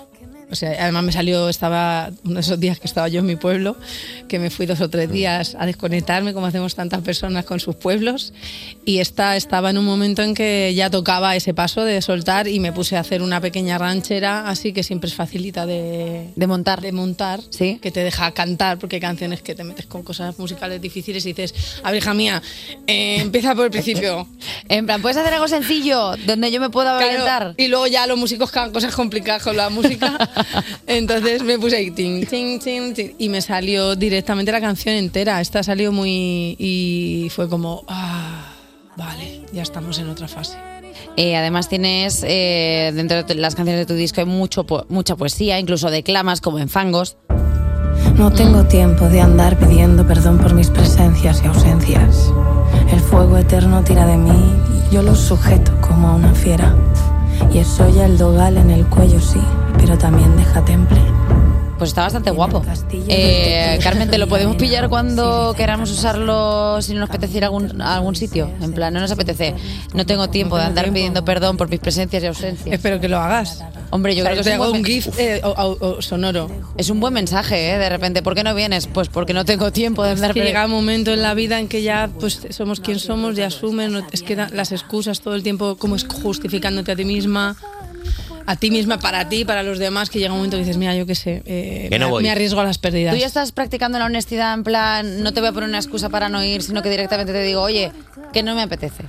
[0.52, 3.36] O sea, además me salió, estaba uno de esos días que estaba yo en mi
[3.36, 3.74] pueblo,
[4.28, 7.74] que me fui dos o tres días a desconectarme, como hacemos tantas personas con sus
[7.74, 8.34] pueblos,
[8.84, 12.60] y esta estaba en un momento en que ya tocaba ese paso de soltar y
[12.60, 16.82] me puse a hacer una pequeña ranchera, así que siempre es facilita de, de montar.
[16.82, 17.78] De montar, ¿Sí?
[17.80, 21.32] que te deja cantar, porque hay canciones que te metes con cosas musicales difíciles y
[21.32, 22.42] dices, a ver, hija mía,
[22.86, 24.28] eh, empieza por el principio.
[24.68, 27.54] En plan, puedes hacer algo sencillo donde yo me pueda Claro, orientar.
[27.58, 30.16] y luego ya los músicos que cosas complicadas con la música.
[30.86, 35.40] Entonces me puse ahí ting, ting, ting, ting, y me salió directamente la canción entera.
[35.40, 36.56] Esta salió muy.
[36.58, 37.84] y fue como.
[37.88, 38.52] Ah,
[38.96, 40.56] vale, ya estamos en otra fase.
[41.16, 45.14] Eh, además tienes eh, dentro de las canciones de tu disco hay mucho po- mucha
[45.16, 47.16] poesía, incluso declamas como en Fangos.
[48.16, 52.30] No tengo tiempo de andar pidiendo perdón por mis presencias y ausencias.
[52.90, 54.30] El fuego eterno tira de mí
[54.90, 56.74] y yo lo sujeto como a una fiera.
[57.50, 59.40] Y eso ya el dogal en el cuello sí,
[59.78, 61.00] pero también deja temple.
[61.82, 62.62] Pues está bastante guapo.
[63.08, 67.46] Eh, Carmen, ¿te lo podemos pillar cuando queramos usarlo si no nos apetece ir a
[67.48, 68.48] algún, a algún sitio?
[68.60, 69.52] En plan, no nos apetece.
[69.92, 72.72] No tengo tiempo de andar pidiendo perdón por mis presencias y ausencias.
[72.72, 73.64] Espero que lo hagas.
[73.90, 76.48] Hombre, yo O sea, creo que te hago un GIF eh, o- o- sonoro.
[76.76, 77.78] Es un buen mensaje, ¿eh?
[77.78, 78.86] De repente, ¿por qué no vienes?
[78.86, 81.58] Pues porque no tengo tiempo de Es andar que llega un momento en la vida
[81.58, 85.42] en que ya pues somos quien somos, ya asumen, es que las excusas todo el
[85.42, 87.56] tiempo como es justificándote a ti misma,
[88.46, 90.94] a ti misma, para ti, para los demás, que llega un momento que dices, mira,
[90.94, 92.22] yo qué sé, eh, Que no me, voy.
[92.22, 93.14] me arriesgo a las pérdidas.
[93.14, 96.08] Tú ya estás practicando la honestidad en plan, no te voy a poner una excusa
[96.08, 97.92] para no ir, sino que directamente te digo, oye,
[98.32, 99.04] que no me apetece.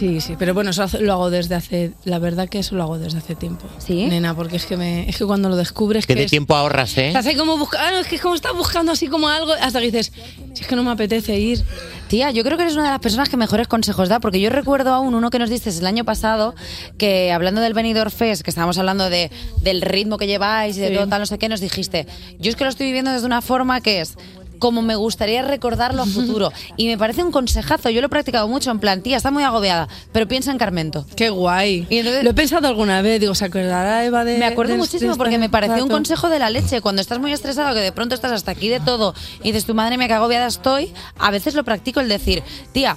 [0.00, 2.84] Sí, sí, pero bueno, eso hace- lo hago desde hace, la verdad que eso lo
[2.84, 3.66] hago desde hace tiempo.
[3.76, 4.06] ¿Sí?
[4.06, 6.56] Nena, porque es que, me, es que cuando lo descubres Que que de es- tiempo
[6.56, 7.08] ahorras, ¿eh?
[7.08, 9.84] Estás ahí como buscando, es que es como estás buscando así como algo, hasta que
[9.90, 10.10] dices,
[10.54, 11.62] si es que no me apetece ir.
[12.08, 14.48] Tía, yo creo que eres una de las personas que mejores consejos da, porque yo
[14.48, 16.54] recuerdo aún uno que nos diste el año pasado,
[16.96, 20.88] que hablando del Benidorm Fest, que estábamos hablando de, del ritmo que lleváis y de
[20.88, 20.94] Sí.
[20.94, 22.06] todo tal, no sé qué, nos dijiste,
[22.38, 24.16] yo es que lo estoy viviendo desde una forma que es
[24.60, 26.52] como me gustaría recordarlo a futuro.
[26.76, 29.42] y me parece un consejazo, yo lo he practicado mucho, en plan, tía, está muy
[29.42, 31.04] agobiada, pero piensa en Carmento.
[31.16, 31.88] Qué guay.
[32.22, 35.18] lo he pensado alguna vez, digo, ¿se acordará Eva de Me acuerdo de- muchísimo de
[35.18, 36.80] porque este me pareció un consejo de la leche.
[36.80, 39.74] Cuando estás muy estresado, que de pronto estás hasta aquí de todo y dices, tu
[39.74, 42.42] madre me que agobiada estoy, a veces lo practico el decir,
[42.72, 42.96] tía,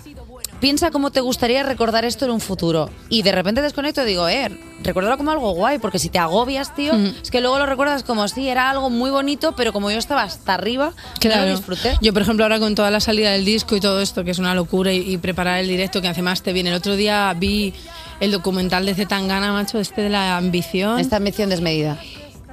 [0.64, 2.90] piensa cómo te gustaría recordar esto en un futuro.
[3.10, 4.50] Y de repente desconecto y digo, eh,
[4.82, 7.16] recuérdalo como algo guay, porque si te agobias, tío, Mm.
[7.22, 10.24] es que luego lo recuerdas como si era algo muy bonito, pero como yo estaba
[10.24, 11.48] hasta arriba, no Claro.
[11.48, 11.98] lo disfruté.
[12.02, 14.40] Yo, por ejemplo, ahora con toda la salida del disco y todo esto, que es
[14.40, 16.70] una locura, y, y preparar el directo, que además te viene.
[16.70, 17.74] El otro día vi
[18.22, 20.98] el documental de Zetangana, macho, este de la ambición.
[20.98, 21.98] Esta ambición desmedida.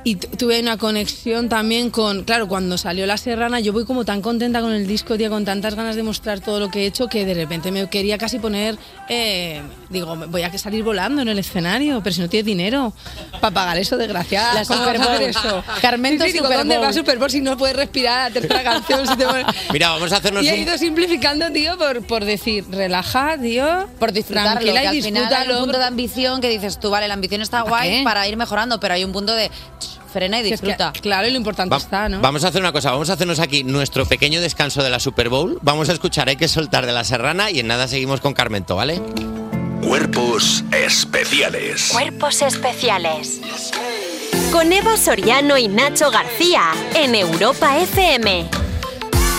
[0.03, 4.07] Y tu- tuve una conexión también con, claro, cuando salió La Serrana, yo voy como
[4.07, 6.87] tan contenta con el disco, tío, con tantas ganas de mostrar todo lo que he
[6.87, 8.79] hecho, que de repente me quería casi poner,
[9.11, 9.61] eh,
[9.91, 12.95] digo, voy a que salir volando en el escenario, pero si no tienes dinero
[13.43, 14.55] para pagar eso, desgraciada.
[14.55, 15.31] La ¿Cómo vas a Super hacer Bowl.
[15.31, 15.65] eso?
[15.83, 18.63] Carmento Sí, sí, digo, Super ¿dónde va Super Bowl si no puedes respirar la tercera
[18.63, 19.07] canción?
[19.07, 19.27] si te
[19.71, 20.61] Mira, vamos a hacernos y he un...
[20.61, 23.87] ido simplificando, tío, por, por decir, relaja, tío.
[23.99, 26.89] Por disfrutarlo, tranquila que al y final hay un punto de ambición que dices tú,
[26.89, 28.01] vale, la ambición está guay qué?
[28.03, 29.49] para ir mejorando, pero hay un punto de
[29.79, 30.93] "Ch, frena y Si es que, disfruta.
[31.01, 32.21] claro, y lo importante Va- está, ¿no?
[32.21, 35.29] Vamos a hacer una cosa, vamos a hacernos aquí nuestro pequeño descanso de la Super
[35.31, 35.59] Bowl.
[35.63, 38.77] Vamos a escuchar Hay que soltar de la Serrana y en nada seguimos con Carmento,
[38.77, 39.01] ¿vale?
[39.83, 41.89] Cuerpos especiales.
[41.93, 43.41] Cuerpos especiales.
[44.53, 48.49] Con Eva Soriano y Nacho García en Europa FM.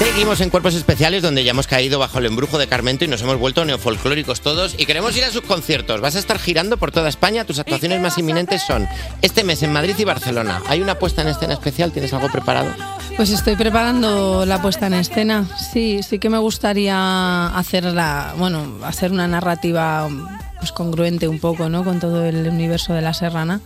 [0.03, 3.21] Seguimos en Cuerpos Especiales donde ya hemos caído bajo el embrujo de Carmento y nos
[3.21, 6.01] hemos vuelto neofolclóricos todos y queremos ir a sus conciertos.
[6.01, 7.45] Vas a estar girando por toda España.
[7.45, 8.87] Tus actuaciones más inminentes son
[9.21, 10.63] este mes en Madrid y Barcelona.
[10.67, 11.91] ¿Hay una puesta en escena especial?
[11.91, 12.71] ¿Tienes algo preparado?
[13.15, 15.47] Pues estoy preparando la puesta en escena.
[15.71, 20.09] Sí, sí que me gustaría hacerla, bueno, hacer una narrativa
[20.57, 21.83] pues congruente un poco, ¿no?
[21.83, 23.61] Con todo el universo de la Serrana.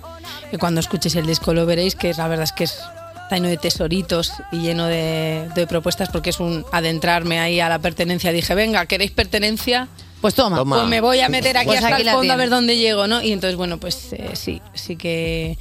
[0.52, 2.78] Que cuando escuchéis el disco lo veréis, que la verdad es que es
[3.26, 7.70] está lleno de tesoritos y lleno de, de propuestas porque es un adentrarme ahí a
[7.70, 8.32] la pertenencia.
[8.32, 9.88] Dije, venga, ¿queréis pertenencia?
[10.22, 10.58] Pues toma.
[10.58, 10.78] Toma.
[10.78, 13.08] Pues me voy a meter aquí Pues hasta aquí el fondo a ver dónde llego,
[13.08, 13.22] ¿no?
[13.24, 15.58] Y entonces, bueno, pues eh, sí, sí que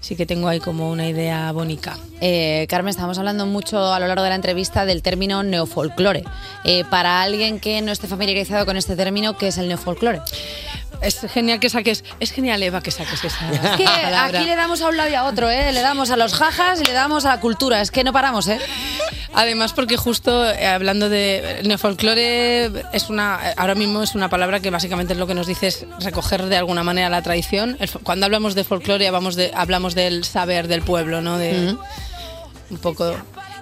[0.00, 1.96] sí que tengo ahí como una idea bonita.
[2.20, 6.24] Eh, Carmen, estábamos hablando mucho a lo largo de la entrevista del término neofolclore.
[6.64, 10.20] Eh, para alguien que no esté familiarizado con este término, ¿qué es el neofolclore?
[11.00, 14.24] Es genial que saques, es genial Eva que saques esa Es que palabra.
[14.38, 15.72] aquí le damos a un lado y a otro, ¿eh?
[15.72, 17.80] Le damos a los jajas y le damos a la cultura.
[17.80, 18.58] Es que no paramos, ¿eh?
[19.34, 24.70] Además, porque justo eh, hablando de neofolclore, es una, ahora mismo es una palabra que
[24.70, 27.76] básicamente es lo que nos dice es recoger de alguna manera la tradición.
[27.78, 31.36] El cuando hablamos de folclore hablamos, de, hablamos del saber del pueblo, ¿no?
[31.38, 31.76] De.
[32.70, 33.14] Un poco.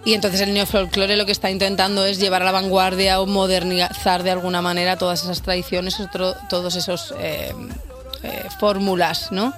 [0.05, 4.23] Y entonces el neofolclore lo que está intentando es llevar a la vanguardia o modernizar
[4.23, 7.53] de alguna manera todas esas tradiciones, otro- todos esos eh,
[8.23, 9.55] eh, fórmulas, ¿no?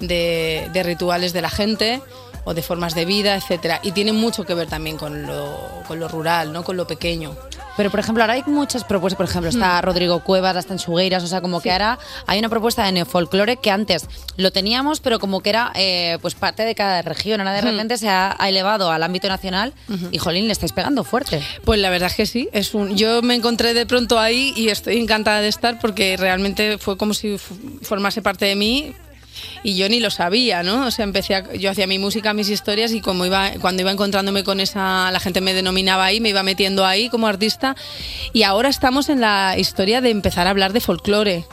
[0.00, 2.00] De, de rituales de la gente
[2.44, 3.80] o de formas de vida, etcétera.
[3.82, 6.64] Y tiene mucho que ver también con lo, con lo rural, ¿no?
[6.64, 7.36] Con lo pequeño.
[7.76, 9.16] Pero, por ejemplo, ahora hay muchas propuestas.
[9.16, 11.22] Por ejemplo, está Rodrigo Cuevas, está en Sugueiras.
[11.22, 14.06] O sea, como que ahora hay una propuesta de neofolclore que antes
[14.36, 17.40] lo teníamos, pero como que era eh, pues parte de cada región.
[17.40, 17.70] Ahora de Ujú.
[17.70, 19.72] repente se ha, ha elevado al ámbito nacional
[20.10, 21.42] y, jolín, le estáis pegando fuerte.
[21.64, 24.68] Pues la verdad es que sí, es un, yo me encontré de pronto ahí y
[24.68, 27.38] estoy encantada de estar porque realmente fue como si
[27.82, 28.94] formase parte de mí
[29.62, 30.86] y yo ni lo sabía, ¿no?
[30.86, 33.90] O sea, empecé a- yo hacía mi música, mis historias y como iba cuando iba
[33.90, 37.74] encontrándome con esa la gente me denominaba ahí, me iba metiendo ahí como artista
[38.32, 41.44] y ahora estamos en la historia de empezar a hablar de folclore.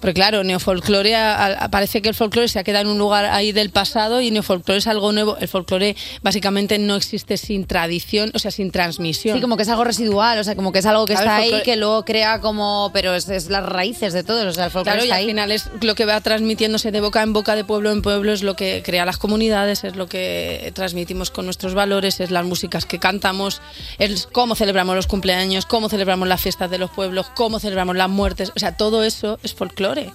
[0.00, 3.24] Porque claro, neofolclore a- a- parece que el folclore se ha quedado en un lugar
[3.26, 5.36] ahí del pasado y neofolclore es algo nuevo.
[5.38, 9.36] El folclore básicamente no existe sin tradición, o sea, sin transmisión.
[9.36, 11.56] Sí, como que es algo residual, o sea, como que es algo que Claro, está
[11.56, 12.90] ahí, que luego crea como.
[12.92, 14.46] Pero es, es las raíces de todo.
[14.48, 15.26] O sea, el folclore Claro, y está al ahí.
[15.26, 18.42] final es lo que va transmitiéndose de boca en boca, de pueblo en pueblo, es
[18.42, 22.86] lo que crea las comunidades, es lo que transmitimos con nuestros valores, es las músicas
[22.86, 23.60] que cantamos,
[23.98, 28.08] es cómo celebramos los cumpleaños, cómo celebramos las fiestas de los pueblos, cómo celebramos las
[28.08, 30.12] muertes, o sea, todo eso es folclore.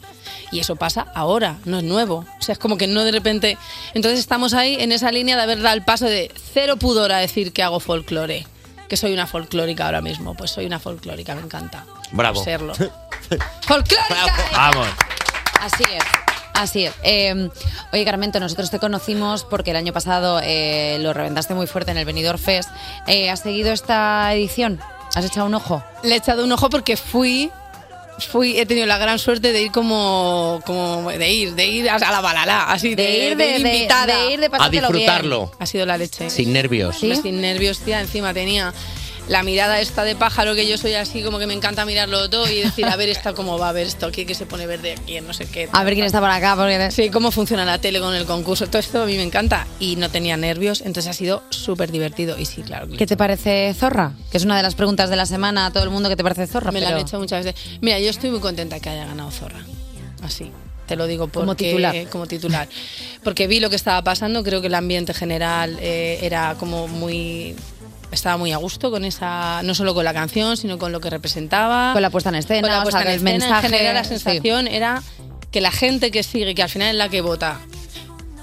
[0.52, 2.26] Y eso pasa ahora, no es nuevo.
[2.40, 3.58] O sea, es como que no de repente...
[3.94, 7.18] Entonces estamos ahí en esa línea de haber dado el paso de cero pudor a
[7.18, 8.48] decir que hago folclore,
[8.88, 10.36] que soy una folclórica ahora mismo.
[10.36, 11.86] Pues soy una folclórica, me encanta.
[12.12, 12.44] Bravo.
[12.44, 12.74] Serlo.
[13.62, 14.34] ¡Folclórica!
[14.54, 14.88] Vamos.
[15.62, 16.04] Así es.
[16.60, 16.94] Así es.
[17.04, 17.50] Eh,
[17.94, 21.98] oye, Carmento, nosotros te conocimos porque el año pasado eh, lo reventaste muy fuerte en
[21.98, 22.70] el Benidorm Fest.
[23.08, 24.80] Eh, ¿Has seguido esta edición?
[25.16, 25.82] ¿Has echado un ojo?
[26.04, 27.50] Le he echado un ojo porque fui,
[28.28, 31.98] fui, he tenido la gran suerte de ir como, como de ir, de ir a
[32.00, 34.18] la balala, así de, De ir de- de- invitada.
[34.26, 35.46] de ir de A disfrutarlo.
[35.48, 35.58] bien.
[35.60, 36.30] Ha sido la leche.
[36.30, 37.02] Sin nervios.
[37.02, 38.74] Hombre, Sin nervios, tía, encima tenía
[39.30, 42.50] la mirada esta de pájaro que yo soy así como que me encanta mirarlo todo
[42.50, 44.94] y decir, a ver esta cómo va, a ver esto aquí que se pone verde
[44.94, 45.70] aquí, no sé qué.
[45.72, 46.56] A ver quién está por acá.
[46.56, 46.90] Porque...
[46.92, 49.96] Sí, cómo funciona la tele con el concurso, todo esto a mí me encanta y
[49.98, 52.88] no tenía nervios, entonces ha sido súper divertido y sí, claro.
[52.98, 54.14] ¿Qué te parece Zorra?
[54.32, 56.24] Que es una de las preguntas de la semana a todo el mundo que te
[56.24, 56.72] parece Zorra.
[56.72, 57.62] Me la han hecho muchas veces.
[57.82, 59.64] Mira, yo estoy muy contenta que haya ganado Zorra.
[60.24, 60.52] Así.
[60.88, 62.08] Te lo digo porque, Como titular.
[62.10, 62.68] Como titular.
[63.24, 67.56] Porque vi lo que estaba pasando, creo que el ambiente general eh, era como muy...
[68.12, 71.10] Estaba muy a gusto con esa, no solo con la canción, sino con lo que
[71.10, 71.94] representaba.
[71.94, 73.46] Con la puesta en escena, Con la o puesta sea, en que el escena.
[73.46, 74.10] mensaje, En general, la sí.
[74.10, 75.04] sensación era
[75.52, 77.60] que la gente que sigue, que al final es la que vota,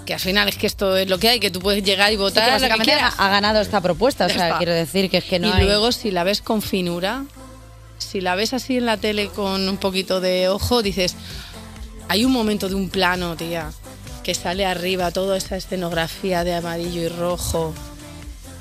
[0.05, 2.17] que al final es que esto es lo que hay, que tú puedes llegar y
[2.17, 3.15] Sí, que votar la que básicamente quieras.
[3.19, 4.27] ha, ganado esta propuesta.
[4.27, 4.59] O sea, está.
[4.59, 5.65] quiero decir que es que no y hay...
[5.65, 7.25] luego si la ves con finura,
[7.99, 11.17] si la ves así en la tele con un poquito de ojo, dices,
[12.09, 13.73] hay un momento de un plano, tía,
[14.23, 17.75] que sale arriba toda esa escenografía de amarillo y rojo,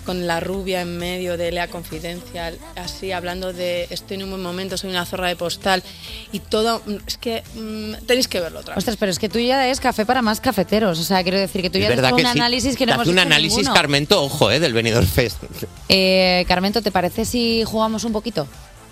[0.05, 4.41] con la rubia en medio de Lea Confidencial, así hablando de estoy en un buen
[4.43, 5.83] momento, soy una zorra de postal,
[6.31, 8.77] y todo, es que mm, tenéis que verlo otra vez.
[8.77, 10.99] Ostras, pero es que tú ya es café para más cafeteros.
[10.99, 12.39] O sea, quiero decir que tú ya Es has verdad hecho que un sí.
[12.39, 13.73] análisis que no hemos un hecho análisis, ninguno.
[13.75, 15.37] Carmento, ojo, eh, del Benidorm Fest.
[15.89, 18.47] Eh, Carmento, ¿te parece si jugamos un poquito?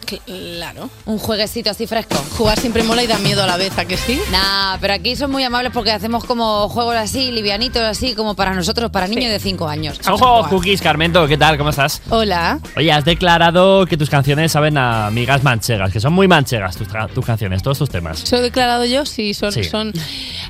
[0.05, 0.89] Claro.
[1.05, 2.15] Un jueguecito así fresco.
[2.37, 4.19] Jugar siempre mola y da miedo a la vez, ¿a que sí?
[4.31, 8.53] Nah, pero aquí son muy amables porque hacemos como juegos así, livianitos, así como para
[8.53, 9.99] nosotros, para niños de 5 años.
[10.07, 11.57] Un juego cookies, Carmento, ¿qué tal?
[11.57, 12.01] ¿Cómo estás?
[12.09, 12.59] Hola.
[12.75, 16.87] Oye, has declarado que tus canciones saben a migas manchegas, que son muy manchegas tus,
[17.13, 18.19] tus canciones, todos tus temas.
[18.19, 19.05] ¿Se lo he declarado yo?
[19.05, 19.51] Sí, son.
[19.51, 19.63] Sí.
[19.63, 19.93] son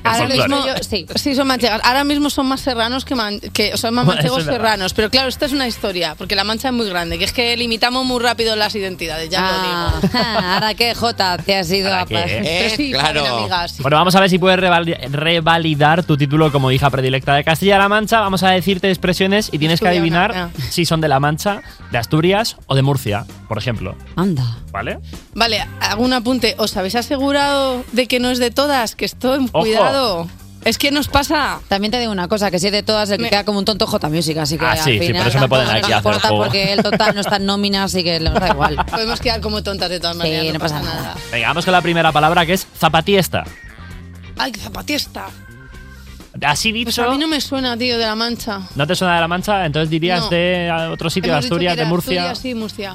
[0.02, 1.06] ahora mismo, sí.
[1.14, 1.80] sí, son manchegas.
[1.84, 4.94] Ahora mismo son más serranos que, man- que o son más manchegos serranos.
[4.94, 7.56] Pero claro, esta es una historia, porque la mancha es muy grande, que es que
[7.56, 10.18] limitamos muy rápido las identidades, ya Ah, lo digo.
[10.54, 12.06] ahora que Jota te has ido a...
[12.06, 12.72] qué?
[12.76, 13.78] Sí, amigas.
[13.80, 17.88] Bueno, vamos a ver si puedes revali- revalidar tu título como hija predilecta de Castilla-La
[17.88, 18.20] Mancha.
[18.20, 21.98] Vamos a decirte expresiones y tienes que Asturiana, adivinar si son de La Mancha, de
[21.98, 23.96] Asturias o de Murcia, por ejemplo.
[24.16, 24.58] Anda.
[24.72, 24.98] ¿Vale?
[25.34, 26.54] Vale, hago un apunte.
[26.58, 28.96] ¿Os habéis asegurado de que no es de todas?
[28.96, 29.60] Que estoy Ojo.
[29.60, 30.28] cuidado.
[30.64, 31.60] Es que nos pasa.
[31.68, 33.58] También te digo una cosa, que si es de todas, el que Me- queda como
[33.58, 35.60] un tonto J Music, así que Ah, al sí, sí, final por eso me tampoco
[35.62, 36.42] ponen aquí nos hacer importa juego.
[36.44, 38.76] porque el total no está en nómina, así que nos da igual.
[38.90, 40.46] Podemos quedar como tontas de todas maneras.
[40.46, 41.14] Sí, no, pasa nada.
[41.30, 43.44] Venga, vamos con la primera palabra que es zapatiesta.
[44.38, 45.26] Ay, qué zapatiesta.
[46.42, 48.62] Así Pues dicho, a mí no me suena, tío, de la mancha.
[48.74, 49.64] ¿no te suena de La Mancha?
[49.66, 50.28] Entonces dirías No.
[50.30, 52.20] de ah, otro sitio, de Hemos dicho Asturias, de era Murcia.
[52.32, 52.90] Asturias, sí, Murcia.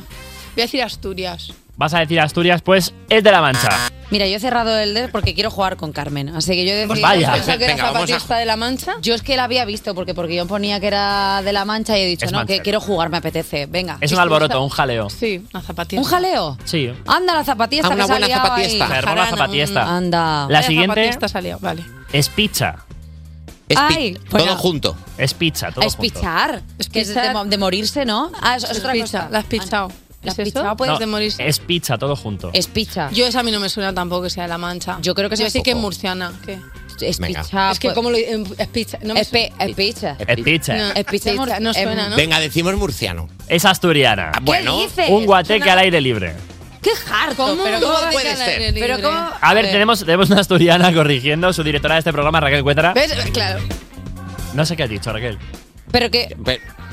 [0.56, 1.54] Voy a decir Asturias.
[1.80, 3.70] Vas a decir Asturias, pues es de la Mancha.
[4.12, 6.28] Mira, yo he cerrado el dedo porque quiero jugar con Carmen.
[6.28, 7.08] Así que yo he decidido.
[7.08, 7.30] Vaya.
[7.32, 8.92] ¿Has pensado que era Venga, vamos a- zapatista de la Mancha?
[9.02, 11.98] Yo es que la había visto porque porque yo ponía que era de la Mancha
[11.98, 13.66] y he dicho, Es no, que quiero jugar, me apetece.
[13.68, 13.98] Venga.
[14.02, 15.10] Es un alboroto, un jaleo.
[15.10, 16.02] Sí, una zapatilla.
[16.02, 16.58] ¿Un jaleo?
[16.66, 16.92] Sí.
[17.08, 18.78] Anda, la zapatilla Ah, una que se ha buena liado ahí.
[18.78, 20.48] La mm, Anda.
[20.50, 21.86] La siguiente salió, vale.
[22.12, 22.76] es pizza.
[23.74, 24.48] Ay, bueno.
[24.48, 24.98] Todo junto.
[25.18, 26.14] Es pizza, todo Es junto.
[26.14, 26.62] pichar.
[26.78, 28.34] Es que es de, morirse, ¿no?
[28.42, 29.30] Ah, es, es Es otra pizza, cosa.
[29.32, 29.92] la has pichado.
[30.22, 30.76] ¿La ¿Es pichado?
[30.76, 31.48] Puedes No, de morirse.
[31.48, 32.50] es pizza, todo junto.
[32.54, 33.10] Es picha.
[33.12, 34.98] Yo esa a mí no me suena tampoco que sea de la Mancha.
[35.02, 36.34] Yo creo que Yo es sí que es murciana.
[36.46, 36.60] ¿Qué?
[37.00, 37.42] Es Venga.
[37.44, 37.72] picha.
[37.72, 38.98] es que pues- como lo em, es pizza.
[39.02, 40.18] No me es, pe- es picha.
[40.20, 40.76] Es pizza.
[40.76, 41.32] No, Es pizza.
[41.32, 42.16] pizza, no em- suena, ¿no?
[42.18, 43.30] Venga, decimos murciano.
[43.48, 44.34] Es asturiana.
[44.42, 44.78] bueno.
[44.82, 45.10] dices?
[45.10, 46.34] Un guateque Suena- al aire libre.
[46.82, 47.36] ¡Qué harto!
[47.48, 47.64] ¿Cómo?
[47.64, 48.74] ¿Pero ¿Cómo puede ser?
[48.74, 49.30] Pero cómo...
[49.40, 52.64] A ver, tenemos, tenemos una asturiana corrigiendo, su directora de este programa, Raquel.
[53.32, 53.60] Claro.
[54.54, 55.38] No sé qué has dicho, Raquel.
[55.92, 56.36] Pero que...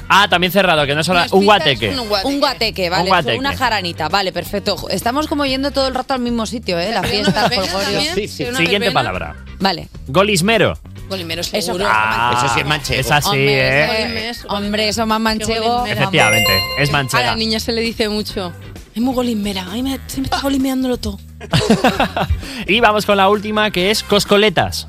[0.08, 1.90] Ah, también cerrado, que no es es un guateque.
[1.90, 2.28] un guateque.
[2.34, 3.02] Un guateque, vale.
[3.02, 3.38] Un guateque.
[3.38, 4.88] Una jaranita, vale, perfecto.
[4.88, 6.92] Estamos como yendo todo el rato al mismo sitio, ¿eh?
[6.92, 8.00] La fiesta, el folgorio.
[8.14, 8.46] Sí, sí.
[8.56, 9.36] Siguiente palabra.
[9.58, 9.88] Vale.
[10.06, 10.78] Golismero.
[11.08, 11.84] Golimero Eso, seguro.
[11.88, 13.00] Ah, Eso sí es manchego.
[13.00, 13.58] Es así, Hombre,
[14.24, 14.28] ¿eh?
[14.30, 15.86] eso- hombre, eso más manchego.
[15.86, 17.26] Efectivamente, es A manchega.
[17.26, 18.52] la niña se le dice mucho.
[18.94, 19.66] Es muy golimera.
[19.70, 21.18] Ay, me, se me está golimeándolo todo.
[22.66, 24.88] Y vamos con la última, que es coscoletas.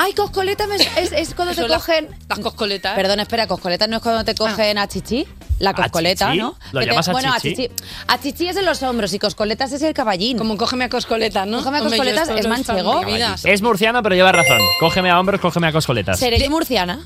[0.00, 2.08] Ay, coscoleta me- es, es cuando te las- cogen.
[2.28, 2.94] Las coscoletas.
[2.94, 5.26] Perdón, espera, coscoleta no es cuando te cogen a chichi.
[5.58, 6.32] La coscoleta?
[6.34, 6.56] ¿no?
[6.70, 7.48] ¿Lo Que te- llamas a bueno, chichi?
[7.64, 7.84] a chichi.
[8.06, 10.38] A chichi es en los hombros y coscoletas es el caballín.
[10.38, 11.58] Como cógeme a coscoletas, ¿no?
[11.58, 13.02] Cógeme a coscoletas es manchego.
[13.44, 14.58] Es murciano, pero lleva razón.
[14.80, 16.18] Cógeme a hombros, cógeme a coscoletas.
[16.18, 17.00] ¿Seré yo murciana?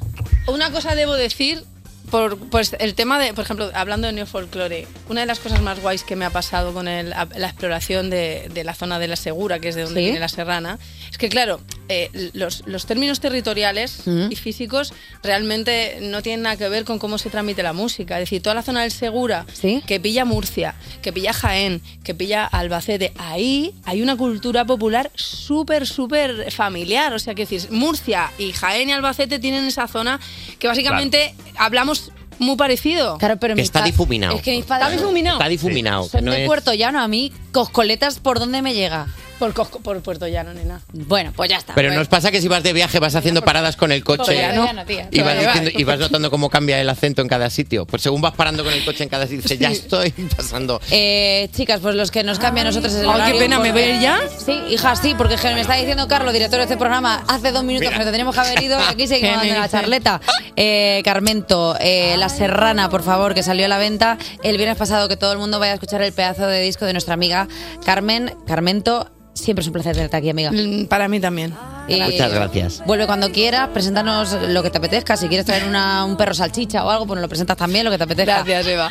[0.47, 1.65] Una cosa debo decir,
[2.13, 5.81] por pues el tema de, por ejemplo, hablando de neofolclore, una de las cosas más
[5.81, 9.17] guays que me ha pasado con el- la exploración de, de la zona de la
[9.17, 10.05] Segura, que es de donde ¿Sí?
[10.05, 10.79] viene la Serrana,
[11.11, 16.69] es que, claro, eh, los, los términos territoriales y físicos realmente no tienen nada que
[16.69, 18.17] ver con cómo se transmite la música.
[18.19, 19.47] Es decir, toda la zona del Segura,
[19.87, 25.87] que pilla Murcia, que pilla Jaén, que pilla Albacete, ahí hay una cultura popular súper,
[25.87, 27.13] súper familiar.
[27.15, 30.21] O sea, que decir, Murcia y Jaén y Albacete tienen esa zona
[30.59, 32.02] que básicamente hablamos
[32.39, 33.19] muy parecido.
[33.19, 34.37] Claro, pero Que mis está pa- difuminado.
[34.37, 35.37] Es que mis padres ¿Está difuminado?
[35.39, 36.05] Está difuminado.
[36.05, 37.01] que son no de es- Puerto Llano.
[37.01, 39.07] A mí, coscoletas, ¿por dónde me llega?
[39.43, 40.81] Por, Cosco- por Puerto Llano, nena.
[40.93, 41.75] Bueno, pues ya está.
[41.75, 44.69] Pero nos pasa que si vas de viaje vas haciendo paradas con el coche Llano,
[44.87, 45.09] tía.
[45.11, 45.37] y vas,
[45.75, 47.85] y notando cómo cambia el acento en cada sitio.
[47.85, 50.81] Pues según vas parando con el coche en cada sitio, dices, ya estoy pasando.
[50.93, 53.59] Eh, chicas, pues los que nos cambian a nosotros es el Ay, qué horario, pena,
[53.59, 54.21] ¿me porque- ir ya?
[54.47, 57.89] Sí, hija, sí, porque me está diciendo Carlos, director de este programa, hace dos minutos
[57.91, 58.79] que nos tendríamos que haber ido.
[58.79, 59.77] Aquí ¿Qué seguimos me dando la dice?
[59.77, 60.21] charleta.
[60.55, 65.09] Eh, Carmento, eh, La Serrana, por favor, que salió a la venta el viernes pasado.
[65.09, 67.49] Que todo el mundo vaya a escuchar el pedazo de disco de nuestra amiga
[67.85, 68.35] Carmen.
[68.47, 70.51] Carmento, siempre es un placer tenerte aquí, amiga.
[70.53, 71.55] Mm, Para mí también.
[71.89, 72.83] Y Muchas gracias.
[72.87, 75.17] Vuelve cuando quieras, preséntanos lo que te apetezca.
[75.17, 77.91] Si quieres traer una- un perro salchicha o algo, pues nos lo presentas también, lo
[77.91, 78.37] que te apetezca.
[78.45, 78.89] Gracias, Eva.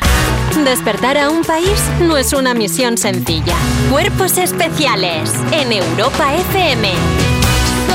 [0.64, 3.54] Despertar a un país no es una misión sencilla.
[3.90, 6.90] Cuerpos especiales en Europa FM.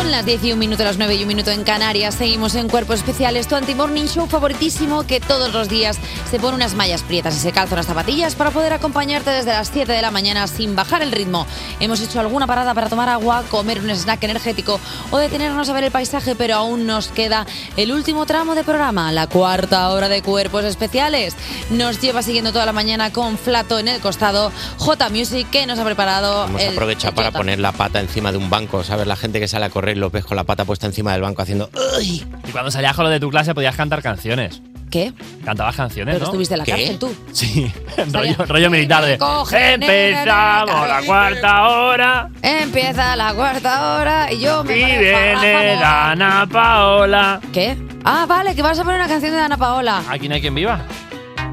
[0.07, 2.15] Son las 10 y un minuto, las 9 y un minuto en Canarias.
[2.15, 5.99] Seguimos en Cuerpos Especiales, tu anti-morning show favoritísimo que todos los días
[6.31, 9.67] se pone unas mallas prietas y se calza unas zapatillas para poder acompañarte desde las
[9.67, 11.45] 7 de la mañana sin bajar el ritmo.
[11.81, 14.79] Hemos hecho alguna parada para tomar agua, comer un snack energético
[15.11, 19.11] o detenernos a ver el paisaje, pero aún nos queda el último tramo de programa,
[19.11, 21.35] la cuarta hora de Cuerpos Especiales.
[21.69, 25.77] Nos lleva siguiendo toda la mañana con Flato en el costado, J Music que nos
[25.77, 27.39] ha preparado Hemos el aprovechado para Jota.
[27.39, 29.05] poner la pata encima de un banco, ¿sabes?
[29.05, 31.41] La gente que sale a correr los ves con la pata puesta encima del banco
[31.41, 31.69] haciendo.
[32.01, 34.61] Y cuando salías con lo de tu clase podías cantar canciones.
[34.89, 35.11] ¿Qué?
[35.43, 36.31] Cantabas canciones, Pero ¿no?
[36.31, 36.71] estuviste en la ¿Qué?
[36.71, 37.15] cárcel tú.
[37.33, 37.69] Sí,
[38.13, 39.17] rollo, rollo militar de...
[39.17, 46.47] Coge, Empezamos la cuarta hora Empieza la cuarta hora y yo me y viene Dana
[46.49, 47.41] Paola.
[47.51, 47.77] ¿Qué?
[48.05, 50.03] Ah, vale, que vas a poner una canción de Ana Paola.
[50.09, 50.79] Aquí no hay quien viva.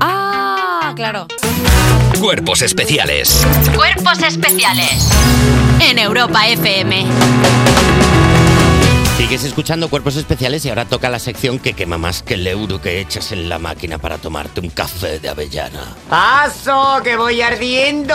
[0.01, 1.27] Ah, claro.
[2.21, 3.45] Cuerpos especiales.
[3.75, 5.11] Cuerpos especiales
[5.81, 7.05] en Europa FM.
[9.17, 12.83] Sigues escuchando Cuerpos Especiales y ahora toca la sección que quema más que el euro
[12.83, 15.95] que echas en la máquina para tomarte un café de avellana.
[16.11, 18.15] ¡Paso, que voy ardiendo!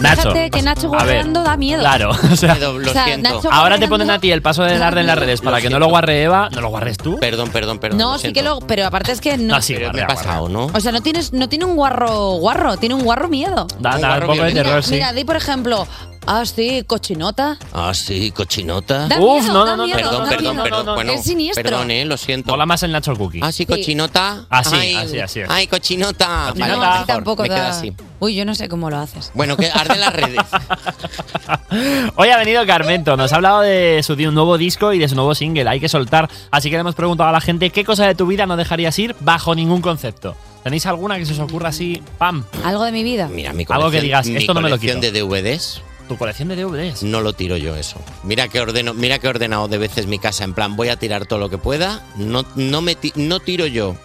[0.00, 0.22] Nacho.
[0.22, 1.80] Fíjate que Nacho a ver, guarreando da miedo.
[1.80, 3.36] Claro, o sea, Lo O sea, siento.
[3.36, 5.70] Nacho ahora te ponen a ti el paso de darle en las redes para que
[5.70, 7.18] no lo guarre Eva, no lo guarres tú.
[7.20, 7.98] Perdón, perdón, perdón.
[7.98, 8.58] No, sí que lo.
[8.58, 9.54] Pero aparte es que no.
[9.54, 10.66] No, sí, Pero me he guarrea, pasado, ¿no?
[10.74, 13.68] O sea, no tienes, no tiene un guarro guarro, tiene un guarro miedo.
[13.78, 14.62] Da, da un guarro poco de violento.
[14.64, 14.94] terror, sí.
[14.94, 15.86] Mira, di por ejemplo,
[16.26, 17.58] ah, sí, cochinota.
[17.72, 19.08] Ah, sí, cochinota.
[19.08, 20.62] Da Uf, miedo, no, da no, no, miedo, Perdón, da perdón, miedo.
[20.64, 20.94] perdón.
[20.94, 21.62] Bueno, es siniestro.
[21.62, 22.50] Perdón, eh, lo siento.
[22.52, 23.40] Mola más el Nacho Cookie.
[23.42, 24.46] Ah, sí, cochinota.
[24.50, 25.50] Así, Ay, así, así es.
[25.50, 26.52] Ay, cochinota.
[26.54, 27.54] No, Vale, a mí mejor, tampoco me da.
[27.54, 27.92] queda así.
[28.18, 29.30] Uy, yo no sé cómo lo haces.
[29.34, 30.40] Bueno, que arde las redes.
[32.16, 35.08] Hoy ha venido Carmento, nos ha hablado de su de un nuevo disco y de
[35.08, 36.28] su nuevo single, hay que soltar.
[36.50, 38.98] Así que le hemos preguntado a la gente qué cosa de tu vida no dejarías
[38.98, 40.34] ir bajo ningún concepto.
[40.64, 42.02] ¿Tenéis alguna que se os ocurra así?
[42.18, 42.44] ¡Pam!
[42.64, 43.28] Algo de mi vida.
[43.28, 45.12] Mira, mi Algo que colección- digas, mi esto no me lo colección quito.
[45.12, 45.82] de DVDs.
[46.08, 47.02] ¿Tu colección de DVDs?
[47.02, 48.00] No lo tiro yo eso.
[48.22, 50.96] Mira que ordeno, mira que he ordenado de veces mi casa en plan voy a
[50.96, 52.04] tirar todo lo que pueda.
[52.16, 53.96] No, no me ti- no tiro yo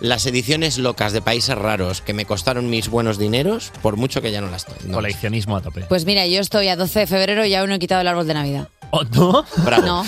[0.00, 4.30] las ediciones locas de países raros que me costaron mis buenos dineros, por mucho que
[4.30, 4.94] ya no las tengo.
[4.94, 5.80] Coleccionismo a tope.
[5.88, 8.28] Pues mira, yo estoy a 12 de febrero y aún no he quitado el árbol
[8.28, 8.68] de Navidad.
[8.90, 9.44] ¿Oh, no?
[9.64, 9.86] Bravo.
[9.86, 10.04] No,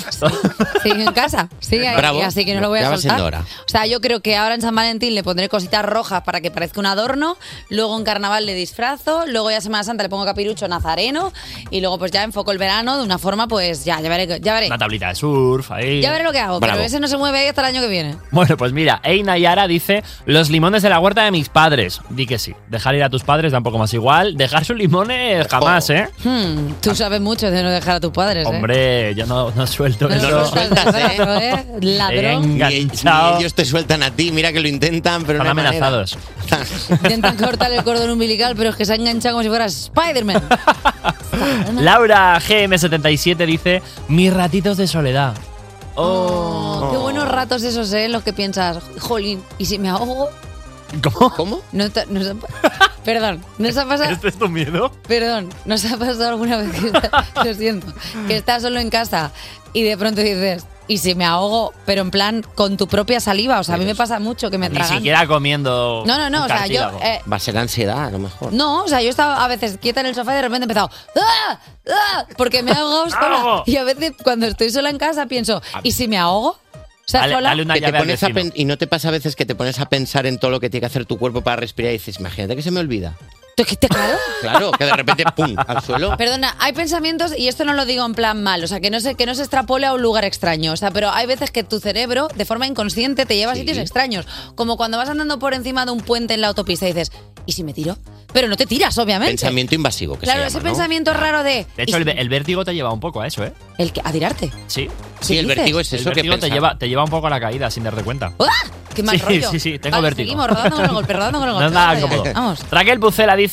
[0.83, 1.49] sigue en casa.
[1.61, 2.23] Sigue ahí, Bravo.
[2.23, 3.11] así que no lo voy a Ya va soltar.
[3.19, 3.41] siendo hora.
[3.67, 6.51] O sea, yo creo que ahora en San Valentín le pondré cositas rojas para que
[6.51, 7.37] parezca un adorno,
[7.69, 11.33] luego en carnaval le disfrazo, luego ya Semana Santa le pongo capirucho nazareno
[11.71, 14.55] y luego pues ya enfoco el verano de una forma pues ya, ya veré, ya
[14.55, 14.67] veré.
[14.69, 16.01] Una tablita de surf ahí.
[16.01, 16.77] Ya veré lo que hago, Bravo.
[16.77, 18.17] pero ese no se mueve ahí hasta el año que viene.
[18.31, 22.01] Bueno, pues mira, Eina Yara dice: Los limones de la huerta de mis padres.
[22.11, 22.55] Di que sí.
[22.69, 24.37] Dejar ir a tus padres da un poco más igual.
[24.37, 26.09] Dejar sus limones jamás, ¿eh?
[26.25, 28.51] Hmm, tú sabes mucho de no dejar a tus padres, ¿eh?
[28.71, 30.31] Hombre, yo no, no suelto No eso.
[30.31, 31.67] lo sueltas, ¿verdad, ¿eh?
[31.81, 32.61] Ladrón.
[32.63, 36.17] Ellos te sueltan a ti, mira que lo intentan, pero Están no amenazados.
[36.91, 40.49] Intentan cortar el cordón umbilical, pero es que se ha enganchado como si fuera Spider-Man.
[41.81, 45.35] Laura GM77 dice: Mis ratitos de soledad.
[45.97, 46.91] Oh.
[46.93, 48.09] Qué buenos ratos esos, ¿eh?
[48.09, 50.29] Los que piensas, jolín, ¿y si me ahogo?
[51.03, 51.35] ¿Cómo?
[51.35, 51.61] ¿Cómo?
[51.73, 52.21] No no
[53.05, 54.11] perdón, ¿no se ha pasado?
[54.11, 54.93] ¿Este es tu miedo?
[55.09, 57.87] Perdón, ¿nos ha pasado alguna vez que está- lo siento,
[58.29, 59.33] que estás solo en casa
[59.73, 61.73] y de pronto dices, ¿y si me ahogo?
[61.87, 64.59] Pero en plan con tu propia saliva, o sea, a mí me pasa mucho que
[64.59, 64.97] me Ni tragan.
[64.97, 66.03] siquiera comiendo.
[66.07, 68.53] No, no, no, un o sea, yo, eh, Va a ser ansiedad, a lo mejor.
[68.53, 70.67] No, o sea, yo estaba a veces quieta en el sofá y de repente he
[70.67, 71.59] empezado ¡Ah!
[71.89, 72.27] ¡Ah!
[72.37, 73.41] porque me he ahogado sola.
[73.41, 73.63] ahogo.
[73.67, 76.59] Y a veces cuando estoy sola en casa pienso, ¿y si me ahogo?
[77.11, 77.51] O sea, sola.
[77.75, 79.89] Que te pones a pen- y no te pasa a veces que te pones a
[79.89, 82.57] pensar en todo lo que tiene que hacer tu cuerpo para respirar y dices, imagínate
[82.57, 83.17] que se me olvida.
[83.65, 84.15] Claro.
[84.41, 86.17] Claro, que de repente, pum, al suelo.
[86.17, 89.01] Perdona, hay pensamientos, y esto no lo digo en plan mal, o sea, que no
[89.01, 91.63] se, que no se extrapole a un lugar extraño, o sea, pero hay veces que
[91.65, 94.27] tu cerebro, de forma inconsciente, te lleva a sitios extraños.
[94.55, 97.13] Como cuando vas andando por encima de un puente en la autopista y dices,
[97.47, 97.97] ¿y si me tiro?
[98.33, 99.33] Pero no te tiras, obviamente.
[99.33, 100.75] Pensamiento invasivo, que claro, se ese llama, ¿no?
[100.77, 101.67] pensamiento raro de.
[101.77, 103.53] De hecho, el, ve- el vértigo te lleva un poco a eso, ¿eh?
[103.77, 104.53] ¿El que, ¿A tirarte?
[104.69, 104.89] Sí.
[105.21, 105.57] Sí, el dices?
[105.59, 107.83] vértigo es El eso que te lleva, te lleva un poco a la caída sin
[107.83, 108.33] darte cuenta.
[108.39, 108.47] ¡Ah!
[108.95, 109.51] ¡Qué mal sí, rollo!
[109.51, 110.27] sí, sí, tengo Vale, vértigo.
[110.29, 111.67] Seguimos rodando con el golpe, rodando con el No golpe.
[111.67, 112.17] es nada Vamos allá.
[112.19, 112.33] cómodo.
[112.35, 112.61] Vamos.
[112.71, 113.50] Raquel Pucela dice: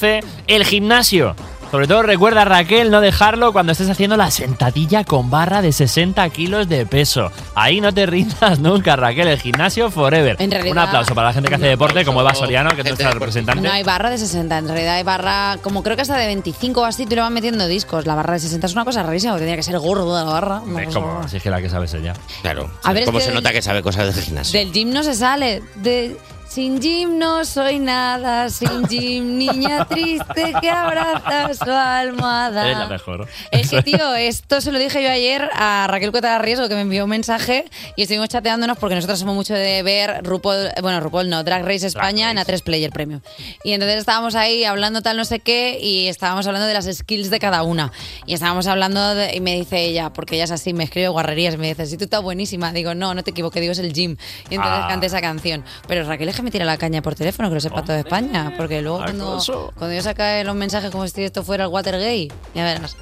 [0.48, 1.36] El gimnasio.
[1.70, 6.30] Sobre todo recuerda, Raquel, no dejarlo cuando estés haciendo la sentadilla con barra de 60
[6.30, 7.30] kilos de peso.
[7.56, 9.28] Ahí no te rindas nunca, Raquel.
[9.28, 10.38] El gimnasio forever.
[10.40, 12.88] En realidad- Un aplauso para la gente que hace deporte, como Eva Soriano, que es
[12.88, 13.62] nuestra representante.
[13.68, 16.80] No hay barra de 60, en realidad hay barra, como creo que hasta de 25
[16.80, 18.06] o así, tú le vas metiendo discos.
[18.06, 20.62] La barra de 60 es una cosa rarísima, tendría que ser gordo la barra.
[20.80, 22.14] Es como, si es que la que sabes ella.
[22.44, 22.72] Claro.
[22.84, 24.58] A ver, es ¿Cómo que se del- nota que sabe cosas del gimnasio?
[24.58, 25.62] Del gym no se sale.
[25.76, 26.16] De,
[26.58, 32.66] sin gym no soy nada, sin gym, niña triste que abraza su almohada.
[32.66, 33.28] Eres la mejor.
[33.52, 36.74] Es que, tío, esto se lo dije yo ayer a Raquel Cueta de Riesgo, que
[36.74, 37.66] me envió un mensaje
[37.96, 41.86] y estuvimos chateándonos porque nosotros somos mucho de ver RuPaul, bueno, RuPaul no, Drag Race
[41.86, 43.22] España en A3 Player Premium.
[43.64, 47.30] Y entonces estábamos ahí hablando tal no sé qué y estábamos hablando de las skills
[47.30, 47.92] de cada una.
[48.26, 51.56] Y estábamos hablando de- y me dice ella, porque ella es así, me escribe guarrerías
[51.56, 52.74] me dice, si tú estás buenísima.
[52.74, 54.18] Digo, no, no te equivoques, digo, es el gym.
[54.50, 54.88] Y entonces Ah.
[54.90, 55.64] canté esa canción.
[55.88, 58.54] Pero Raquel es que me tira la caña por teléfono, que lo sepa toda España.
[58.56, 59.38] Porque luego cuando,
[59.76, 62.96] cuando yo saque los mensajes como si esto fuera el Watergate, ya verás.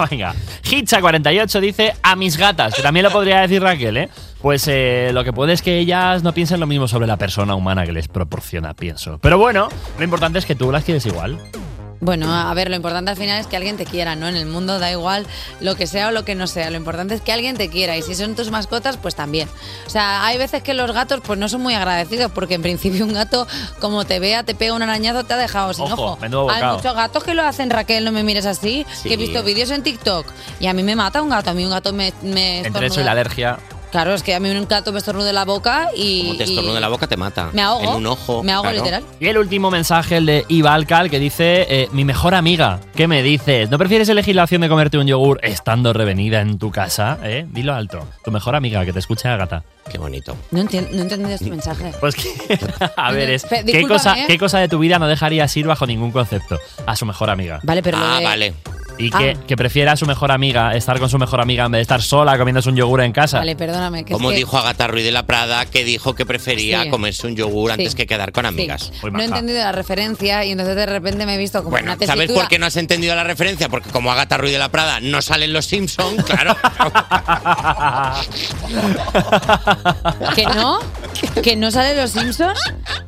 [0.10, 0.34] Venga.
[0.62, 4.08] Hitcha48 dice a mis gatas, que también lo podría decir Raquel, ¿eh?
[4.40, 7.54] Pues eh, lo que puede es que ellas no piensen lo mismo sobre la persona
[7.54, 9.18] humana que les proporciona, pienso.
[9.20, 11.38] Pero bueno, lo importante es que tú las quieres igual.
[12.00, 14.26] Bueno, a ver, lo importante al final es que alguien te quiera, ¿no?
[14.26, 15.26] En el mundo da igual
[15.60, 16.70] lo que sea o lo que no sea.
[16.70, 17.96] Lo importante es que alguien te quiera.
[17.98, 19.50] Y si son tus mascotas, pues también.
[19.86, 23.04] O sea, hay veces que los gatos pues no son muy agradecidos porque en principio
[23.04, 23.46] un gato,
[23.80, 26.50] como te vea, te pega un arañazo, te ha dejado sin Ojo, ojo.
[26.50, 28.86] Hay muchos gatos que lo hacen, Raquel, no me mires así.
[29.02, 30.26] Que he visto vídeos en TikTok
[30.58, 31.50] y a mí me mata un gato.
[31.50, 33.58] A mí un gato me, me Entre eso y la alergia.
[33.90, 36.22] Claro, es que a mí un gato me estornuda en la boca y...
[36.22, 37.50] Como te y- estornude la boca, te mata.
[37.52, 37.82] Me ahogo.
[37.82, 38.42] En un ojo.
[38.42, 38.78] Me ahogo claro.
[38.78, 39.04] literal.
[39.18, 43.22] Y el último mensaje, el de Ivalcal, que dice: eh, Mi mejor amiga, ¿qué me
[43.22, 43.68] dices?
[43.70, 47.18] ¿No prefieres elegir la opción de comerte un yogur estando revenida en tu casa?
[47.24, 47.46] ¿Eh?
[47.50, 48.06] Dilo alto.
[48.24, 49.64] Tu mejor amiga, que te escuche Agata.
[49.90, 50.36] Qué bonito.
[50.52, 51.92] No, enti- no he entendido este mensaje.
[52.00, 52.58] Pues que,
[52.96, 53.44] a ver, es.
[53.44, 54.24] ¿qué cosa, ¿eh?
[54.28, 56.58] ¿Qué cosa de tu vida no dejarías ir bajo ningún concepto?
[56.86, 57.58] A su mejor amiga.
[57.64, 58.54] Vale, pero lo Ah, de- vale.
[59.00, 59.40] Y que, Ah.
[59.46, 62.02] que prefiera a su mejor amiga estar con su mejor amiga en vez de estar
[62.02, 63.38] sola comiéndose un yogur en casa.
[63.38, 64.04] Vale, perdóname.
[64.04, 66.90] Que es Como que- dijo Agatha Ruiz de la Prada, que dijo que prefería Sí.
[66.90, 68.48] comerse un yogur antes que quedar con Sí.
[68.48, 68.92] amigas.
[69.10, 71.96] No he entendido la referencia y entonces de repente me he visto como Bueno, una
[71.96, 72.26] tesitura.
[72.26, 73.68] ¿sabes por qué no has entendido la referencia?
[73.68, 76.56] Porque como Agatha Ruiz de la Prada no salen los Simpsons, claro.
[80.34, 80.78] ¿Que no?
[81.42, 82.58] ¿Que no sale los Simpsons?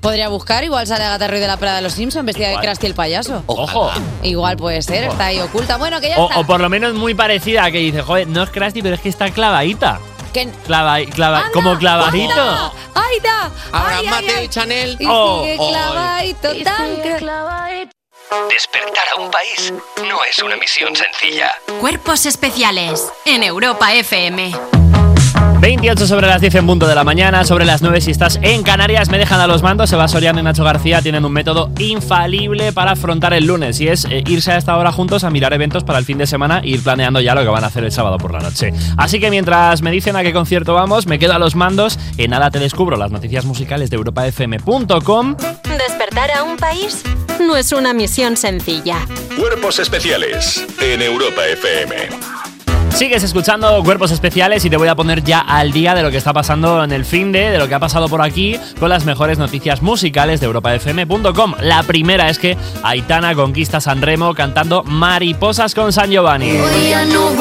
[0.00, 2.62] Podría buscar, igual sale Agatha Ruiz de la Prada de los Simpsons vestida Igual.
[2.62, 3.42] de Krusty el payaso.
[3.46, 3.90] Ojo.
[4.22, 5.76] Igual puede ser, está ahí oculta.
[5.82, 6.38] Bueno, que ya O, está.
[6.40, 9.08] o por lo menos muy parecida, que dice, joder, no es Krusty, pero es que
[9.08, 9.98] está clavadita.
[10.32, 12.72] Que- Clava, clava, como clavadito.
[12.94, 13.50] ¡Aida!
[13.72, 14.44] Ahora Ay, ay, Mateo ay.
[14.44, 14.96] y Chanel.
[15.00, 15.70] Y Oh, sigue oh.
[15.70, 17.92] clavadito, tan clavadito.
[18.48, 19.74] Despertar a un país
[20.08, 21.52] no es una misión sencilla.
[21.80, 24.52] Cuerpos especiales en Europa FM.
[25.62, 28.64] 28 sobre las 10 en punto de la mañana, sobre las 9 si estás en
[28.64, 29.92] Canarias, me dejan a los mandos.
[29.92, 34.04] Eva Soriano y Nacho García tienen un método infalible para afrontar el lunes y es
[34.06, 36.70] eh, irse a esta hora juntos a mirar eventos para el fin de semana e
[36.70, 38.72] ir planeando ya lo que van a hacer el sábado por la noche.
[38.96, 41.96] Así que mientras me dicen a qué concierto vamos, me quedo a los mandos.
[42.18, 45.36] En nada te descubro las noticias musicales de europafm.com.
[45.78, 47.04] Despertar a un país
[47.38, 49.06] no es una misión sencilla.
[49.38, 52.41] Cuerpos especiales en Europa FM.
[52.94, 56.18] Sigues escuchando Cuerpos Especiales y te voy a poner ya al día de lo que
[56.18, 59.04] está pasando en el fin de, de lo que ha pasado por aquí con las
[59.04, 61.54] mejores noticias musicales de europafm.com.
[61.60, 66.50] La primera es que Aitana conquista San Remo cantando Mariposas con San Giovanni.
[66.50, 67.32] Hoy ya no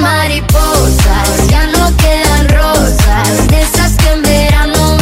[0.00, 4.96] mariposas, ya no quedan rosas, esas que en verano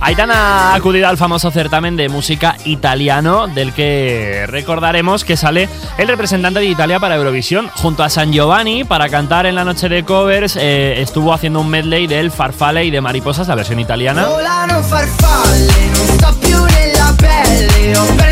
[0.00, 5.68] Aitana ha acudido al famoso certamen de música italiano, del que recordaremos que sale
[5.98, 9.88] el representante de Italia para Eurovisión, junto a San Giovanni, para cantar en la noche
[9.88, 10.56] de covers.
[10.56, 14.26] eh, estuvo haciendo un medley del Farfalle y de Mariposas, la versión italiana.
[14.26, 16.69] Volano farfalle, non sto più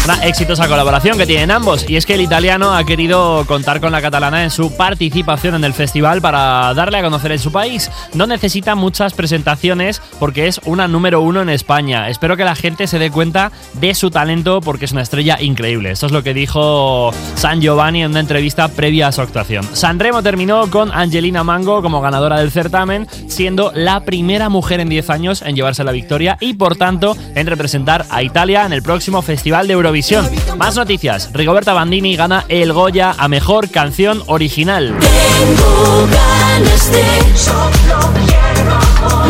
[0.05, 3.92] Una exitosa colaboración que tienen ambos y es que el italiano ha querido contar con
[3.92, 7.90] la catalana en su participación en el festival para darle a conocer en su país.
[8.14, 12.09] No necesita muchas presentaciones porque es una número uno en España.
[12.09, 15.90] Espero que la gente se dé cuenta de su talento porque es una estrella increíble.
[15.90, 19.68] Esto es lo que dijo San Giovanni en una entrevista previa a su actuación.
[19.74, 25.10] Sanremo terminó con Angelina Mango como ganadora del certamen, siendo la primera mujer en 10
[25.10, 29.18] años en llevarse la victoria y por tanto en representar a Italia en el próximo
[29.23, 30.28] Festival de Eurovisión.
[30.57, 31.31] Más noticias.
[31.32, 34.95] Rigoberta Bandini gana el Goya a Mejor Canción Original.
[34.99, 37.05] tengo ganas de
[37.36, 38.78] solo quiero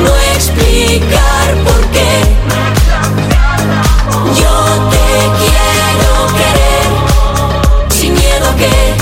[0.02, 2.08] no explicar por qué.
[4.40, 5.06] Yo te
[5.38, 8.97] quiero querer sin miedo a que.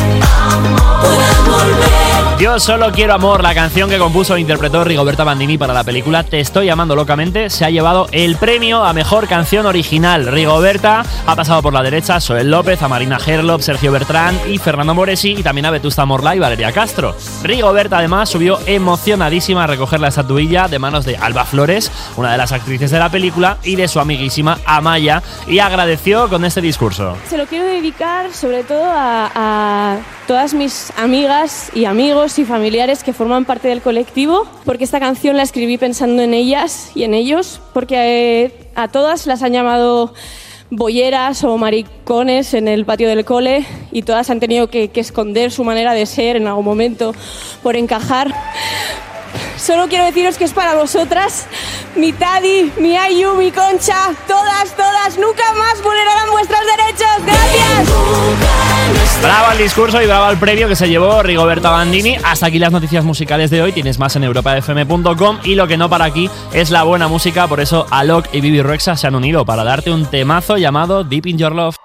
[2.38, 6.22] Yo solo quiero amor, la canción que compuso e interpretó Rigoberta Bandini para la película
[6.22, 10.26] Te estoy amando locamente, se ha llevado el premio a mejor canción original.
[10.26, 14.58] Rigoberta ha pasado por la derecha a Soel López, a Marina Gerlop, Sergio Bertrán y
[14.58, 17.16] Fernando Moresi y también a Vetusta Morla y Valeria Castro.
[17.42, 22.36] Rigoberta además subió emocionadísima a recoger la estatuilla de manos de Alba Flores, una de
[22.36, 27.16] las actrices de la película, y de su amiguísima Amaya, y agradeció con este discurso.
[27.30, 29.96] Se lo quiero dedicar sobre todo a, a
[30.26, 35.36] todas mis amigas y amigos y familiares que forman parte del colectivo, porque esta canción
[35.36, 37.96] la escribí pensando en ellas y en ellos, porque
[38.44, 40.12] eh, a todas las han llamado
[40.68, 45.52] bolleras o maricones en el patio del cole y todas han tenido que, que esconder
[45.52, 47.14] su manera de ser en algún momento
[47.62, 48.34] por encajar.
[49.56, 51.46] Solo quiero deciros que es para vosotras,
[51.94, 57.24] mi Tadi, mi Ayu, mi Concha, todas, todas, nunca más vulnerarán vuestros derechos.
[57.24, 58.56] Gracias.
[59.22, 62.16] Bravo al discurso y bravo al premio que se llevó Rigoberta Bandini.
[62.22, 63.72] Hasta aquí las noticias musicales de hoy.
[63.72, 67.46] Tienes más en europafm.com y lo que no para aquí es la buena música.
[67.46, 71.26] Por eso Alok y Bibi Rexa se han unido para darte un temazo llamado Deep
[71.26, 71.76] in Your Love.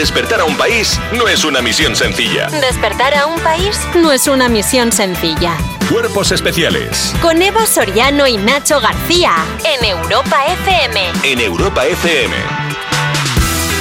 [0.00, 2.48] Despertar a un país no es una misión sencilla.
[2.48, 5.58] Despertar a un país no es una misión sencilla.
[5.90, 11.12] Cuerpos especiales Con Eva Soriano y Nacho García en Europa FM.
[11.24, 12.34] en Europa FM.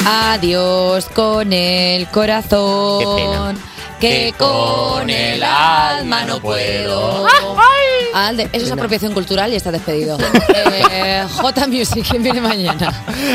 [0.05, 3.57] Adiós con el corazón.
[4.01, 7.27] Que con el alma no puedo.
[8.13, 10.17] Alde, eso es apropiación cultural y está despedido.
[10.91, 12.91] Eh, J Music, ¿quién viene mañana?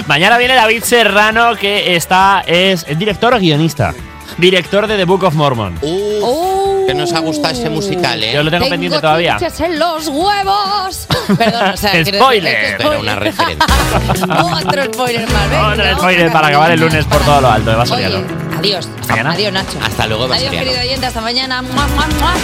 [0.07, 3.95] Mañana viene David Serrano, que está, es director o guionista.
[4.39, 5.79] Director de The Book of Mormon.
[5.79, 8.33] Que nos ha gustado ese musical, ¿eh?
[8.35, 9.37] Yo lo tengo pendiente todavía.
[9.41, 11.07] en los huevos.
[11.39, 12.77] Perdón, o sea, decir- Spoiler.
[12.79, 13.67] Pero una referencia.
[14.67, 15.51] Otro spoiler más.
[15.51, 17.77] venga, Otro spoiler para acabar el lunes por todo lo alto de.
[18.59, 18.89] Adiós.
[19.09, 19.33] mañana.
[19.33, 19.79] Adiós, Nacho.
[19.83, 21.07] Hasta luego, Adiós, querido oyente.
[21.07, 21.63] Hasta mañana.
[21.63, 22.35] Mua, mua, mua.